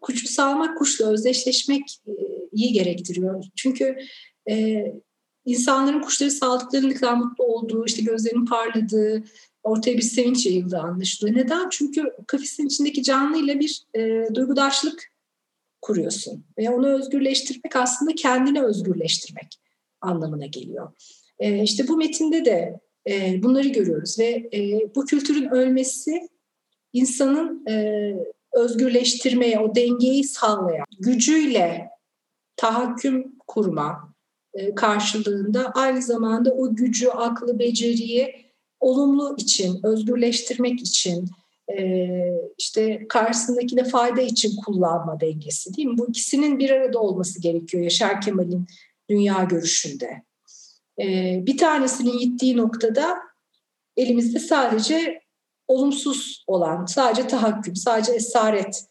kuşu 0.00 0.28
salmak, 0.28 0.78
kuşla 0.78 1.06
özdeşleşmek 1.06 1.82
e, 2.06 2.12
iyi 2.52 2.72
gerektiriyor. 2.72 3.44
Çünkü 3.56 3.96
e, 4.50 4.84
insanların 5.44 6.00
kuşları 6.00 6.94
kadar 6.94 7.14
mutlu 7.14 7.44
olduğu, 7.44 7.86
işte 7.86 8.02
gözlerinin 8.02 8.46
parladığı, 8.46 9.24
ortaya 9.66 9.96
bir 9.96 10.02
sevinç 10.02 10.46
yayıldığı 10.46 10.78
anlaşılıyor. 10.78 11.36
Neden? 11.36 11.68
Çünkü 11.68 12.12
kafesin 12.26 12.66
içindeki 12.66 13.02
canlıyla 13.02 13.60
bir 13.60 13.82
e, 13.94 14.34
duygudaşlık 14.34 15.12
kuruyorsun. 15.82 16.44
Ve 16.58 16.70
onu 16.70 16.88
özgürleştirmek 16.88 17.76
aslında 17.76 18.14
kendini 18.14 18.62
özgürleştirmek 18.62 19.60
anlamına 20.00 20.46
geliyor. 20.46 20.92
E, 21.38 21.62
işte 21.62 21.88
bu 21.88 21.96
metinde 21.96 22.44
de 22.44 22.80
e, 23.08 23.42
bunları 23.42 23.68
görüyoruz 23.68 24.18
ve 24.18 24.48
e, 24.54 24.80
bu 24.94 25.04
kültürün 25.04 25.48
ölmesi 25.48 26.28
insanın 26.92 27.66
e, 27.66 28.12
özgürleştirmeye, 28.52 29.58
o 29.58 29.74
dengeyi 29.74 30.24
sağlayan, 30.24 30.86
gücüyle 30.98 31.88
tahakküm 32.56 33.38
kurma 33.46 34.14
e, 34.54 34.74
karşılığında 34.74 35.70
aynı 35.74 36.02
zamanda 36.02 36.50
o 36.50 36.74
gücü, 36.74 37.08
aklı, 37.08 37.58
beceriyi 37.58 38.45
olumlu 38.80 39.36
için, 39.38 39.80
özgürleştirmek 39.82 40.80
için, 40.80 41.30
e, 41.78 42.08
işte 42.58 43.08
karşısındakine 43.08 43.84
fayda 43.84 44.20
için 44.20 44.56
kullanma 44.56 45.20
dengesi 45.20 45.76
değil 45.76 45.88
mi? 45.88 45.98
Bu 45.98 46.08
ikisinin 46.08 46.58
bir 46.58 46.70
arada 46.70 46.98
olması 46.98 47.40
gerekiyor 47.40 47.82
Yaşar 47.84 48.20
Kemal'in 48.20 48.66
dünya 49.10 49.44
görüşünde. 49.44 50.22
E, 51.00 51.04
bir 51.46 51.58
tanesinin 51.58 52.18
gittiği 52.18 52.56
noktada 52.56 53.16
elimizde 53.96 54.38
sadece 54.38 55.20
olumsuz 55.68 56.44
olan, 56.46 56.86
sadece 56.86 57.26
tahakküm, 57.26 57.76
sadece 57.76 58.12
esaret 58.12 58.84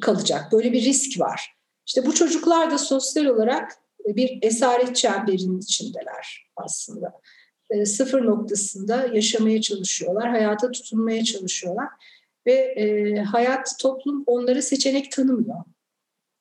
kalacak. 0.00 0.52
Böyle 0.52 0.72
bir 0.72 0.84
risk 0.84 1.20
var. 1.20 1.54
İşte 1.86 2.06
bu 2.06 2.14
çocuklar 2.14 2.70
da 2.70 2.78
sosyal 2.78 3.24
olarak 3.24 3.72
bir 4.06 4.38
esaret 4.42 4.96
çemberinin 4.96 5.60
içindeler 5.60 6.50
aslında. 6.56 7.12
E, 7.74 7.86
sıfır 7.86 8.24
noktasında 8.24 9.06
yaşamaya 9.12 9.60
çalışıyorlar, 9.60 10.30
hayata 10.30 10.70
tutunmaya 10.70 11.24
çalışıyorlar 11.24 11.88
ve 12.46 12.52
e, 12.52 13.16
hayat, 13.22 13.78
toplum 13.80 14.24
onlara 14.26 14.62
seçenek 14.62 15.12
tanımıyor. 15.12 15.64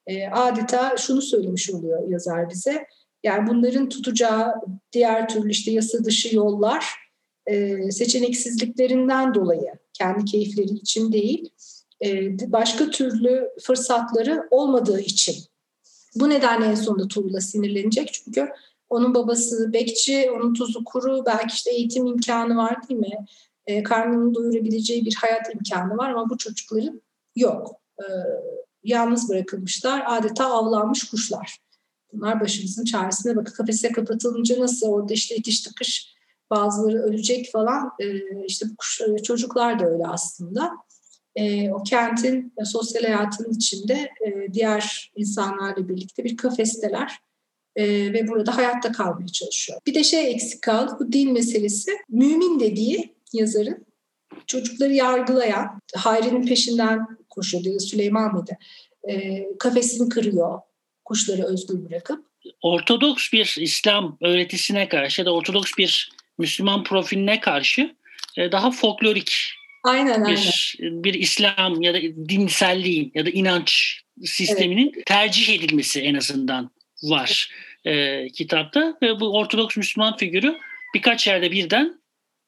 E, 0.07 0.27
adeta 0.27 0.97
şunu 0.97 1.21
söylemiş 1.21 1.69
oluyor 1.69 2.07
yazar 2.07 2.49
bize, 2.49 2.87
yani 3.23 3.49
bunların 3.49 3.89
tutacağı 3.89 4.53
diğer 4.91 5.27
türlü 5.27 5.51
işte 5.51 5.71
yasa 5.71 6.03
dışı 6.03 6.35
yollar 6.35 6.85
e, 7.47 7.91
seçeneksizliklerinden 7.91 9.33
dolayı 9.33 9.73
kendi 9.93 10.25
keyifleri 10.25 10.73
için 10.73 11.11
değil, 11.11 11.49
e, 12.05 12.37
başka 12.51 12.89
türlü 12.89 13.49
fırsatları 13.61 14.47
olmadığı 14.51 14.99
için. 14.99 15.35
Bu 16.15 16.29
nedenle 16.29 16.65
en 16.65 16.75
sonunda 16.75 17.07
Tuğla 17.07 17.41
sinirlenecek 17.41 18.13
çünkü 18.13 18.49
onun 18.93 19.15
babası 19.15 19.73
bekçi, 19.73 20.31
onun 20.31 20.53
tuzu 20.53 20.83
kuru, 20.83 21.25
belki 21.25 21.53
işte 21.55 21.71
eğitim 21.71 22.05
imkanı 22.05 22.55
var 22.55 22.89
değil 22.89 22.99
mi? 22.99 23.25
E, 23.65 23.83
karnını 23.83 24.35
doyurabileceği 24.35 25.05
bir 25.05 25.15
hayat 25.15 25.55
imkanı 25.55 25.97
var 25.97 26.09
ama 26.09 26.29
bu 26.29 26.37
çocukların 26.37 27.01
yok. 27.35 27.75
E, 27.99 28.05
yalnız 28.83 29.29
bırakılmışlar, 29.29 30.03
adeta 30.07 30.45
avlanmış 30.45 31.09
kuşlar. 31.09 31.57
Bunlar 32.13 32.41
başımızın 32.41 32.85
çaresine 32.85 33.35
bakın. 33.35 33.53
Kafese 33.53 33.91
kapatılınca 33.91 34.59
nasıl 34.59 34.87
orada 34.87 35.13
işte 35.13 35.35
itiş 35.35 35.61
tıkış 35.61 36.13
bazıları 36.49 36.97
ölecek 36.97 37.51
falan. 37.51 37.91
E, 37.99 38.05
işte 38.45 38.65
bu 38.69 38.75
kuş, 38.75 39.01
e, 39.01 39.23
çocuklar 39.23 39.79
da 39.79 39.85
öyle 39.85 40.07
aslında. 40.07 40.71
E, 41.35 41.71
o 41.71 41.83
kentin 41.83 42.53
e, 42.57 42.65
sosyal 42.65 43.03
hayatının 43.03 43.53
içinde 43.53 44.09
e, 44.25 44.53
diğer 44.53 45.11
insanlarla 45.15 45.89
birlikte 45.89 46.23
bir 46.23 46.37
kafesteler 46.37 47.19
e, 47.75 48.13
ve 48.13 48.27
burada 48.27 48.57
hayatta 48.57 48.91
kalmaya 48.91 49.27
çalışıyor. 49.27 49.79
Bir 49.87 49.93
de 49.93 50.03
şey 50.03 50.31
eksik 50.31 50.61
kaldı 50.61 50.97
bu 50.99 51.11
din 51.11 51.33
meselesi. 51.33 51.91
Mümin 52.09 52.59
dediği 52.59 53.13
yazarın 53.33 53.85
çocukları 54.47 54.93
yargılayan, 54.93 55.81
Hayri'nin 55.95 56.47
peşinden 56.47 57.07
koşuyor 57.29 57.63
diyor 57.63 57.79
Süleyman 57.79 58.33
mıydı? 58.33 58.57
E, 59.09 59.45
kafesini 59.59 60.09
kırıyor 60.09 60.59
kuşları 61.05 61.43
özgür 61.43 61.85
bırakıp. 61.89 62.25
Ortodoks 62.61 63.33
bir 63.33 63.55
İslam 63.59 64.17
öğretisine 64.21 64.89
karşı 64.89 65.21
ya 65.21 65.25
da 65.25 65.33
Ortodoks 65.33 65.71
bir 65.77 66.11
Müslüman 66.37 66.83
profiline 66.83 67.39
karşı 67.39 67.95
e, 68.37 68.51
daha 68.51 68.71
folklorik 68.71 69.33
aynen, 69.83 70.25
bir, 70.25 70.73
aynen. 70.79 71.03
bir 71.03 71.13
İslam 71.13 71.81
ya 71.81 71.93
da 71.93 72.01
dinselliğin 72.29 73.11
ya 73.15 73.25
da 73.25 73.29
inanç 73.29 74.01
sisteminin 74.23 74.91
evet. 74.95 75.05
tercih 75.05 75.55
edilmesi 75.55 76.01
en 76.01 76.15
azından 76.15 76.71
var 77.03 77.51
e, 77.85 78.27
kitapta 78.29 78.97
ve 79.01 79.19
bu 79.19 79.37
Ortodoks 79.37 79.77
Müslüman 79.77 80.17
figürü 80.17 80.57
birkaç 80.95 81.27
yerde 81.27 81.51
birden 81.51 82.01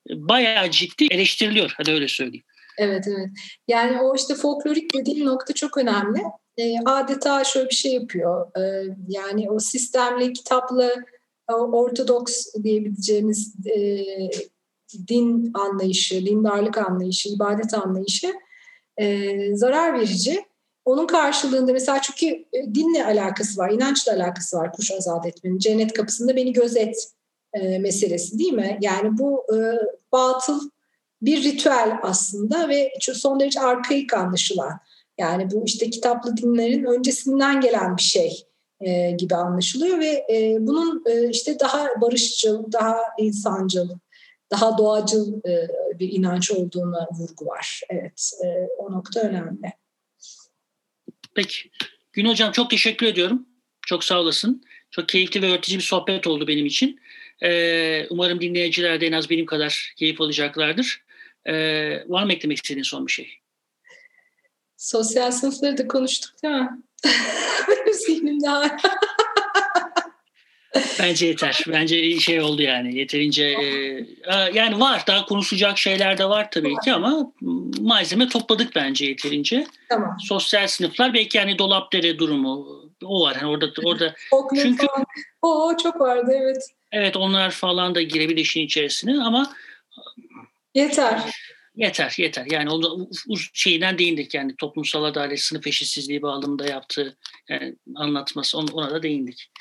bayağı 0.10 0.72
ciddi 0.72 1.08
eleştiriliyor. 1.12 1.74
Hadi 1.78 1.92
öyle 1.92 2.08
söyleyeyim. 2.08 2.46
Evet 2.78 3.06
evet. 3.08 3.30
Yani 3.68 4.02
o 4.02 4.16
işte 4.16 4.36
folklorik 4.36 4.94
dediğim 4.94 5.26
nokta 5.26 5.54
çok 5.54 5.78
önemli. 5.78 6.22
E, 6.58 6.80
adeta 6.86 7.44
şöyle 7.44 7.70
bir 7.70 7.76
şey 7.76 7.94
yapıyor. 7.94 8.58
E, 8.58 8.96
yani 9.08 9.50
o 9.52 9.60
sistemli, 9.60 10.34
kitaplı, 10.34 11.06
ortodoks 11.54 12.54
diyebileceğimiz 12.64 13.56
e, 13.66 14.04
din 15.08 15.52
anlayışı, 15.54 16.26
dindarlık 16.26 16.78
anlayışı, 16.78 17.30
ibadet 17.30 17.74
anlayışı 17.74 18.34
e, 18.98 19.56
zarar 19.56 20.00
verici. 20.00 20.46
Onun 20.86 21.08
karşılığında 21.08 21.74
mesela 21.74 22.02
çünkü 22.02 22.26
e, 22.54 22.76
dinle 22.76 23.06
alakası 23.06 23.58
var, 23.58 23.72
inançla 23.72 24.14
alakası 24.14 24.58
var 24.58 24.72
kuş 24.72 24.92
azat 24.92 25.26
etmenin. 25.26 25.58
Cennet 25.58 25.94
kapısında 25.94 26.36
beni 26.36 26.54
gözet 26.54 27.12
e, 27.54 27.80
meselesi 27.80 28.40
değil 28.40 28.54
mi? 28.54 28.78
Yani 28.82 29.18
bu 29.18 29.46
e, 29.56 29.58
batıl 30.12 30.70
bir 31.22 31.44
ritüel 31.44 32.00
aslında 32.04 32.70
ve 32.70 32.92
son 33.00 33.40
derece 33.40 33.60
arkaik 33.60 34.14
anlaşılan. 34.14 34.80
Yani 35.18 35.52
bu 35.52 35.64
işte 35.66 35.90
kitaplı 35.90 36.38
dinlerin 36.38 36.84
öncesinden 36.84 37.62
gelen 37.62 37.98
bir 37.98 38.02
şey 38.02 38.46
e, 38.80 39.12
gibi 39.12 39.36
anlaşılıyor 39.36 40.00
ve 40.00 40.26
e, 40.34 40.58
bunun 40.60 41.04
e, 41.06 41.30
işte 41.30 41.60
daha 41.60 41.88
barışçıl, 42.02 42.72
daha 42.72 42.98
insancıl, 43.18 43.90
daha 44.52 44.78
doğacıl 44.78 45.34
e, 45.48 45.68
bir 46.00 46.12
inanç 46.14 46.52
olduğuna 46.52 47.08
vurgu 47.12 47.46
var. 47.46 47.82
Evet, 47.90 48.32
e, 48.44 48.68
o 48.78 48.92
nokta 48.92 49.20
önemli. 49.20 49.74
Peki. 51.36 51.70
Gün 52.14 52.26
Hocam 52.26 52.52
çok 52.52 52.70
teşekkür 52.70 53.06
ediyorum. 53.06 53.46
Çok 53.88 54.04
sağ 54.04 54.20
olasın. 54.20 54.64
Çok 54.92 55.10
keyifli 55.10 55.42
ve 55.42 55.52
öğretici 55.52 55.78
bir 55.78 55.84
sohbet 55.84 56.28
oldu 56.28 56.48
benim 56.48 56.66
için. 56.66 57.00
Ee, 57.44 58.08
umarım 58.10 58.42
dinleyiciler 58.42 59.02
de 59.02 59.08
en 59.08 59.12
az 59.12 59.30
benim 59.30 59.46
kadar 59.46 59.94
keyif 59.98 60.22
alacaklardır. 60.22 61.02
Ee, 61.46 62.04
var 62.08 62.24
mı 62.24 62.34
eklemek 62.34 62.58
istediğin 62.58 62.84
son 62.84 63.08
bir 63.08 63.12
şey? 63.12 63.40
Sosyal 64.78 65.32
sınıfları 65.32 65.78
da 65.78 65.88
konuştuk 65.88 66.44
değil 66.44 66.54
mi? 66.54 66.70
Zihnimde 67.94 68.48
hala. 68.48 68.78
Bence 71.00 71.28
yeter. 71.28 71.64
Bence 71.68 72.20
şey 72.20 72.42
oldu 72.42 72.62
yani 72.62 72.98
yeterince 72.98 73.44
e, 73.44 73.68
yani 74.54 74.80
var 74.80 75.04
daha 75.08 75.26
konuşacak 75.26 75.78
şeyler 75.78 76.18
de 76.18 76.26
var 76.30 76.52
tabii 76.52 76.76
ki 76.84 76.94
ama 76.94 77.32
malzeme 77.80 78.30
topladık 78.30 78.76
bence 78.76 79.06
yeterince. 79.06 79.68
Tamam. 79.90 80.18
Sosyal 80.20 80.68
sınıflar 80.68 81.14
belki 81.14 81.38
yani 81.38 81.58
dolap 81.60 81.94
dere 81.94 82.20
durumu 82.20 82.86
o 83.04 83.22
var 83.22 83.36
hani 83.36 83.50
orada 83.50 83.70
orada 83.84 84.14
çünkü 84.62 84.88
o 85.42 85.78
çok 85.84 86.00
vardı 86.02 86.32
evet. 86.36 86.58
Evet 86.92 87.18
onlar 87.18 87.52
falan 87.52 87.96
da 87.96 88.02
girebilir 88.02 88.42
işin 88.42 88.62
içerisine 88.62 89.24
ama 89.24 89.54
yeter. 90.76 91.22
Yeter 91.76 92.16
yeter. 92.18 92.46
Yani 92.52 92.70
onu 92.70 93.10
şeyden 93.54 93.98
değindik 93.98 94.34
yani 94.34 94.56
toplumsal 94.56 95.04
adalet, 95.04 95.40
sınıf 95.40 95.68
eşitsizliği 95.68 96.22
bağlamında 96.22 96.66
yaptığı 96.66 97.18
yani 97.50 97.76
anlatması 97.96 98.58
ona 98.58 98.92
da 98.92 99.04
değindik. 99.04 99.52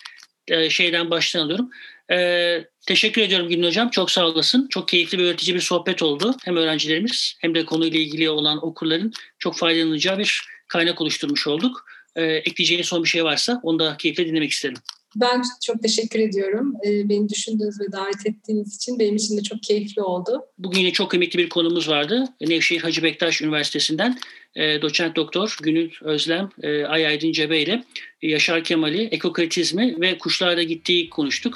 Ee, 0.49 0.71
şeyden 0.71 1.11
baştan 1.11 1.41
alıyorum. 1.41 1.71
Ee, 2.11 2.65
teşekkür 2.87 3.23
ediyorum 3.23 3.49
Gülün 3.49 3.67
Hocam. 3.67 3.91
Çok 3.91 4.11
sağ 4.11 4.27
olasın. 4.27 4.67
Çok 4.71 4.89
keyifli 4.89 5.19
ve 5.19 5.23
öğretici 5.23 5.55
bir 5.55 5.61
sohbet 5.61 6.03
oldu. 6.03 6.37
Hem 6.45 6.57
öğrencilerimiz 6.57 7.37
hem 7.41 7.55
de 7.55 7.65
konuyla 7.65 8.01
ilgili 8.01 8.31
olan 8.31 8.67
okurların 8.67 9.13
çok 9.39 9.57
faydalanacağı 9.57 10.19
bir 10.19 10.43
kaynak 10.69 11.01
oluşturmuş 11.01 11.47
olduk. 11.47 11.85
Ee, 12.17 12.23
ekleyeceğin 12.25 12.83
son 12.83 13.05
bir 13.05 13.09
şey 13.09 13.25
varsa 13.25 13.61
onu 13.63 13.79
da 13.79 13.97
keyifle 13.97 14.27
dinlemek 14.27 14.51
isterim. 14.51 14.77
Ben 15.17 15.43
çok 15.67 15.83
teşekkür 15.83 16.19
ediyorum. 16.19 16.75
Beni 16.85 17.29
düşündüğünüz 17.29 17.81
ve 17.81 17.93
davet 17.93 18.27
ettiğiniz 18.27 18.77
için 18.77 18.99
benim 18.99 19.17
için 19.17 19.37
de 19.37 19.43
çok 19.43 19.63
keyifli 19.63 20.03
oldu. 20.03 20.43
Bugün 20.59 20.81
yine 20.81 20.93
çok 20.93 21.11
kıymetli 21.11 21.39
bir 21.39 21.49
konumuz 21.49 21.89
vardı. 21.89 22.25
Nevşehir 22.41 22.81
Hacı 22.81 23.03
Bektaş 23.03 23.43
Üniversitesi'nden 23.43 24.19
e, 24.57 24.83
doçent 24.83 25.17
doktor 25.17 25.57
Günül 25.63 25.91
Özlem 26.03 26.51
e, 26.63 26.85
Ay 26.85 27.07
Aydın 27.07 27.33
Cebe 27.33 27.61
ile 27.61 27.85
Yaşar 28.23 28.65
Kemal'i, 28.65 29.03
ekokritizmi 29.03 30.01
ve 30.01 30.19
kuşlarda 30.19 30.63
gittiği 30.63 31.11
konuştuk. 31.11 31.55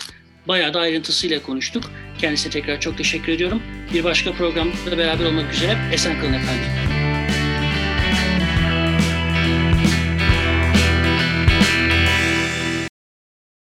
Bayağı 0.49 0.75
da 0.75 0.81
ayrıntısıyla 0.81 1.43
konuştuk. 1.43 1.85
Kendisine 2.21 2.53
tekrar 2.53 2.81
çok 2.81 2.99
teşekkür 2.99 3.33
ediyorum. 3.33 3.63
Bir 3.95 4.05
başka 4.05 4.33
programda 4.33 4.99
beraber 4.99 5.25
olmak 5.25 5.55
üzere. 5.55 5.77
Esen 5.93 6.21
kalın 6.21 6.33
efendim. 6.33 6.88